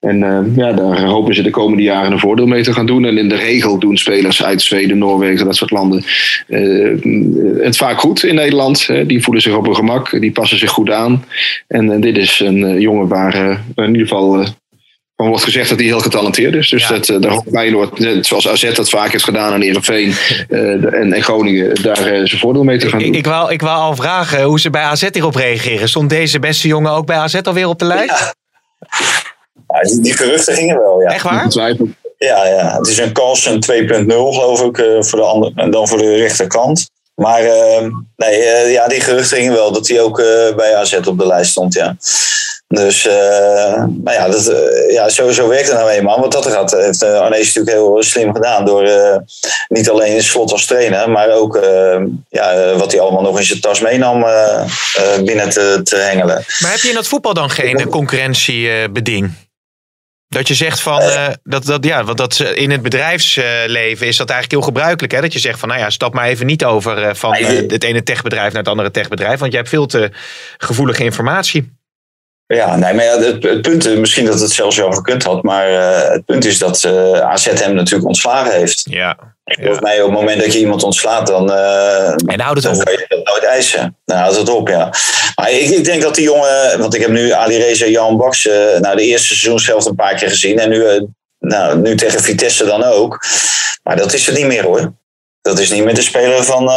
En 0.04 0.22
eh, 0.22 0.56
ja, 0.56 0.72
daar 0.72 1.04
hopen 1.04 1.34
ze 1.34 1.42
de 1.42 1.50
komende 1.50 1.82
jaren 1.82 2.12
een 2.12 2.18
voordeel 2.18 2.46
mee 2.46 2.62
te 2.62 2.72
gaan 2.72 2.86
doen. 2.86 3.04
En 3.04 3.18
in 3.18 3.28
de 3.28 3.36
regel 3.36 3.78
doen 3.78 3.96
spelers 3.96 4.44
uit 4.44 4.62
Zweden, 4.62 4.98
Noorwegen, 4.98 5.46
dat 5.46 5.56
soort 5.56 5.70
landen 5.70 6.04
eh, 6.46 7.64
het 7.64 7.76
vaak 7.76 7.98
goed 7.98 8.22
in 8.22 8.34
Nederland. 8.34 8.86
Hè. 8.86 9.06
Die 9.06 9.22
voelen 9.22 9.42
zich 9.42 9.54
op 9.54 9.64
hun 9.64 9.74
gemak, 9.74 10.20
die 10.20 10.32
passen 10.32 10.58
zich 10.58 10.70
goed 10.70 10.90
aan. 10.90 11.24
En 11.66 11.92
eh, 11.92 12.00
dit 12.00 12.16
is 12.16 12.40
een 12.40 12.64
eh, 12.64 12.80
jongen 12.80 13.08
waar 13.08 13.34
in 13.74 13.86
ieder 13.86 14.06
geval 14.06 14.46
van 15.16 15.28
wordt 15.28 15.44
gezegd 15.44 15.68
dat 15.68 15.78
hij 15.78 15.86
heel 15.86 16.00
getalenteerd 16.00 16.54
is. 16.54 16.68
Dus 16.68 16.86
dat, 16.86 17.08
eh, 17.08 17.20
daar 17.20 17.30
hoopt 17.30 17.48
Feyenoord, 17.50 17.98
net 17.98 18.26
zoals 18.26 18.48
AZ 18.48 18.74
dat 18.74 18.90
vaak 18.90 19.12
heeft 19.12 19.24
gedaan 19.24 19.52
aan 19.52 19.60
Heerenveen 19.60 20.14
eh, 20.48 20.94
en, 20.94 21.12
en 21.12 21.22
Groningen, 21.22 21.82
daar 21.82 21.96
zijn 21.96 22.40
voordeel 22.40 22.64
mee 22.64 22.78
te 22.78 22.88
gaan 22.88 22.98
doen. 22.98 23.08
Ik, 23.08 23.14
ik, 23.14 23.26
wou, 23.26 23.52
ik 23.52 23.60
wou 23.60 23.78
al 23.78 23.96
vragen 23.96 24.42
hoe 24.42 24.60
ze 24.60 24.70
bij 24.70 24.82
AZ 24.82 25.08
hierop 25.12 25.34
reageren. 25.34 25.88
Stond 25.88 26.10
deze 26.10 26.38
beste 26.38 26.68
jongen 26.68 26.92
ook 26.92 27.06
bij 27.06 27.16
AZ 27.16 27.34
alweer 27.34 27.68
op 27.68 27.78
de 27.78 27.84
lijst? 27.84 28.18
Ja, 28.18 28.32
die, 29.82 30.00
die 30.00 30.12
geruchten 30.16 30.54
gingen 30.54 30.78
wel, 30.78 31.00
ja. 31.00 31.08
Echt 31.08 31.22
waar? 31.22 31.76
Ja, 32.18 32.46
ja. 32.46 32.76
Het 32.76 32.86
is 32.86 32.98
een 32.98 33.12
Carlsen 33.12 33.60
2.0 33.60 34.06
geloof 34.06 34.62
ik, 34.62 34.78
eh, 34.78 35.02
voor 35.02 35.18
de 35.18 35.24
andere, 35.24 35.52
en 35.56 35.70
dan 35.70 35.88
voor 35.88 35.98
de 35.98 36.16
rechterkant. 36.16 36.90
Maar 37.14 37.40
eh, 37.40 37.86
nee, 38.16 38.42
eh, 38.42 38.72
ja, 38.72 38.88
die 38.88 39.00
geruchten 39.00 39.36
gingen 39.36 39.52
wel 39.52 39.72
dat 39.72 39.88
hij 39.88 40.00
ook 40.00 40.18
eh, 40.18 40.54
bij 40.56 40.76
AZ 40.76 40.94
op 40.94 41.18
de 41.18 41.26
lijst 41.26 41.50
stond, 41.50 41.74
ja. 41.74 41.96
Dus, 42.68 43.06
eh 43.06 43.84
nou 43.86 44.12
ja, 44.12 44.28
dat, 44.28 44.52
ja, 44.90 45.08
sowieso 45.08 45.48
werkt 45.48 45.68
het 45.68 45.76
nou 45.76 45.90
eenmaal. 45.90 46.20
Want 46.20 46.32
dat 46.32 46.46
gaat, 46.46 46.70
heeft 46.70 47.02
uh, 47.02 47.20
Arnees 47.20 47.54
natuurlijk 47.54 47.76
heel 47.76 48.02
slim 48.02 48.34
gedaan. 48.34 48.64
Door 48.64 48.82
eh, 48.82 49.16
niet 49.68 49.90
alleen 49.90 50.22
slot 50.22 50.52
als 50.52 50.66
trainer, 50.66 51.10
maar 51.10 51.30
ook 51.30 51.56
eh, 51.56 52.02
ja, 52.28 52.76
wat 52.76 52.92
hij 52.92 53.00
allemaal 53.00 53.22
nog 53.22 53.38
in 53.38 53.44
zijn 53.44 53.60
tas 53.60 53.80
meenam 53.80 54.24
binnen 55.24 55.48
te, 55.48 55.80
te 55.82 55.96
hengelen. 55.96 56.44
Maar 56.58 56.70
heb 56.70 56.80
je 56.80 56.88
in 56.88 56.94
dat 56.94 57.06
voetbal 57.06 57.34
dan 57.34 57.50
geen 57.50 57.76
eh, 57.76 57.86
concurrentiebeding? 57.86 59.32
Dat 60.34 60.48
je 60.48 60.54
zegt 60.54 60.80
van, 60.80 61.00
eh, 61.00 61.26
dat, 61.42 61.64
dat, 61.64 61.84
ja, 61.84 62.04
want 62.04 62.18
dat, 62.18 62.40
in 62.40 62.70
het 62.70 62.82
bedrijfsleven 62.82 64.06
is 64.06 64.16
dat 64.16 64.30
eigenlijk 64.30 64.50
heel 64.50 64.72
gebruikelijk. 64.72 65.12
Hè? 65.12 65.20
Dat 65.20 65.32
je 65.32 65.38
zegt 65.38 65.58
van, 65.58 65.68
nou 65.68 65.80
ja, 65.80 65.90
stap 65.90 66.14
maar 66.14 66.26
even 66.26 66.46
niet 66.46 66.64
over 66.64 67.02
eh, 67.02 67.14
van 67.14 67.32
eh, 67.32 67.70
het 67.70 67.84
ene 67.84 68.02
techbedrijf 68.02 68.48
naar 68.48 68.62
het 68.62 68.70
andere 68.70 68.90
techbedrijf. 68.90 69.38
Want 69.38 69.50
je 69.52 69.58
hebt 69.58 69.68
veel 69.68 69.86
te 69.86 70.10
gevoelige 70.56 71.04
informatie. 71.04 71.72
Ja, 72.46 72.76
nee, 72.76 72.94
maar 72.94 73.04
het, 73.04 73.42
het 73.42 73.62
punt, 73.62 73.86
eh, 73.86 73.96
misschien 73.96 74.24
dat 74.24 74.40
het 74.40 74.50
zelfs 74.50 74.76
wel 74.76 74.92
gekund 74.92 75.22
had, 75.22 75.42
maar 75.42 75.68
eh, 75.68 76.10
het 76.10 76.24
punt 76.24 76.44
is 76.44 76.58
dat 76.58 76.84
eh, 76.84 77.20
AZ 77.20 77.44
hem 77.44 77.74
natuurlijk 77.74 78.06
ontslagen 78.06 78.52
heeft. 78.52 78.82
Ja. 78.90 79.16
Volgens 79.44 79.80
mij 79.80 80.02
op 80.02 80.10
het 80.10 80.18
moment 80.18 80.40
dat 80.40 80.52
je 80.52 80.58
iemand 80.58 80.82
ontslaat, 80.82 81.26
dan, 81.26 81.52
eh, 81.52 82.08
En 82.26 82.40
houdt 82.40 82.62
het 82.62 82.62
dan 82.62 82.74
op. 82.74 82.84
kan 82.84 82.92
je 82.92 83.04
dat 83.08 83.24
nooit 83.24 83.44
eisen. 83.44 83.96
Dan 84.04 84.18
houdt 84.18 84.36
het 84.36 84.48
op, 84.48 84.68
ja. 84.68 84.92
Maar 85.34 85.50
ik, 85.50 85.70
ik 85.70 85.84
denk 85.84 86.02
dat 86.02 86.14
die 86.14 86.24
jongen, 86.24 86.78
want 86.78 86.94
ik 86.94 87.00
heb 87.00 87.10
nu 87.10 87.30
Ali 87.30 87.56
Reza 87.56 87.84
en 87.84 87.90
Jan 87.90 88.16
Baks, 88.16 88.44
nou 88.80 88.96
de 88.96 89.02
eerste 89.02 89.26
seizoenshelft 89.26 89.86
een 89.86 89.94
paar 89.94 90.14
keer 90.14 90.28
gezien 90.28 90.58
en 90.58 90.68
nu, 90.68 91.08
nou, 91.38 91.78
nu 91.80 91.94
tegen 91.96 92.20
Vitesse 92.20 92.64
dan 92.64 92.84
ook. 92.84 93.24
Maar 93.82 93.96
dat 93.96 94.12
is 94.12 94.26
het 94.26 94.36
niet 94.36 94.46
meer 94.46 94.64
hoor. 94.64 94.92
Dat 95.40 95.58
is 95.58 95.70
niet 95.70 95.84
meer 95.84 95.94
de 95.94 96.02
speler 96.02 96.44
van, 96.44 96.70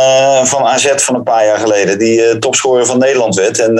van 0.47 0.63
AZ 0.63 0.91
van 0.95 1.15
een 1.15 1.23
paar 1.23 1.45
jaar 1.45 1.59
geleden, 1.59 1.99
die 1.99 2.39
topscorer 2.39 2.85
van 2.85 2.99
Nederland 2.99 3.35
werd. 3.35 3.59
En 3.59 3.75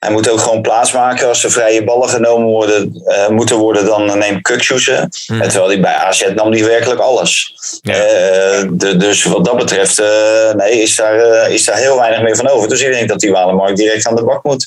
hij 0.00 0.10
moet 0.10 0.28
ook 0.30 0.40
gewoon 0.40 0.62
plaatsmaken. 0.62 1.28
Als 1.28 1.44
er 1.44 1.50
vrije 1.50 1.84
ballen 1.84 2.08
genomen 2.08 2.46
worden, 2.48 3.02
eh, 3.04 3.28
moeten 3.28 3.56
worden, 3.56 3.84
dan 3.84 4.18
neemt 4.18 4.42
Kukju 4.42 4.80
ze. 4.80 5.08
Hmm. 5.26 5.40
Terwijl 5.40 5.66
hij 5.66 5.80
bij 5.80 5.94
AZ 5.94 6.26
nam 6.34 6.50
die 6.50 6.64
werkelijk 6.64 7.00
alles. 7.00 7.54
Ja. 7.82 7.94
Eh, 7.94 8.68
de- 8.70 8.96
dus 8.96 9.24
wat 9.24 9.44
dat 9.44 9.56
betreft 9.56 9.98
eh, 9.98 10.52
nee, 10.52 10.82
is, 10.82 10.96
daar, 10.96 11.50
is 11.50 11.64
daar 11.64 11.76
heel 11.76 11.96
weinig 11.96 12.22
meer 12.22 12.36
van 12.36 12.48
over. 12.48 12.68
Dus 12.68 12.80
ik 12.80 12.92
denk 12.92 13.08
dat 13.08 13.20
die 13.20 13.30
Walemark 13.32 13.76
direct 13.76 14.06
aan 14.06 14.14
de 14.16 14.24
bak 14.24 14.44
moet. 14.44 14.66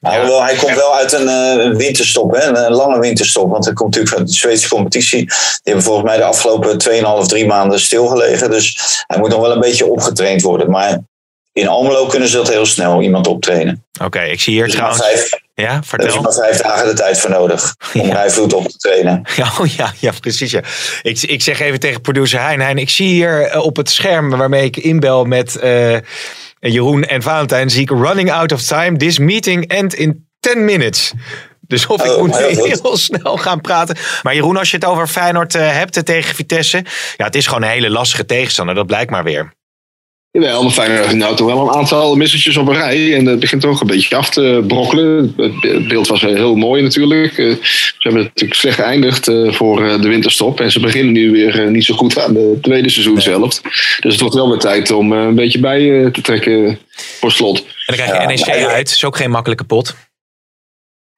Alhoewel, 0.00 0.42
hij 0.42 0.54
komt 0.54 0.74
wel 0.74 0.94
uit 0.94 1.12
een 1.12 1.76
winterstop, 1.76 2.34
hè, 2.36 2.42
een, 2.42 2.64
een 2.64 2.72
lange 2.72 2.98
winterstop. 3.00 3.50
Want 3.50 3.64
hij 3.64 3.74
komt 3.74 3.94
natuurlijk 3.94 4.16
van 4.16 4.26
de 4.26 4.32
Zweedse 4.32 4.68
competitie. 4.68 5.18
Die 5.26 5.36
hebben 5.62 5.82
volgens 5.84 6.06
mij 6.06 6.16
de 6.16 6.24
afgelopen 6.24 6.78
2,5, 6.78 7.26
3 7.26 7.46
maanden 7.46 7.80
stilgelegen. 7.80 8.50
Dus 8.50 8.76
hij 9.06 9.18
moet 9.18 9.28
nog 9.30 9.40
wel 9.40 9.52
een 9.52 9.60
beetje 9.60 9.86
opgetraind 9.86 10.42
worden. 10.42 10.70
Maar 10.70 10.98
in 11.52 11.68
Almelo 11.68 12.06
kunnen 12.06 12.28
ze 12.28 12.36
dat 12.36 12.48
heel 12.50 12.66
snel, 12.66 13.02
iemand 13.02 13.26
optrainen. 13.26 13.84
Oké, 14.04 14.20
ik 14.20 14.40
zie 14.40 14.52
hier 14.52 14.62
Er 14.62 14.68
is 14.68 14.76
maar 14.76 14.92
trouwens... 14.92 15.20
vijf, 15.20 15.40
Ja, 15.54 15.70
er 15.72 15.78
is 15.80 15.86
vertel. 15.88 16.22
maar 16.22 16.32
vijf 16.32 16.60
dagen 16.60 16.86
de 16.86 16.92
tijd 16.94 17.18
voor 17.20 17.30
nodig 17.30 17.74
om 17.94 18.06
Ja. 18.06 18.12
Rijvloed 18.14 18.52
op 18.52 18.68
te 18.68 18.76
trainen. 18.76 19.22
Ja, 19.36 19.52
oh 19.60 19.66
ja, 19.66 19.92
ja, 19.98 20.12
precies. 20.20 20.50
Ja. 20.50 20.60
Ik, 21.02 21.22
ik 21.22 21.42
zeg 21.42 21.60
even 21.60 21.80
tegen 21.80 22.00
producer 22.00 22.40
Hein. 22.40 22.60
Hein, 22.60 22.78
ik 22.78 22.90
zie 22.90 23.08
hier 23.08 23.42
eh, 23.46 23.64
op 23.64 23.76
het 23.76 23.90
scherm 23.90 24.30
waarmee 24.30 24.64
ik 24.64 24.76
inbel 24.76 25.24
met 25.24 25.56
eh, 25.56 25.96
Jeroen 26.60 27.04
en 27.04 27.22
Valentijn... 27.22 27.70
zie 27.70 27.82
ik 27.82 27.90
running 27.90 28.32
out 28.32 28.52
of 28.52 28.62
time. 28.62 28.96
This 28.96 29.18
meeting 29.18 29.66
end 29.68 29.94
in 29.94 30.26
10 30.40 30.64
minutes. 30.64 31.12
Dus 31.60 31.86
of 31.86 32.04
ik 32.04 32.10
Oh, 32.10 32.18
moet 32.18 32.36
heel 32.36 32.64
heel 32.82 32.96
snel 32.96 33.36
gaan 33.36 33.60
praten. 33.60 33.96
Maar 34.22 34.34
Jeroen, 34.34 34.56
als 34.56 34.70
je 34.70 34.76
het 34.76 34.84
over 34.84 35.06
Feyenoord 35.06 35.54
eh, 35.54 35.70
hebt 35.72 36.04
tegen 36.04 36.34
Vitesse... 36.34 36.84
Ja, 37.16 37.24
het 37.24 37.34
is 37.34 37.46
gewoon 37.46 37.62
een 37.62 37.68
hele 37.68 37.90
lastige 37.90 38.24
tegenstander. 38.26 38.74
Dat 38.74 38.86
blijkt 38.86 39.10
maar 39.10 39.24
weer. 39.24 39.52
Jawel, 40.32 40.62
maar 40.62 40.72
Feyenoord 40.72 41.00
heeft 41.04 41.14
nou 41.16 41.36
toch 41.36 41.46
wel 41.46 41.60
een 41.68 41.74
aantal 41.74 42.16
missertjes 42.16 42.56
op 42.56 42.68
een 42.68 42.74
rij. 42.74 43.16
En 43.16 43.24
dat 43.24 43.38
begint 43.40 43.62
toch 43.62 43.80
een 43.80 43.86
beetje 43.86 44.16
af 44.16 44.30
te 44.30 44.64
brokkelen. 44.66 45.34
Het 45.60 45.88
beeld 45.88 46.08
was 46.08 46.20
heel 46.20 46.54
mooi 46.56 46.82
natuurlijk. 46.82 47.38
Eh, 47.38 47.54
Ze 47.62 47.92
hebben 47.98 48.22
natuurlijk 48.22 48.60
slecht 48.60 48.76
geëindigd 48.76 49.28
eh, 49.28 49.52
voor 49.52 49.86
eh, 49.86 50.00
de 50.00 50.08
winterstop. 50.08 50.60
En 50.60 50.70
ze 50.72 50.80
beginnen 50.80 51.12
nu 51.12 51.30
weer 51.30 51.70
niet 51.70 51.84
zo 51.84 51.94
goed 51.94 52.18
aan 52.18 52.32
de 52.34 52.58
tweede 52.62 52.90
seizoenshelft. 52.90 53.60
Dus 54.00 54.12
het 54.12 54.20
wordt 54.20 54.34
wel 54.34 54.48
weer 54.48 54.58
tijd 54.58 54.90
om 54.90 55.12
eh, 55.12 55.18
een 55.18 55.34
beetje 55.34 55.58
bij 55.60 56.08
te 56.12 56.20
trekken 56.20 56.78
voor 56.94 57.32
slot. 57.32 57.58
En 57.58 57.64
dan 57.86 57.96
krijg 57.96 58.10
je 58.10 58.20
Ja, 58.20 58.26
NEC 58.54 58.66
uit. 58.68 58.88
is 58.90 59.04
ook 59.04 59.16
geen 59.16 59.30
makkelijke 59.30 59.64
pot. 59.64 59.96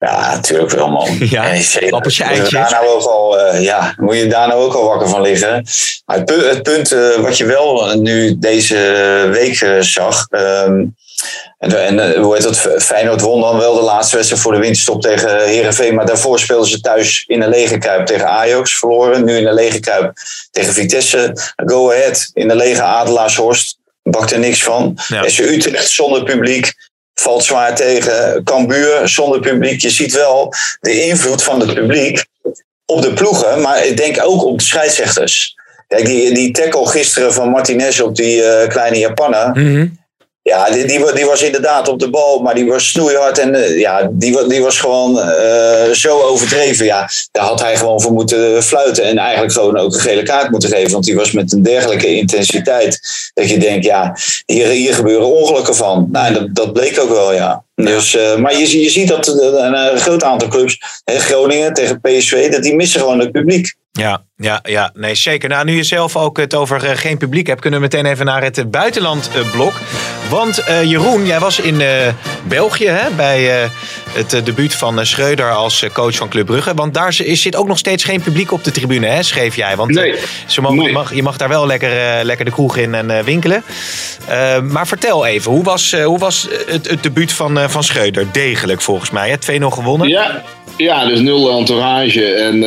Ja, 0.04 0.34
natuurlijk 0.34 0.70
wel, 0.70 0.88
man. 0.88 1.08
Ja, 1.30 1.42
appeltje, 1.42 1.90
moet 2.00 2.14
je 2.16 2.24
eitje. 2.24 2.56
Daar 2.56 2.70
nou 2.70 2.86
ook 2.86 3.02
al, 3.06 3.38
eh, 3.40 3.62
ja, 3.62 3.94
moet 3.96 4.16
je 4.16 4.26
daar 4.26 4.48
nou 4.48 4.62
ook 4.62 4.74
al 4.74 4.84
wakker 4.84 5.08
van 5.08 5.20
liggen. 5.22 5.66
Maar 6.06 6.16
het, 6.16 6.24
pu- 6.24 6.46
het 6.48 6.62
punt 6.62 6.92
eh, 6.92 7.16
wat 7.16 7.36
je 7.36 7.44
wel 7.44 7.94
nu 7.98 8.38
deze 8.38 8.76
week 9.32 9.60
eh, 9.60 9.80
zag. 9.80 10.26
ehm, 10.30 10.84
en 11.58 11.98
en 11.98 12.20
hoe 12.20 12.34
heet 12.34 12.42
dat? 12.42 12.56
Feyenoord 12.78 13.20
won 13.20 13.40
dan 13.40 13.58
wel 13.58 13.74
de 13.74 13.80
laatste 13.80 14.16
wedstrijd 14.16 14.42
voor 14.42 14.52
de 14.52 14.58
winterstop 14.58 15.02
tegen 15.02 15.44
Herenveen. 15.48 15.94
Maar 15.94 16.06
daarvoor 16.06 16.38
speelden 16.38 16.68
ze 16.68 16.80
thuis 16.80 17.24
in 17.26 17.40
de 17.40 17.48
lege 17.48 17.78
kuip 17.78 18.06
tegen 18.06 18.28
Ajax. 18.28 18.78
Verloren. 18.78 19.24
Nu 19.24 19.36
in 19.36 19.44
de 19.44 19.52
lege 19.54 19.80
kuip 19.80 20.12
tegen 20.50 20.72
Vitesse. 20.72 21.32
Go 21.66 21.90
ahead. 21.90 22.30
In 22.32 22.48
de 22.48 22.54
lege 22.56 22.82
Adelaarshorst. 22.82 23.78
Bakt 24.02 24.32
er 24.32 24.38
niks 24.38 24.62
van. 24.62 24.98
Ja. 25.08 25.28
SC 25.28 25.38
Utrecht 25.38 25.88
zonder 25.90 26.24
publiek. 26.24 26.72
Valt 27.14 27.44
zwaar 27.44 27.74
tegen. 27.74 28.44
Cambuur 28.44 29.08
zonder 29.08 29.40
publiek. 29.40 29.80
Je 29.80 29.90
ziet 29.90 30.12
wel 30.12 30.52
de 30.80 31.04
invloed 31.04 31.42
van 31.42 31.60
het 31.60 31.74
publiek 31.74 32.24
op 32.86 33.02
de 33.02 33.12
ploegen. 33.12 33.60
Maar 33.60 33.86
ik 33.86 33.96
denk 33.96 34.24
ook 34.24 34.44
op 34.44 34.58
de 34.58 34.64
scheidsrechters. 34.64 35.54
Kijk, 35.88 36.06
die, 36.06 36.34
die 36.34 36.50
tackle 36.50 36.86
gisteren 36.86 37.34
van 37.34 37.48
Martinez 37.48 38.00
op 38.00 38.16
die 38.16 38.42
eh, 38.42 38.68
kleine 38.68 38.98
Japaner. 38.98 39.50
Mhm. 39.50 39.86
Ja, 40.50 40.70
die, 40.70 40.84
die, 40.86 41.00
wa- 41.00 41.12
die 41.12 41.24
was 41.24 41.42
inderdaad 41.42 41.88
op 41.88 41.98
de 41.98 42.10
bal, 42.10 42.38
maar 42.42 42.54
die 42.54 42.66
was 42.66 42.88
snoeihard. 42.88 43.38
En 43.38 43.54
eh, 43.54 43.78
ja, 43.78 44.08
die, 44.12 44.46
die 44.46 44.62
was 44.62 44.78
gewoon 44.78 45.20
eh, 45.20 45.90
zo 45.90 46.20
overdreven. 46.20 46.86
Ja, 46.86 47.08
daar 47.30 47.44
had 47.44 47.60
hij 47.60 47.76
gewoon 47.76 48.00
voor 48.00 48.12
moeten 48.12 48.62
fluiten. 48.62 49.04
En 49.04 49.18
eigenlijk 49.18 49.52
gewoon 49.52 49.78
ook 49.78 49.94
een 49.94 50.00
gele 50.00 50.22
kaart 50.22 50.50
moeten 50.50 50.68
geven. 50.68 50.92
Want 50.92 51.04
die 51.04 51.14
was 51.16 51.32
met 51.32 51.52
een 51.52 51.62
dergelijke 51.62 52.06
intensiteit. 52.16 53.00
Dat 53.34 53.50
je 53.50 53.58
denkt, 53.58 53.84
ja, 53.84 54.16
hier, 54.46 54.66
hier 54.66 54.94
gebeuren 54.94 55.26
ongelukken 55.26 55.74
van. 55.76 56.08
Nou, 56.12 56.32
dat, 56.34 56.54
dat 56.54 56.72
bleek 56.72 57.00
ook 57.00 57.10
wel, 57.10 57.32
ja. 57.32 57.64
Dus, 57.74 58.16
eh, 58.16 58.36
maar 58.36 58.52
je, 58.58 58.80
je 58.80 58.90
ziet 58.90 59.08
dat 59.08 59.26
een, 59.28 59.98
groot 59.98 60.22
aantal 60.22 60.48
clubs, 60.48 60.78
hè, 61.04 61.18
Groningen 61.18 61.72
tegen 61.74 62.00
PSV, 62.00 62.50
dat 62.50 62.62
die 62.62 62.74
missen 62.74 63.00
gewoon 63.00 63.18
het 63.18 63.32
publiek. 63.32 63.74
Ja, 63.92 64.22
ja, 64.36 64.60
ja, 64.62 64.90
nee, 64.94 65.14
zeker. 65.14 65.48
Nou, 65.48 65.64
nu 65.64 65.76
je 65.76 65.82
zelf 65.82 66.16
ook 66.16 66.36
het 66.36 66.54
over 66.54 66.80
geen 66.80 67.18
publiek 67.18 67.46
hebt, 67.46 67.60
kunnen 67.60 67.80
we 67.80 67.86
meteen 67.86 68.06
even 68.12 68.24
naar 68.26 68.42
het 68.42 68.70
buitenlandblok. 68.70 69.72
Want 70.34 70.58
eh, 70.58 70.82
Jeroen, 70.82 71.26
jij 71.26 71.38
was 71.38 71.60
in 71.60 71.80
eh, 71.80 71.88
België 72.48 72.86
hè, 72.86 73.10
bij 73.16 73.62
eh, 73.62 73.68
het 74.12 74.46
debuut 74.46 74.74
van 74.74 75.06
Schreuder 75.06 75.50
als 75.52 75.84
coach 75.92 76.16
van 76.16 76.28
Club 76.28 76.46
Brugge. 76.46 76.74
Want 76.74 76.94
daar 76.94 77.12
zi- 77.12 77.34
zit 77.34 77.56
ook 77.56 77.66
nog 77.66 77.78
steeds 77.78 78.04
geen 78.04 78.20
publiek 78.20 78.52
op 78.52 78.64
de 78.64 78.70
tribune, 78.70 79.06
hè, 79.06 79.22
schreef 79.22 79.56
jij. 79.56 79.76
Want 79.76 80.00
ze 80.46 80.60
mogen, 80.60 80.82
je, 80.82 80.92
mag, 80.92 81.14
je 81.14 81.22
mag 81.22 81.36
daar 81.36 81.48
wel 81.48 81.66
lekker, 81.66 81.90
lekker 82.24 82.44
de 82.44 82.50
kroeg 82.50 82.76
in 82.76 82.94
en 82.94 83.24
winkelen. 83.24 83.62
Maar 84.70 84.86
vertel 84.86 85.26
even, 85.26 85.50
hoe 85.50 85.64
was, 85.64 85.94
hoe 86.04 86.18
was 86.18 86.48
het, 86.66 86.90
het 86.90 87.02
debuut 87.02 87.32
van, 87.32 87.70
van 87.70 87.84
Schreuder? 87.84 88.26
Degelijk 88.32 88.80
volgens 88.80 89.10
mij, 89.10 89.30
hè? 89.30 89.58
2-0 89.60 89.64
gewonnen. 89.64 90.08
Ja, 90.08 90.42
ja, 90.76 91.06
dus 91.06 91.20
nul 91.20 91.58
entourage. 91.58 92.24
En 92.24 92.64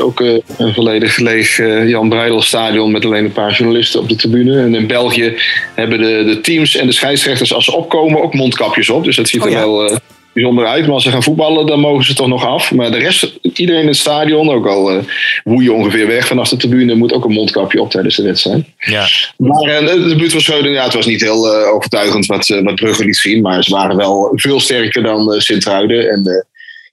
ook 0.00 0.20
een 0.20 0.74
volledig 0.74 1.16
leeg 1.16 1.56
Jan 1.88 2.08
Breidel 2.08 2.42
stadion 2.42 2.90
met 2.90 3.04
alleen 3.04 3.24
een 3.24 3.32
paar 3.32 3.52
journalisten 3.52 4.00
op 4.00 4.08
de 4.08 4.16
tribune. 4.16 4.60
En 4.60 4.74
in 4.74 4.86
België 4.86 5.34
hebben 5.74 5.98
de, 5.98 6.24
de 6.24 6.40
teams 6.58 6.76
en 6.76 6.86
de 6.86 6.92
scheidsrechters 6.92 7.54
als 7.54 7.64
ze 7.64 7.72
opkomen 7.72 8.22
ook 8.22 8.34
mondkapjes 8.34 8.90
op. 8.90 9.04
Dus 9.04 9.16
dat 9.16 9.28
ziet 9.28 9.40
Oh 9.40 9.46
er 9.46 9.52
ja. 9.52 9.58
wel 9.58 9.90
eh, 9.90 9.96
bijzonder 10.32 10.66
uit. 10.66 10.84
Maar 10.84 10.94
als 10.94 11.02
ze 11.02 11.10
gaan 11.10 11.22
voetballen, 11.22 11.66
dan 11.66 11.80
mogen 11.80 12.04
ze 12.04 12.14
toch 12.14 12.28
nog 12.28 12.46
af. 12.46 12.72
Maar 12.72 12.90
de 12.90 12.98
rest, 12.98 13.38
iedereen 13.42 13.80
in 13.82 13.86
het 13.86 13.96
stadion, 13.96 14.50
ook 14.50 14.66
al 14.66 14.90
eh 14.90 14.98
woeien 15.44 15.74
ongeveer 15.74 16.06
weg 16.06 16.26
vanaf 16.26 16.48
de 16.48 16.56
tribune, 16.56 16.94
moet 16.94 17.12
ook 17.12 17.24
een 17.24 17.32
mondkapje 17.32 17.80
op 17.80 17.90
tijdens 17.90 18.16
de 18.16 18.22
wedstrijd. 18.22 18.64
Ja. 18.78 19.06
Maar 19.36 19.62
eh, 19.62 19.86
de 19.86 20.08
debuut 20.08 20.32
van 20.32 20.40
Schreuder, 20.40 20.72
ja, 20.72 20.84
het 20.84 20.94
was 20.94 21.06
niet 21.06 21.20
heel 21.20 21.54
eh, 21.54 21.74
overtuigend 21.74 22.26
wat, 22.26 22.46
wat 22.48 22.74
Brugge 22.74 23.04
liet 23.04 23.16
zien. 23.16 23.42
Maar 23.42 23.64
ze 23.64 23.70
waren 23.70 23.96
wel 23.96 24.32
veel 24.34 24.60
sterker 24.60 25.02
dan 25.02 25.32
eh 25.32 25.40
Sint-Truiden. 25.40 26.08
En 26.10 26.46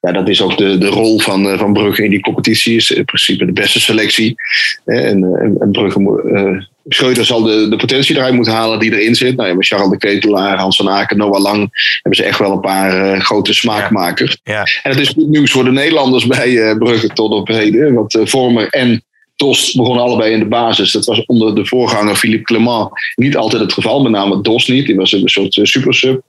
ja, 0.05 0.11
dat 0.11 0.29
is 0.29 0.41
ook 0.41 0.57
de, 0.57 0.77
de 0.77 0.87
rol 0.87 1.19
van, 1.19 1.49
eh, 1.49 1.59
van 1.59 1.73
Brugge 1.73 2.03
in 2.03 2.09
die 2.09 2.19
competitie. 2.19 2.75
Is 2.75 2.91
in 2.91 3.05
principe 3.05 3.45
de 3.45 3.51
beste 3.51 3.79
selectie. 3.79 4.35
En, 4.85 5.23
eh, 5.23 5.41
en, 5.41 5.55
en 5.59 5.71
Brugge 5.71 6.21
eh, 6.33 6.63
Schreuder 6.87 7.25
zal 7.25 7.43
de, 7.43 7.67
de 7.69 7.75
potentie 7.75 8.15
eruit 8.15 8.33
moeten 8.33 8.53
halen 8.53 8.79
die 8.79 8.99
erin 8.99 9.15
zit. 9.15 9.35
Nou, 9.35 9.49
ja, 9.49 9.55
met 9.55 9.67
Charles 9.67 9.89
de 9.89 9.97
Ketelaar, 9.97 10.57
Hans 10.57 10.77
van 10.77 10.89
Aken, 10.89 11.17
Noah 11.17 11.41
Lang 11.41 11.59
hebben 12.01 12.15
ze 12.15 12.23
echt 12.23 12.39
wel 12.39 12.51
een 12.51 12.59
paar 12.59 13.21
grote 13.21 13.53
smaakmakers. 13.53 14.37
Ja. 14.43 14.63
En 14.83 14.91
het 14.91 14.99
is 14.99 15.07
goed 15.07 15.27
nieuws 15.29 15.51
voor 15.51 15.63
de 15.63 15.71
Nederlanders 15.71 16.27
bij 16.27 16.75
Brugge 16.77 17.07
tot 17.07 17.31
op 17.31 17.47
heden. 17.47 17.93
Want 17.93 18.19
Vormer 18.23 18.69
en 18.69 19.03
Dost 19.35 19.77
begonnen 19.77 20.03
allebei 20.03 20.33
in 20.33 20.39
de 20.39 20.45
basis. 20.45 20.91
Dat 20.91 21.05
was 21.05 21.25
onder 21.25 21.55
de 21.55 21.65
voorganger 21.65 22.15
Philippe 22.15 22.43
Clement 22.43 22.89
niet 23.15 23.37
altijd 23.37 23.61
het 23.61 23.73
geval. 23.73 24.01
Met 24.01 24.11
name 24.11 24.41
Dost 24.41 24.69
niet. 24.69 24.85
Die 24.85 24.95
was 24.95 25.11
een 25.11 25.29
soort 25.29 25.59
supersub. 25.61 26.21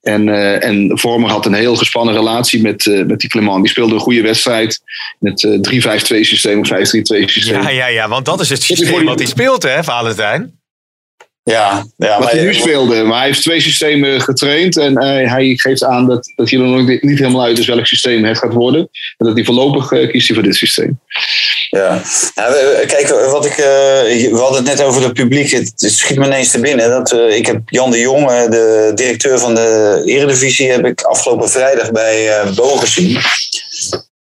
En, 0.00 0.28
eh, 0.28 0.64
en 0.64 0.98
Vormer 0.98 1.30
had 1.30 1.46
een 1.46 1.54
heel 1.54 1.76
gespannen 1.76 2.14
relatie 2.14 2.62
met, 2.62 2.86
eh, 2.86 3.04
met 3.04 3.20
die 3.20 3.28
Clement. 3.28 3.62
Die 3.62 3.70
speelde 3.70 3.94
een 3.94 4.00
goede 4.00 4.22
wedstrijd. 4.22 4.82
Het 5.20 5.44
eh 5.44 5.60
3-5-2 5.60 6.24
systeem 6.24 6.60
of 6.60 6.68
5-3-2 6.68 7.28
systeem. 7.28 7.62
Ja, 7.62 7.68
ja, 7.68 7.86
ja, 7.86 8.08
want 8.08 8.24
dat 8.24 8.40
is 8.40 8.48
het 8.48 8.62
systeem 8.62 9.04
wat 9.04 9.18
hij 9.18 9.28
speelt, 9.28 9.62
hè, 9.62 9.84
Valentijn? 9.84 10.59
Ja, 11.42 11.86
ja 11.96 12.18
wat 12.18 12.30
hij 12.30 12.42
nu 12.42 12.54
speelde. 12.54 13.02
Maar 13.02 13.18
hij 13.18 13.26
heeft 13.26 13.42
twee 13.42 13.60
systemen 13.60 14.20
getraind. 14.20 14.76
En 14.76 14.96
eh, 14.96 15.30
hij 15.30 15.56
geeft 15.56 15.84
aan 15.84 16.06
dat, 16.06 16.32
dat 16.36 16.50
hij 16.50 16.60
er 16.60 16.66
nog 16.66 16.86
niet 16.86 17.18
helemaal 17.18 17.42
uit 17.42 17.58
is 17.58 17.66
welk 17.66 17.86
systeem 17.86 18.24
het 18.24 18.38
gaat 18.38 18.52
worden. 18.52 18.80
En 19.16 19.26
dat 19.26 19.34
hij 19.34 19.44
voorlopig 19.44 19.92
eh, 19.92 20.10
kiest 20.10 20.26
hij 20.26 20.36
voor 20.36 20.46
dit 20.46 20.54
systeem. 20.54 21.00
Ja, 21.70 22.02
Nou, 22.34 22.54
kijk, 22.86 23.08
wat 23.30 23.46
ik, 23.46 23.52
eh, 23.52 24.30
we 24.30 24.38
hadden 24.38 24.64
het 24.64 24.76
net 24.76 24.86
over 24.86 25.02
het 25.02 25.12
publiek. 25.12 25.50
Het, 25.50 25.72
het 25.76 25.92
schiet 25.92 26.18
me 26.18 26.26
ineens 26.26 26.50
te 26.50 26.60
binnen. 26.60 26.90
Dat, 26.90 27.12
ik 27.12 27.46
heb 27.46 27.60
Jan 27.66 27.90
de 27.90 27.98
Jong, 27.98 28.26
de 28.28 28.92
directeur 28.94 29.38
van 29.38 29.54
de 29.54 30.02
Eredivisie, 30.04 30.70
heb 30.70 30.84
ik 30.84 31.02
afgelopen 31.02 31.50
vrijdag 31.50 31.90
bij 31.90 32.28
eh 32.28 32.54
Bo 32.54 32.76
gezien. 32.76 33.18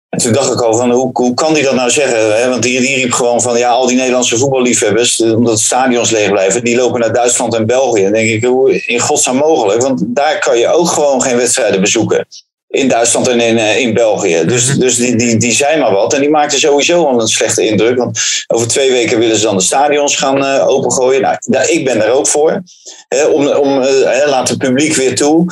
En 0.09 0.19
toen 0.19 0.33
dacht 0.33 0.53
ik 0.53 0.61
al 0.61 0.77
van, 0.77 0.91
hoe, 0.91 1.11
hoe 1.13 1.35
kan 1.35 1.55
die 1.55 1.63
dat 1.63 1.75
nou 1.75 1.91
zeggen? 1.91 2.37
Hè? 2.37 2.49
Want 2.49 2.63
die, 2.63 2.81
die 2.81 2.97
riep 2.97 3.13
gewoon 3.13 3.43
van, 3.43 3.59
ja, 3.59 3.71
al 3.71 3.87
die 3.87 3.97
Nederlandse 3.97 4.39
voetballiefhebbers, 4.39 5.21
eh, 5.21 5.37
omdat 5.37 5.55
de 5.57 5.63
stadions 5.63 6.11
leeg 6.11 6.31
blijven, 6.31 6.65
die 6.65 6.77
lopen 6.77 7.01
naar 7.01 7.13
Duitsland 7.13 7.55
en 7.55 7.67
België. 7.67 8.03
Dan 8.03 8.13
denk 8.13 8.29
ik, 8.29 8.45
hoe 8.45 8.87
in 8.87 9.01
godsnaam 9.01 9.37
mogelijk? 9.37 9.83
Want 9.83 10.03
daar 10.07 10.39
kan 10.39 10.59
je 10.59 10.69
ook 10.69 10.89
gewoon 10.89 11.23
geen 11.23 11.37
wedstrijden 11.37 11.81
bezoeken. 11.81 12.27
In 12.69 12.89
Duitsland 12.89 13.29
en 13.29 13.41
in, 13.41 13.59
eh, 13.59 13.79
in 13.79 13.95
België. 13.95 14.45
Dus, 14.47 14.79
dus 14.79 14.97
die, 14.97 15.17
die, 15.17 15.37
die 15.37 15.53
zijn 15.53 15.79
maar 15.79 15.93
wat. 15.93 16.13
En 16.13 16.21
die 16.21 16.31
maakten 16.31 16.59
sowieso 16.59 17.05
al 17.05 17.21
een 17.21 17.29
slechte 17.29 17.67
indruk. 17.67 17.99
Want 17.99 18.19
over 18.47 18.69
twee 18.69 18.91
weken 18.91 19.19
willen 19.19 19.37
ze 19.37 19.43
dan 19.43 19.57
de 19.57 19.63
stadions 19.63 20.17
gaan 20.17 20.45
eh, 20.45 20.69
opengooien. 20.69 21.21
Nou, 21.21 21.37
daar, 21.41 21.71
ik 21.71 21.85
ben 21.85 22.03
er 22.03 22.11
ook 22.11 22.27
voor. 22.27 22.63
Hè, 23.09 23.25
om, 23.25 23.49
om, 23.49 23.85
laat 24.27 24.49
het 24.49 24.59
publiek 24.59 24.95
weer 24.95 25.15
toe. 25.15 25.47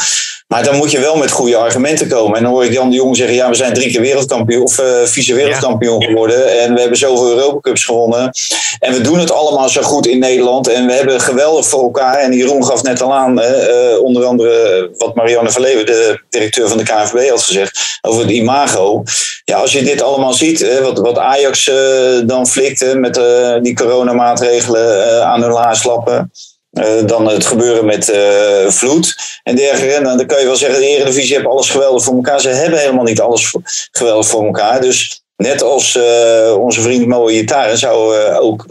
Maar 0.46 0.64
dan 0.64 0.76
moet 0.76 0.90
je 0.90 1.00
wel 1.00 1.16
met 1.16 1.30
goede 1.30 1.56
argumenten 1.56 2.08
komen. 2.08 2.36
En 2.36 2.42
dan 2.42 2.52
hoor 2.52 2.64
ik 2.64 2.72
Jan 2.72 2.90
de 2.90 2.96
Jong 2.96 3.16
zeggen: 3.16 3.36
ja, 3.36 3.48
we 3.48 3.54
zijn 3.54 3.74
drie 3.74 3.90
keer 3.90 4.00
wereldkampioen 4.00 4.62
of 4.62 4.78
eh 4.78 5.02
vice 5.04 5.34
wereldkampioen 5.34 6.02
geworden. 6.02 6.60
En 6.60 6.74
we 6.74 6.80
hebben 6.80 6.98
zoveel 6.98 7.28
Europacups 7.28 7.84
gewonnen. 7.84 8.30
En 8.78 8.92
we 8.92 9.00
doen 9.00 9.18
het 9.18 9.32
allemaal 9.32 9.68
zo 9.68 9.82
goed 9.82 10.06
in 10.06 10.18
Nederland. 10.18 10.68
En 10.68 10.86
we 10.86 10.92
hebben 10.92 11.20
geweldig 11.20 11.66
voor 11.66 11.82
elkaar. 11.82 12.18
En 12.18 12.32
Jeroen 12.32 12.64
gaf 12.64 12.82
net 12.82 13.02
al 13.02 13.14
aan, 13.14 13.40
eh, 13.40 14.02
onder 14.02 14.24
andere 14.24 14.90
wat 14.96 15.14
Marianne 15.14 15.50
Verleeuwen, 15.50 15.86
de 15.86 16.20
directeur 16.28 16.68
van 16.68 16.78
de 16.78 16.84
KNVB, 16.84 17.28
had 17.30 17.42
gezegd 17.42 17.98
over 18.00 18.20
het 18.20 18.30
imago. 18.30 19.02
Ja, 19.44 19.56
als 19.56 19.72
je 19.72 19.82
dit 19.82 20.02
allemaal 20.02 20.32
ziet, 20.32 20.60
hè, 20.60 20.82
wat, 20.82 20.98
wat 20.98 21.18
Ajax 21.18 21.68
eh, 21.68 21.76
dan 22.26 22.46
flikt 22.46 22.80
hè, 22.80 22.94
met 22.94 23.20
die 23.62 23.74
coronamaatregelen 23.74 25.24
aan 25.26 25.42
hun 25.42 25.52
laars 25.52 25.82
Eh, 26.76 27.06
dan 27.06 27.28
het 27.28 27.46
gebeuren 27.46 27.84
met 27.84 28.08
eh, 28.08 28.68
vloed 28.68 29.16
en 29.42 29.56
dergelijke. 29.56 29.94
En 29.94 30.04
dan 30.04 30.26
kan 30.26 30.40
je 30.40 30.46
wel 30.46 30.56
zeggen, 30.56 30.80
de 30.80 30.86
Eredivisie 30.86 31.34
heeft 31.34 31.46
alles 31.46 31.70
geweldig 31.70 32.04
voor 32.04 32.14
elkaar. 32.14 32.40
Ze 32.40 32.48
hebben 32.48 32.78
helemaal 32.78 33.04
niet 33.04 33.20
alles 33.20 33.54
geweldig 33.90 34.26
voor 34.26 34.44
elkaar. 34.44 34.80
Dus 34.80 35.22
net 35.36 35.62
als 35.62 35.96
eh, 35.96 36.56
onze 36.58 36.80
vriend 36.80 37.06
Moe 37.06 37.34
Jitaren 37.34 37.78
zou, 37.78 38.16
ook, 38.34 38.66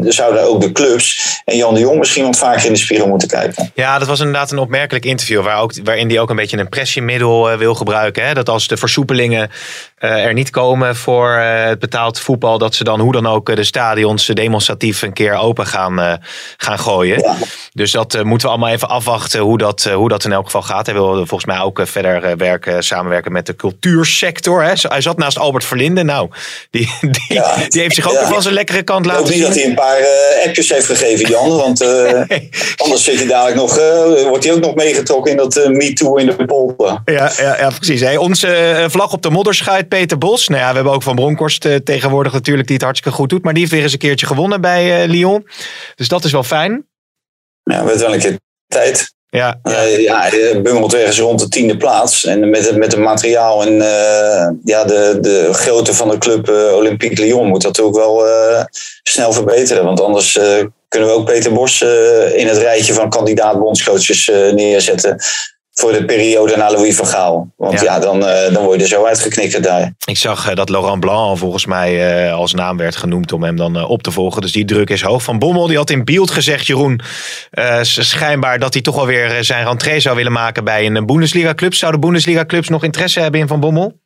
zouden 0.00 0.42
ook 0.48 0.60
de 0.60 0.72
clubs 0.72 1.40
en 1.44 1.56
Jan 1.56 1.74
de 1.74 1.80
Jong 1.80 1.98
misschien 1.98 2.24
wat 2.24 2.38
vaker 2.38 2.66
in 2.66 2.72
de 2.72 2.78
spiegel 2.78 3.08
moeten 3.08 3.28
kijken. 3.28 3.70
Ja, 3.74 3.98
dat 3.98 4.08
was 4.08 4.18
inderdaad 4.18 4.50
een 4.50 4.58
opmerkelijk 4.58 5.04
interview. 5.04 5.42
Waar 5.42 5.60
ook, 5.60 5.72
waarin 5.84 6.08
hij 6.08 6.20
ook 6.20 6.30
een 6.30 6.36
beetje 6.36 6.58
een 6.58 6.68
pressiemiddel 6.68 7.50
eh, 7.50 7.58
wil 7.58 7.74
gebruiken. 7.74 8.26
Hè? 8.26 8.34
Dat 8.34 8.48
als 8.48 8.66
de 8.68 8.76
versoepelingen 8.76 9.50
eh, 9.98 10.24
er 10.24 10.32
niet 10.32 10.50
komen 10.50 10.96
voor 10.96 11.32
eh, 11.36 11.64
het 11.64 11.78
betaald 11.78 12.20
voetbal. 12.20 12.58
dat 12.58 12.74
ze 12.74 12.84
dan 12.84 13.00
hoe 13.00 13.12
dan 13.12 13.26
ook 13.26 13.48
eh, 13.48 13.56
de 13.56 13.64
stadions 13.64 14.28
eh, 14.28 14.34
demonstratief 14.34 15.02
een 15.02 15.12
keer 15.12 15.34
open 15.34 15.66
gaan, 15.66 16.00
eh, 16.00 16.12
gaan 16.56 16.78
gooien. 16.78 17.36
Dus 17.72 17.90
dat 17.90 18.14
eh, 18.14 18.22
moeten 18.22 18.46
we 18.48 18.52
allemaal 18.54 18.72
even 18.74 18.88
afwachten 18.88 19.40
hoe 19.40 19.58
dat, 19.58 19.84
eh, 19.86 19.94
hoe 19.94 20.08
dat 20.08 20.24
in 20.24 20.32
elk 20.32 20.44
geval 20.44 20.62
gaat. 20.62 20.86
Hij 20.86 20.94
wil 20.94 21.14
volgens 21.14 21.44
mij 21.44 21.58
ook 21.60 21.78
eh, 21.78 21.86
verder 21.86 22.24
eh, 22.24 22.32
werken, 22.36 22.82
samenwerken 22.84 23.32
met 23.32 23.46
de 23.46 23.56
cultuursector. 23.56 24.62
Hè? 24.62 24.72
Hij 24.76 25.00
zat 25.00 25.18
naast 25.18 25.38
Albert 25.38 25.64
Verlinde. 25.64 26.02
Nou, 26.02 26.28
die, 26.70 26.90
die, 27.00 27.42
die 27.68 27.80
heeft 27.80 27.94
zich 27.94 28.06
ook 28.06 28.12
Ja. 28.12 28.20
nog 28.20 28.28
van 28.28 28.42
zijn 28.42 28.54
lekkere 28.54 28.82
kant 28.82 29.06
laten 29.06 29.52
zien. 29.52 29.67
Een 29.68 29.74
paar 29.74 29.98
eh, 29.98 30.46
appjes 30.46 30.68
heeft 30.68 30.86
gegeven, 30.86 31.28
Jan. 31.28 31.56
Want 31.56 31.80
eh, 31.80 32.22
anders 32.82 33.04
zit 33.04 33.18
hij 33.18 33.26
dadelijk 33.26 33.56
nog, 33.56 33.78
eh, 33.78 34.28
wordt 34.28 34.44
hij 34.44 34.52
ook 34.52 34.60
nog 34.60 34.74
meegetrokken 34.74 35.30
in 35.30 35.36
dat 35.36 35.56
eh 35.56 35.68
MeToo 35.68 36.16
in 36.16 36.26
de 36.26 36.44
polder. 36.44 37.00
Ja, 37.04 37.32
ja, 37.36 37.58
ja 37.58 37.70
precies. 37.70 38.00
Hey, 38.00 38.16
onze 38.16 38.86
vlag 38.90 39.12
op 39.12 39.22
de 39.22 39.30
modderschuit, 39.30 39.88
Peter 39.88 40.18
Bos. 40.18 40.48
Nou 40.48 40.60
ja, 40.60 40.68
we 40.68 40.74
hebben 40.74 40.92
ook 40.92 41.02
Van 41.02 41.14
Bronkhorst 41.14 41.68
tegenwoordig 41.84 42.32
natuurlijk, 42.32 42.66
die 42.66 42.76
het 42.76 42.84
hartstikke 42.84 43.16
goed 43.16 43.28
doet. 43.28 43.42
Maar 43.42 43.52
die 43.52 43.62
heeft 43.62 43.74
weer 43.74 43.82
eens 43.82 43.92
een 43.92 43.98
keertje 43.98 44.26
gewonnen 44.26 44.60
bij 44.60 45.06
Lyon. 45.06 45.48
Dus 45.94 46.08
dat 46.08 46.24
is 46.24 46.32
wel 46.32 46.44
fijn. 46.44 46.86
Ja, 47.62 47.84
werd 47.84 48.00
wel 48.00 48.14
een 48.14 48.20
keer 48.20 48.38
tijd. 48.66 49.16
Ja, 49.30 49.58
Eh, 49.62 49.98
ja, 50.02 50.20
hij 50.22 50.62
bungelt 50.62 50.94
ergens 50.94 51.18
rond 51.18 51.40
de 51.40 51.48
tiende 51.48 51.76
plaats. 51.76 52.24
En 52.24 52.50
met, 52.50 52.66
het- 52.66 52.76
met 52.76 52.92
het 52.92 53.00
materiaal 53.00 53.62
en 53.62 53.80
eh, 53.82 54.48
ja, 54.64 54.84
de, 54.84 55.18
de 55.20 55.48
grootte 55.52 55.94
van 55.94 56.08
de 56.08 56.18
club 56.18 56.48
eh, 56.48 56.74
Olympique 56.74 57.22
Lyon 57.22 57.46
moet 57.46 57.62
dat 57.62 57.80
ook 57.80 57.96
wel 57.96 58.26
eh, 58.26 58.64
snel 59.02 59.32
verbeteren. 59.32 59.84
Want 59.84 60.00
anders 60.00 60.36
eh, 60.36 60.64
kunnen 60.88 61.08
we 61.08 61.14
ook 61.14 61.24
Peter 61.24 61.52
Bos 61.52 61.82
eh, 61.82 62.34
in 62.38 62.46
het 62.46 62.56
rijtje 62.56 62.92
van 62.92 63.10
kandidaat 63.10 63.58
bondscoaches 63.60 64.28
eh, 64.28 64.52
neerzetten. 64.52 65.20
Voor 65.78 65.92
de 65.92 66.04
periode 66.04 66.56
na 66.56 66.70
Louis 66.70 66.96
van 66.96 67.06
Gaal. 67.06 67.52
Want 67.56 67.80
ja, 67.80 67.98
dan, 67.98 68.26
eh, 68.26 68.52
dan 68.52 68.64
word 68.64 68.76
je 68.76 68.82
er 68.82 68.88
zo 68.88 69.04
uitgeknikkerd 69.04 69.62
daar. 69.62 69.92
ik 70.04 70.16
zag 70.16 70.48
eh, 70.48 70.56
dat 70.56 70.68
Laurent 70.68 71.00
Blanc 71.00 71.38
volgens 71.38 71.66
mij 71.66 72.26
eh, 72.26 72.34
als 72.34 72.54
naam 72.54 72.76
werd 72.76 72.96
genoemd 72.96 73.32
om 73.32 73.42
hem 73.42 73.56
dan 73.56 73.84
op 73.84 74.02
te 74.02 74.10
volgen. 74.10 74.42
Dus 74.42 74.52
die 74.52 74.64
druk 74.64 74.90
is 74.90 75.02
hoog. 75.02 75.22
Van 75.22 75.38
Bommel 75.38 75.66
die 75.66 75.76
had 75.76 75.90
in 75.90 76.04
beeld 76.04 76.30
gezegd, 76.30 76.66
Jeroen, 76.66 77.00
schijnbaar 77.80 78.58
dat 78.58 78.72
hij 78.72 78.82
toch 78.82 78.94
wel 78.94 79.06
weer 79.06 79.44
zijn 79.44 79.64
rentree 79.66 80.00
zou 80.00 80.16
willen 80.16 80.32
maken 80.32 80.64
bij 80.64 80.86
een 80.86 81.06
Bundesliga-club. 81.06 81.74
Zouden 81.74 82.00
Bundesliga-clubs 82.00 82.68
nog 82.68 82.84
interesse 82.84 83.20
hebben 83.20 83.40
in 83.40 83.48
Van 83.48 83.60
Bommel? 83.60 84.00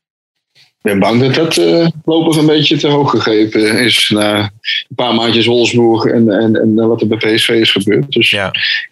Ben 0.82 0.98
bang 0.98 1.20
dat 1.20 1.34
dat 1.34 1.56
uh, 1.56 1.86
voorlopig 2.04 2.36
een 2.36 2.46
beetje 2.46 2.76
te 2.76 2.88
hoog 2.88 3.10
gegrepen 3.10 3.78
is. 3.78 4.10
Na 4.14 4.38
een 4.38 4.94
paar 4.94 5.14
maandjes 5.14 5.46
Wolfsburg 5.46 6.04
en, 6.04 6.30
en, 6.30 6.56
en 6.56 6.74
wat 6.74 7.00
er 7.00 7.06
bij 7.06 7.18
PSV 7.18 7.48
is 7.48 7.70
gebeurd. 7.70 8.12
Dus 8.12 8.30
ja. 8.30 8.46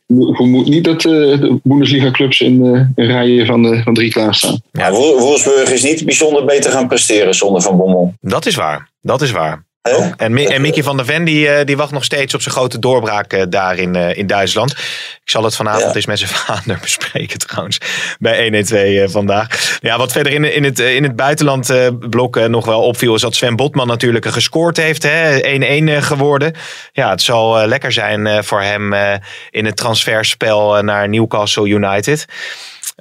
ik 0.06 0.36
vermoed 0.36 0.68
niet 0.68 0.84
dat 0.84 1.04
uh, 1.04 1.40
de 1.40 1.60
Bundesliga-clubs 1.62 2.40
in, 2.40 2.64
uh, 2.64 2.80
in 2.94 3.10
rijen 3.10 3.46
van, 3.46 3.82
van 3.82 3.94
drie 3.94 4.10
klaarstaan. 4.10 4.60
Ja, 4.72 4.90
Wolfsburg 4.90 5.70
is 5.70 5.82
niet 5.82 6.04
bijzonder 6.04 6.44
beter 6.44 6.70
gaan 6.70 6.88
presteren 6.88 7.34
zonder 7.34 7.62
Van 7.62 7.76
Bommel. 7.76 8.14
Dat 8.20 8.46
is 8.46 8.54
waar. 8.54 8.88
Dat 9.02 9.22
is 9.22 9.30
waar. 9.30 9.64
Oh. 9.82 10.12
En, 10.16 10.36
en 10.36 10.60
Mickey 10.60 10.82
van 10.82 10.96
der 10.96 11.06
Ven 11.06 11.24
die, 11.24 11.48
eh, 11.48 11.66
die 11.66 11.76
wacht 11.76 11.92
nog 11.92 12.04
steeds 12.04 12.34
op 12.34 12.42
zijn 12.42 12.54
grote 12.54 12.78
doorbraak 12.78 13.32
uh, 13.32 13.42
daar 13.48 13.78
in, 13.78 13.96
uh, 13.96 14.16
in 14.16 14.26
Duitsland. 14.26 14.70
Ik 14.70 15.20
zal 15.30 15.44
het 15.44 15.56
vanavond 15.56 15.84
ja. 15.84 15.94
eens 15.94 16.06
met 16.06 16.18
zijn 16.18 16.30
vader 16.46 16.78
bespreken 16.80 17.38
trouwens. 17.38 17.78
Bij 18.18 18.42
112 18.42 18.84
uh, 18.84 19.08
vandaag. 19.08 19.78
Ja, 19.80 19.98
wat 19.98 20.12
verder 20.12 20.32
in, 20.32 20.54
in, 20.54 20.64
het, 20.64 20.78
in 20.78 21.02
het 21.02 21.16
buitenland 21.16 21.72
blok 22.10 22.48
nog 22.48 22.66
wel 22.66 22.82
opviel... 22.82 23.14
is 23.14 23.20
dat 23.20 23.34
Sven 23.34 23.56
Botman 23.56 23.86
natuurlijk 23.86 24.26
gescoord 24.26 24.76
heeft. 24.76 25.06
1-1 25.06 25.08
geworden. 26.04 26.54
Ja, 26.92 27.10
het 27.10 27.22
zal 27.22 27.66
lekker 27.66 27.92
zijn 27.92 28.44
voor 28.44 28.62
hem 28.62 28.94
in 29.50 29.64
het 29.64 29.76
transferspel 29.76 30.82
naar 30.82 31.08
Newcastle 31.08 31.68
United. 31.68 32.24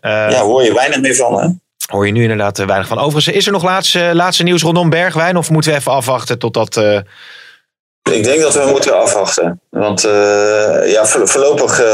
ja, 0.02 0.42
hoor 0.42 0.64
je 0.64 0.74
weinig 0.74 1.02
meer 1.02 1.16
van 1.16 1.40
hè? 1.40 1.48
Hoor 1.90 2.06
je 2.06 2.12
nu 2.12 2.22
inderdaad 2.22 2.58
weinig 2.58 2.88
van. 2.88 3.00
Overigens, 3.00 3.36
is 3.36 3.46
er 3.46 3.52
nog 3.52 3.64
laatste, 3.64 4.10
laatste 4.14 4.44
nieuws 4.44 4.62
rondom 4.62 4.90
Bergwijn? 4.90 5.38
Of 5.38 5.50
moeten 5.50 5.72
we 5.72 5.78
even 5.78 5.92
afwachten 5.92 6.40
totdat... 6.40 6.78
Uh... 6.78 7.00
Ik 8.12 8.24
denk 8.24 8.42
dat 8.42 8.54
we 8.54 8.68
moeten 8.70 9.00
afwachten. 9.00 9.62
Want 9.70 10.06
uh, 10.06 10.92
ja, 10.92 11.06
voorlopig... 11.06 11.72
Uh, 11.72 11.86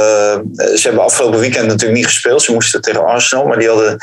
ze 0.54 0.80
hebben 0.82 1.04
afgelopen 1.04 1.40
weekend 1.40 1.68
natuurlijk 1.68 1.98
niet 1.98 2.06
gespeeld. 2.06 2.42
Ze 2.42 2.54
moesten 2.54 2.82
tegen 2.82 3.06
Arsenal, 3.06 3.46
maar 3.46 3.58
die 3.58 3.68
hadden 3.68 3.98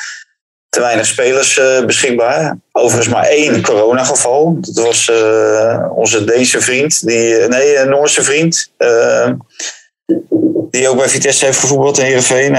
te 0.68 0.80
weinig 0.80 1.06
spelers 1.06 1.60
beschikbaar. 1.86 2.58
Overigens 2.72 3.14
maar 3.14 3.24
één 3.24 3.62
coronageval. 3.62 4.56
Dat 4.60 4.84
was 4.84 5.10
onze 5.94 6.24
Deense 6.24 6.60
vriend. 6.60 7.06
Die, 7.06 7.34
nee, 7.34 7.84
Noorse 7.84 8.22
vriend. 8.22 8.72
die 10.70 10.88
ook 10.88 10.96
bij 10.96 11.08
Vitesse 11.08 11.44
heeft 11.44 11.58
gevoetbald 11.58 11.98
in 11.98 12.04
Heerenveen. 12.04 12.54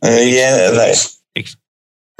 ja, 0.00 0.70
nee. 0.70 0.94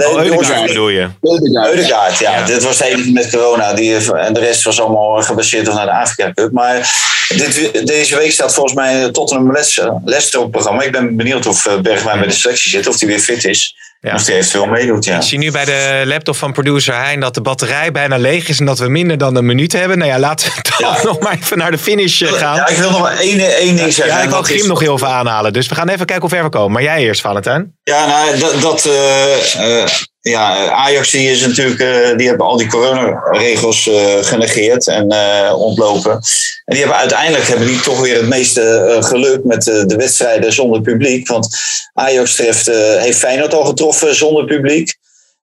Nee, 0.03 0.09
oh, 0.09 0.25
Eudegaard 0.25 0.67
bedoel 0.67 0.89
je? 0.89 1.09
Eudegaard, 1.53 2.19
ja. 2.19 2.39
ja. 2.39 2.45
Dit 2.45 2.63
was 2.63 2.79
de 2.79 2.85
enige 2.85 3.13
met 3.13 3.31
corona. 3.31 3.73
Die, 3.73 4.13
en 4.13 4.33
de 4.33 4.41
rest 4.41 4.65
was 4.65 4.81
allemaal 4.81 5.23
gebaseerd 5.23 5.75
naar 5.75 5.87
de 5.87 5.93
Afrika 5.93 6.33
Cup. 6.33 6.53
Maar 6.53 6.95
dit, 7.29 7.87
deze 7.87 8.17
week 8.17 8.33
staat 8.33 8.55
volgens 8.55 8.75
mij 8.75 9.11
Tottenham 9.11 9.53
Leicester, 9.53 10.01
Leicester 10.05 10.39
op 10.39 10.45
het 10.45 10.53
programma. 10.53 10.83
Ik 10.83 10.93
ben 10.93 11.17
benieuwd 11.17 11.47
of 11.47 11.67
eh, 11.67 11.81
Bergwijn 11.81 12.19
bij 12.19 12.29
de 12.29 12.35
selectie 12.35 12.71
zit. 12.71 12.87
Of 12.87 12.99
hij 12.99 13.09
weer 13.09 13.19
fit 13.19 13.45
is. 13.45 13.77
Ja. 14.01 14.15
Of 14.15 14.27
hij 14.27 14.37
eventueel 14.37 14.67
meedoet, 14.67 15.05
ja. 15.05 15.17
Ik 15.17 15.23
zie 15.23 15.39
nu 15.39 15.51
bij 15.51 15.65
de 15.65 16.03
laptop 16.05 16.37
van 16.37 16.53
producer 16.53 16.95
Hein 16.95 17.21
dat 17.21 17.35
de 17.35 17.41
batterij 17.41 17.93
bijna 17.93 18.19
leeg 18.19 18.49
is 18.49 18.59
en 18.59 18.67
dat 18.67 18.79
we 18.79 18.89
minder 18.89 19.19
dan 19.19 19.37
een 19.37 19.47
minuut 19.47 19.73
hebben. 19.73 19.99
Nou 19.99 20.11
ja, 20.11 20.19
laten 20.19 20.53
we 20.55 20.71
dan 20.79 20.93
ja. 20.93 21.03
nog 21.03 21.19
maar 21.19 21.39
even 21.41 21.59
naar 21.59 21.71
de 21.71 21.79
finish 21.79 22.23
eh, 22.23 22.33
gaan. 22.33 22.57
Ja, 22.57 22.69
ik 22.69 22.77
wil 22.77 22.91
nog 22.91 23.01
maar 23.01 23.19
één, 23.19 23.57
één 23.57 23.77
ding 23.77 23.93
zeggen. 23.93 24.15
Ja, 24.15 24.23
ik 24.23 24.31
wil 24.31 24.43
Grim 24.43 24.67
nog 24.67 24.81
heel 24.81 24.95
even 24.95 25.09
aanhalen. 25.09 25.53
Dus 25.53 25.69
we 25.69 25.75
gaan 25.75 25.89
even 25.89 26.07
kijken 26.07 26.29
hoe 26.29 26.37
ver 26.37 26.45
we 26.45 26.51
komen. 26.51 26.73
Maar 26.73 26.83
jij 26.83 27.03
eerst, 27.03 27.21
Valentijn. 27.21 27.77
Ja, 27.83 28.07
nou, 28.07 28.39
dat... 28.39 28.61
dat 28.61 28.87
uh, 28.87 29.79
uh, 29.79 29.85
ja, 30.21 30.71
Ajax 30.71 31.11
die 31.11 31.31
is 31.31 31.47
natuurlijk, 31.47 31.81
uh, 31.81 32.17
die 32.17 32.29
hebben 32.29 32.47
al 32.47 32.57
die 32.57 32.67
coronaregels 32.69 33.87
uh, 33.87 33.95
genegeerd 34.21 34.87
en 34.87 35.13
uh, 35.13 35.55
ontlopen. 35.59 36.13
En 36.13 36.75
die 36.75 36.79
hebben 36.79 36.97
uiteindelijk 36.97 37.49
hebben 37.49 37.67
die 37.67 37.81
toch 37.81 38.01
weer 38.01 38.17
het 38.17 38.29
meeste 38.29 38.97
geluk 39.01 39.45
met 39.45 39.65
de 39.65 39.95
wedstrijden 39.97 40.53
zonder 40.53 40.81
publiek. 40.81 41.29
Want 41.29 41.57
Ajax 41.93 42.35
treft, 42.35 42.67
heeft 42.99 43.19
Feyenoord 43.19 43.55
al 43.55 43.65
getroffen 43.65 44.15
zonder 44.15 44.45
publiek. 44.45 44.97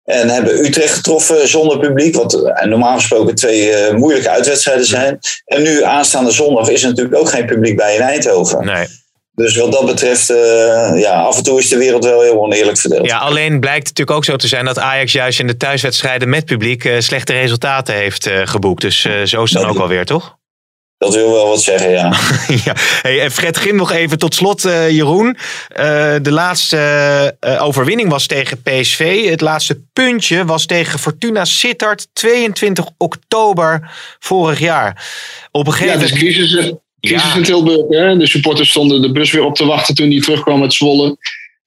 En 0.03 0.30
hebben 0.30 0.65
Utrecht 0.65 0.93
getroffen 0.93 1.47
zonder 1.47 1.80
publiek. 1.80 2.15
Wat 2.15 2.53
normaal 2.63 2.95
gesproken 2.95 3.36
twee 3.36 3.93
moeilijke 3.93 4.30
uitwedstrijden 4.30 4.86
zijn. 4.86 5.19
En 5.45 5.61
nu 5.61 5.84
aanstaande 5.84 6.32
zondag 6.32 6.69
is 6.69 6.82
er 6.84 6.89
natuurlijk 6.89 7.17
ook 7.17 7.30
geen 7.30 7.45
publiek 7.45 7.76
bij 7.76 7.95
in 7.95 8.01
Eindhoven. 8.01 8.65
Nee. 8.65 8.88
Dus 9.36 9.57
wat 9.57 9.71
dat 9.71 9.86
betreft, 9.86 10.29
uh, 10.29 10.91
ja, 10.95 11.21
af 11.21 11.38
en 11.38 11.43
toe 11.43 11.59
is 11.59 11.69
de 11.69 11.77
wereld 11.77 12.03
wel 12.03 12.21
heel 12.21 12.41
oneerlijk 12.41 12.77
verdeeld. 12.77 13.05
Ja, 13.05 13.17
alleen 13.17 13.59
blijkt 13.59 13.88
het 13.88 13.97
natuurlijk 13.97 14.17
ook 14.17 14.25
zo 14.25 14.36
te 14.36 14.47
zijn 14.47 14.65
dat 14.65 14.79
Ajax 14.79 15.11
juist 15.11 15.39
in 15.39 15.47
de 15.47 15.57
thuiswedstrijden 15.57 16.29
met 16.29 16.45
publiek 16.45 16.83
uh, 16.83 16.99
slechte 16.99 17.33
resultaten 17.33 17.95
heeft 17.95 18.27
uh, 18.27 18.41
geboekt. 18.43 18.81
Dus 18.81 19.01
zo 19.01 19.43
is 19.43 19.51
het 19.51 19.61
dan 19.61 19.69
ook 19.69 19.79
alweer, 19.79 20.05
toch? 20.05 20.38
Dat 20.97 21.13
wil 21.13 21.31
wel 21.31 21.47
wat 21.47 21.61
zeggen, 21.61 21.89
ja. 21.89 22.13
ja. 22.65 22.73
Hey, 23.01 23.31
Fred 23.31 23.57
Grim 23.57 23.75
nog 23.75 23.91
even 23.91 24.17
tot 24.17 24.36
slot, 24.36 24.61
Jeroen. 24.89 25.38
de 26.21 26.31
laatste 26.31 27.38
overwinning 27.59 28.09
was 28.09 28.27
tegen 28.27 28.61
PSV. 28.61 29.29
Het 29.29 29.41
laatste 29.41 29.81
puntje 29.93 30.45
was 30.45 30.65
tegen 30.65 30.99
Fortuna 30.99 31.45
Sittard 31.45 32.07
22 32.13 32.86
oktober 32.97 33.91
vorig 34.19 34.59
jaar. 34.59 35.05
Op 35.51 35.67
een 35.67 35.73
gegeven 35.73 35.93
moment... 35.93 36.09
Ja, 36.09 36.15
dus 36.15 36.36
crisis, 36.36 36.73
crisis 37.05 37.31
ja. 37.31 37.37
in 37.37 37.43
Tilburg. 37.43 37.89
Hè? 37.89 38.17
De 38.17 38.27
supporters 38.27 38.69
stonden 38.69 39.01
de 39.01 39.11
bus 39.11 39.31
weer 39.31 39.43
op 39.43 39.55
te 39.55 39.65
wachten 39.65 39.95
toen 39.95 40.09
die 40.09 40.21
terugkwam 40.21 40.59
met 40.59 40.73
Zwolle. 40.73 41.17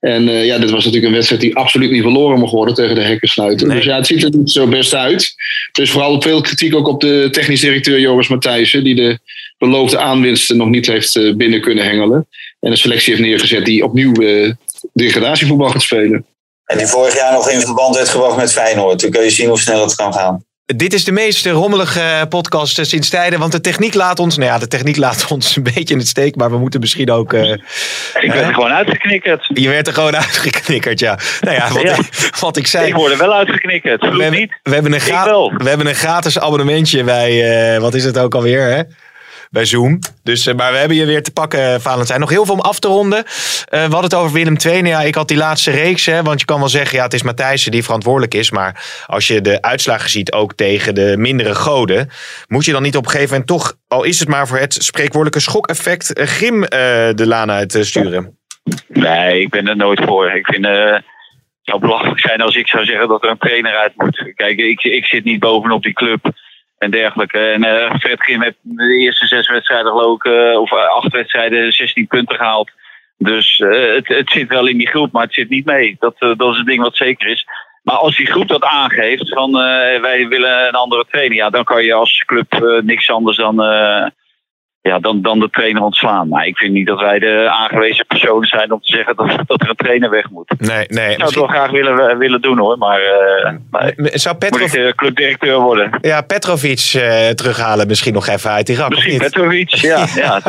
En 0.01 0.29
uh, 0.29 0.47
ja, 0.47 0.59
dit 0.59 0.71
was 0.71 0.85
natuurlijk 0.85 1.07
een 1.07 1.13
wedstrijd 1.13 1.41
die 1.41 1.57
absoluut 1.57 1.91
niet 1.91 2.03
verloren 2.03 2.39
mocht 2.39 2.53
worden 2.53 2.75
tegen 2.75 2.95
de 2.95 3.01
hekkensluiter. 3.01 3.67
Nee. 3.67 3.77
Dus 3.77 3.85
ja, 3.85 3.97
het 3.97 4.07
ziet 4.07 4.23
er 4.23 4.31
niet 4.31 4.51
zo 4.51 4.67
best 4.67 4.95
uit. 4.95 5.35
Dus 5.73 5.91
vooral 5.91 6.23
veel 6.23 6.41
kritiek 6.41 6.75
ook 6.75 6.89
op 6.89 7.01
de 7.01 7.29
technisch 7.31 7.61
directeur 7.61 8.01
Joris 8.01 8.29
Matthijssen, 8.29 8.85
die 8.85 8.95
de 8.95 9.19
beloofde 9.59 9.99
aanwinsten 9.99 10.57
nog 10.57 10.69
niet 10.69 10.87
heeft 10.87 11.15
uh, 11.15 11.35
binnen 11.35 11.61
kunnen 11.61 11.85
hengelen. 11.85 12.29
En 12.61 12.71
een 12.71 12.77
selectie 12.77 13.13
heeft 13.13 13.25
neergezet 13.25 13.65
die 13.65 13.85
opnieuw 13.85 14.21
uh, 14.21 14.53
degradatievoetbal 14.93 15.69
gaat 15.69 15.83
spelen. 15.83 16.27
En 16.65 16.79
die 16.79 16.87
vorig 16.87 17.15
jaar 17.15 17.33
nog 17.33 17.51
in 17.51 17.61
verband 17.61 17.97
werd 17.97 18.09
gebracht 18.09 18.37
met 18.37 18.53
Feyenoord. 18.53 19.01
Dan 19.01 19.11
kun 19.11 19.23
je 19.23 19.31
zien 19.31 19.49
hoe 19.49 19.59
snel 19.59 19.83
het 19.83 19.95
kan 19.95 20.13
gaan. 20.13 20.45
Dit 20.77 20.93
is 20.93 21.05
de 21.05 21.13
meest 21.13 21.47
rommelige 21.47 22.27
podcast 22.29 22.87
sinds 22.87 23.09
tijden. 23.09 23.39
Want 23.39 23.53
de 23.53 23.61
techniek 23.61 23.95
laat 23.95 24.19
ons. 24.19 24.37
Nou 24.37 24.51
ja, 24.51 24.59
de 24.59 24.67
techniek 24.67 24.97
laat 24.97 25.27
ons 25.33 25.57
een 25.57 25.63
beetje 25.63 25.95
in 25.95 25.99
het 25.99 26.09
steek. 26.09 26.37
Maar 26.37 26.51
we 26.51 26.59
moeten 26.59 26.81
misschien 26.81 27.11
ook. 27.11 27.33
Uh, 27.33 27.51
ik 27.51 28.33
werd 28.33 28.47
er 28.47 28.55
gewoon 28.55 28.73
uitgeknikkerd. 28.73 29.51
Je 29.55 29.69
werd 29.69 29.87
er 29.87 29.93
gewoon 29.93 30.17
uitgeknikkerd, 30.27 31.01
ja. 31.01 31.19
Nou 31.41 31.57
ja, 31.57 31.73
wat, 31.73 31.83
ja. 31.83 31.97
Ik, 31.97 32.37
wat 32.41 32.57
ik 32.57 32.67
zei. 32.67 32.87
Ik 32.87 32.95
word 32.95 33.13
er 33.13 33.19
wel 33.19 33.35
uitgeknikkerd. 33.35 34.01
We 34.01 34.07
hebben, 34.07 34.31
niet. 34.31 34.59
We 34.63 34.75
hebben, 34.75 34.93
een 34.93 35.01
we 35.59 35.69
hebben 35.69 35.87
een 35.87 35.95
gratis 35.95 36.39
abonnementje 36.39 37.05
bij. 37.05 37.75
Uh, 37.75 37.81
wat 37.81 37.95
is 37.95 38.05
het 38.05 38.19
ook 38.19 38.35
alweer, 38.35 38.63
hè? 38.63 38.83
Bij 39.51 39.65
Zoom. 39.65 39.99
Dus, 40.23 40.47
uh, 40.47 40.55
maar 40.55 40.73
we 40.73 40.79
hebben 40.79 40.97
je 40.97 41.05
weer 41.05 41.23
te 41.23 41.33
pakken, 41.33 41.81
Valentijn. 41.81 42.21
Nog 42.21 42.31
heel 42.31 42.45
veel 42.45 42.55
om 42.55 42.61
af 42.61 42.79
te 42.79 42.89
ronden. 42.89 43.19
Uh, 43.19 43.25
we 43.71 43.79
hadden 43.79 44.03
het 44.03 44.15
over 44.15 44.33
Willem 44.33 44.57
II. 44.65 44.83
Nou 44.83 44.95
ja, 44.95 45.01
ik 45.01 45.15
had 45.15 45.29
die 45.29 45.37
laatste 45.37 45.71
reeks. 45.71 46.07
Hè, 46.07 46.23
want 46.23 46.41
je 46.41 46.47
kan 46.47 46.59
wel 46.59 46.69
zeggen, 46.69 46.99
ja, 46.99 47.05
het 47.05 47.15
is 47.15 47.23
Matthijssen 47.23 47.71
die 47.71 47.85
verantwoordelijk 47.85 48.35
is. 48.35 48.51
Maar 48.51 49.05
als 49.07 49.27
je 49.27 49.41
de 49.41 49.63
uitslagen 49.63 50.11
ziet, 50.11 50.33
ook 50.33 50.55
tegen 50.55 50.95
de 50.95 51.15
mindere 51.17 51.55
goden. 51.55 52.11
Moet 52.47 52.65
je 52.65 52.73
dan 52.73 52.83
niet 52.83 52.97
op 52.97 53.05
een 53.05 53.11
gegeven 53.11 53.31
moment 53.31 53.49
toch, 53.49 53.75
al 53.89 54.05
is 54.05 54.19
het 54.19 54.29
maar 54.29 54.47
voor 54.49 54.59
het 54.59 54.75
spreekwoordelijke 54.75 55.41
schokeffect, 55.41 56.11
Grim 56.15 56.61
de 56.61 57.25
laan 57.27 57.51
uit 57.51 57.79
sturen? 57.81 58.39
Nee, 58.89 59.41
ik 59.41 59.49
ben 59.49 59.69
er 59.69 59.77
nooit 59.77 60.01
voor. 60.05 60.31
Ik 60.31 60.47
vind 60.47 60.67
het 60.67 61.05
zou 61.63 61.81
belachelijk 61.81 62.21
zijn 62.21 62.41
als 62.41 62.57
ik 62.57 62.69
zou 62.69 62.85
zeggen 62.85 63.09
dat 63.09 63.23
er 63.23 63.31
een 63.31 63.39
trainer 63.39 63.77
uit 63.77 63.93
moet. 63.97 64.33
Kijk, 64.35 64.59
ik, 64.59 64.83
ik 64.83 65.05
zit 65.05 65.25
niet 65.25 65.41
bovenop 65.41 65.83
die 65.83 65.93
club 65.93 66.33
en 66.79 66.91
dergelijke. 66.91 67.39
En 67.39 67.65
uh, 67.65 67.95
Fred 67.95 68.21
Grim 68.21 68.43
heeft 68.43 68.57
de 68.61 68.97
eerste 68.97 69.27
zes 69.27 69.49
wedstrijden 69.49 69.91
geloof 69.91 70.17
ik, 70.17 70.25
uh, 70.25 70.61
of 70.61 70.73
acht 70.73 71.13
wedstrijden 71.13 71.73
16 71.73 72.07
punten 72.07 72.37
gehaald. 72.37 72.71
Dus 73.19 73.59
uh, 73.59 73.95
het, 73.95 74.09
het 74.09 74.31
zit 74.31 74.49
wel 74.49 74.67
in 74.67 74.79
die 74.79 74.89
groep, 74.89 75.13
maar 75.13 75.23
het 75.23 75.35
zit 75.35 75.49
niet 75.49 75.65
mee. 75.65 75.97
Dat, 75.99 76.15
dat 76.19 76.53
is 76.53 76.59
een 76.59 76.65
ding 76.65 76.83
wat 76.83 76.97
zeker 76.97 77.29
is. 77.29 77.47
Maar 77.83 77.97
als 77.97 78.17
die 78.17 78.27
groep 78.27 78.49
dat 78.49 78.65
aangeeft, 78.65 79.29
van 79.29 79.53
wij 80.01 80.27
willen 80.29 80.67
een 80.67 80.75
andere 80.75 81.05
trainer, 81.11 81.37
ja, 81.37 81.51
dan 81.51 81.65
kan 81.65 81.85
je 81.85 81.93
als 81.93 82.23
club 82.27 82.81
niks 82.83 83.11
anders 83.11 83.37
dan 83.37 83.57
ja, 84.89 84.99
dan, 84.99 85.23
dan 85.23 85.39
de 85.39 85.49
trainer 85.51 85.83
ontslaan. 85.83 86.29
Maar 86.29 86.47
ik 86.47 86.57
vind 86.57 86.73
niet 86.73 86.87
dat 86.87 87.01
wij 87.01 87.19
de 87.19 87.49
aangewezen 87.51 88.07
personen 88.07 88.49
zijn 88.49 88.73
om 88.73 88.81
te 88.81 88.93
zeggen 88.93 89.17
dat, 89.17 89.47
dat 89.47 89.61
er 89.61 89.69
een 89.69 89.77
trainer 89.77 90.11
weg 90.11 90.31
moet. 90.31 90.55
Nee, 90.59 90.87
nee. 90.89 91.11
Ik 91.11 91.17
zou 91.17 91.29
het 91.29 91.35
wel 91.35 91.47
graag 91.47 91.71
willen, 91.71 92.19
willen 92.19 92.41
doen 92.41 92.59
hoor, 92.59 92.79
maar, 92.79 93.01
uh, 93.01 93.51
maar 93.71 93.93
zou 93.97 94.37
Petrov... 94.37 94.61
moet 94.61 94.75
ik 94.75 94.97
clubdirecteur 94.97 95.59
worden. 95.59 95.99
Ja, 96.01 96.21
Petrovic 96.21 96.93
uh, 96.97 97.29
terughalen 97.29 97.87
misschien 97.87 98.13
nog 98.13 98.27
even 98.27 98.51
uit 98.51 98.69
Irak. 98.69 98.91
Misschien 98.91 99.19
Petrovic, 99.19 99.75
ja. 99.75 100.07
ja 100.15 100.41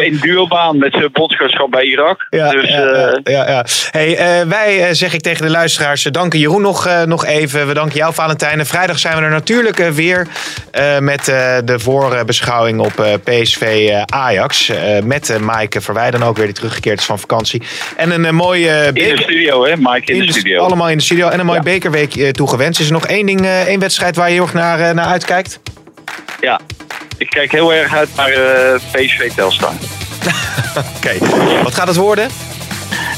in 0.00 0.18
duurbaan 0.20 0.78
met 0.78 0.92
zijn 0.92 1.12
bondscoachschap 1.12 1.70
bij 1.70 1.84
Irak. 1.84 2.26
Ja, 2.30 2.50
dus, 2.50 2.68
ja, 2.68 3.20
ja, 3.22 3.48
ja, 3.48 3.64
Hey, 3.90 4.46
wij, 4.46 4.94
zeg 4.94 5.14
ik 5.14 5.20
tegen 5.20 5.46
de 5.46 5.50
luisteraars, 5.50 6.02
danken 6.02 6.38
Jeroen 6.38 6.62
nog, 6.62 7.04
nog 7.04 7.24
even. 7.24 7.66
We 7.66 7.74
danken 7.74 7.96
jou 7.96 8.14
Valentijn. 8.14 8.66
vrijdag 8.66 8.98
zijn 8.98 9.16
we 9.16 9.22
er 9.22 9.30
natuurlijk 9.30 9.76
weer 9.76 10.26
met 11.00 11.24
de 11.64 11.78
voorbeschouwing 11.78 12.80
op 12.80 13.18
PSV 13.42 13.62
eh, 13.62 14.02
Ajax. 14.02 14.68
Eh, 14.68 15.02
met 15.02 15.28
uh, 15.28 15.36
Maaike 15.36 15.80
Verwij 15.80 16.10
dan 16.10 16.22
ook 16.22 16.36
weer 16.36 16.46
die 16.46 16.54
teruggekeerd 16.54 16.98
is 16.98 17.04
van 17.04 17.18
vakantie. 17.18 17.62
En 17.96 18.24
een 18.24 18.34
mooie... 18.34 18.90
in 18.92 19.16
de 19.16 19.22
studio 19.22 19.64
hè, 19.64 19.76
Maaike 19.76 20.12
in, 20.12 20.26
de, 20.26 20.32
studio. 20.32 20.62
Allemaal 20.62 20.88
in 20.88 20.96
de 20.96 21.02
studio. 21.02 21.28
En 21.28 21.40
een 21.40 21.46
mooi 21.46 21.60
bekerweek 21.60 22.32
toegewenst. 22.32 22.80
Is 22.80 22.86
er 22.86 22.92
nog 22.92 23.06
één 23.06 23.26
ding, 23.26 23.46
één 23.46 23.80
wedstrijd 23.80 24.16
waar 24.16 24.28
je 24.28 24.34
heel 24.34 24.42
erg 24.42 24.54
naar, 24.54 24.94
naar 24.94 25.06
uitkijkt? 25.06 25.60
Ja, 26.40 26.60
ik 27.18 27.30
kijk 27.30 27.52
heel 27.52 27.74
erg 27.74 27.94
uit 27.94 28.08
naar 28.16 28.30
PSV 28.92 29.30
Telstar. 29.30 29.72
Oké, 30.96 31.18
wat 31.62 31.74
gaat 31.74 31.86
het 31.86 31.96
worden? 31.96 32.28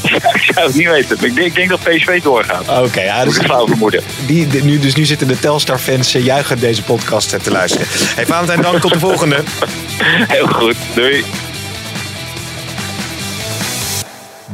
Ja, 0.03 0.33
ik 0.33 0.51
zou 0.53 0.67
het 0.67 0.75
niet 0.75 0.87
weten. 0.87 1.17
Ik 1.21 1.35
denk, 1.35 1.47
ik 1.47 1.55
denk 1.55 1.69
dat 1.69 1.79
PSV 1.79 2.21
doorgaat. 2.21 2.83
Oké, 2.83 3.01
ja, 3.01 3.23
dus, 3.25 3.35
ik 3.37 3.43
flauw 3.43 3.67
vermoeden. 3.67 4.03
die, 4.25 4.47
die- 4.47 4.63
nu, 4.63 4.79
dus 4.79 4.95
nu 4.95 5.05
zitten 5.05 5.27
de 5.27 5.39
Telstar-fans 5.39 6.13
eh, 6.13 6.25
juichend 6.25 6.59
deze 6.59 6.83
podcast 6.83 7.33
eh, 7.33 7.39
te 7.39 7.51
luisteren. 7.51 7.87
Hey, 7.91 8.25
Valentijn, 8.25 8.61
dank. 8.61 8.79
Tot 8.81 8.93
de 8.93 8.99
volgende. 8.99 9.43
Heel 10.27 10.47
goed. 10.47 10.75
Doei. 10.95 11.23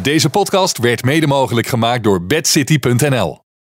Deze 0.01 0.29
podcast 0.29 0.77
werd 0.77 1.03
mede 1.03 1.27
mogelijk 1.27 1.67
gemaakt 1.67 2.03
door 2.03 2.25
bedcity.nl. 2.25 3.46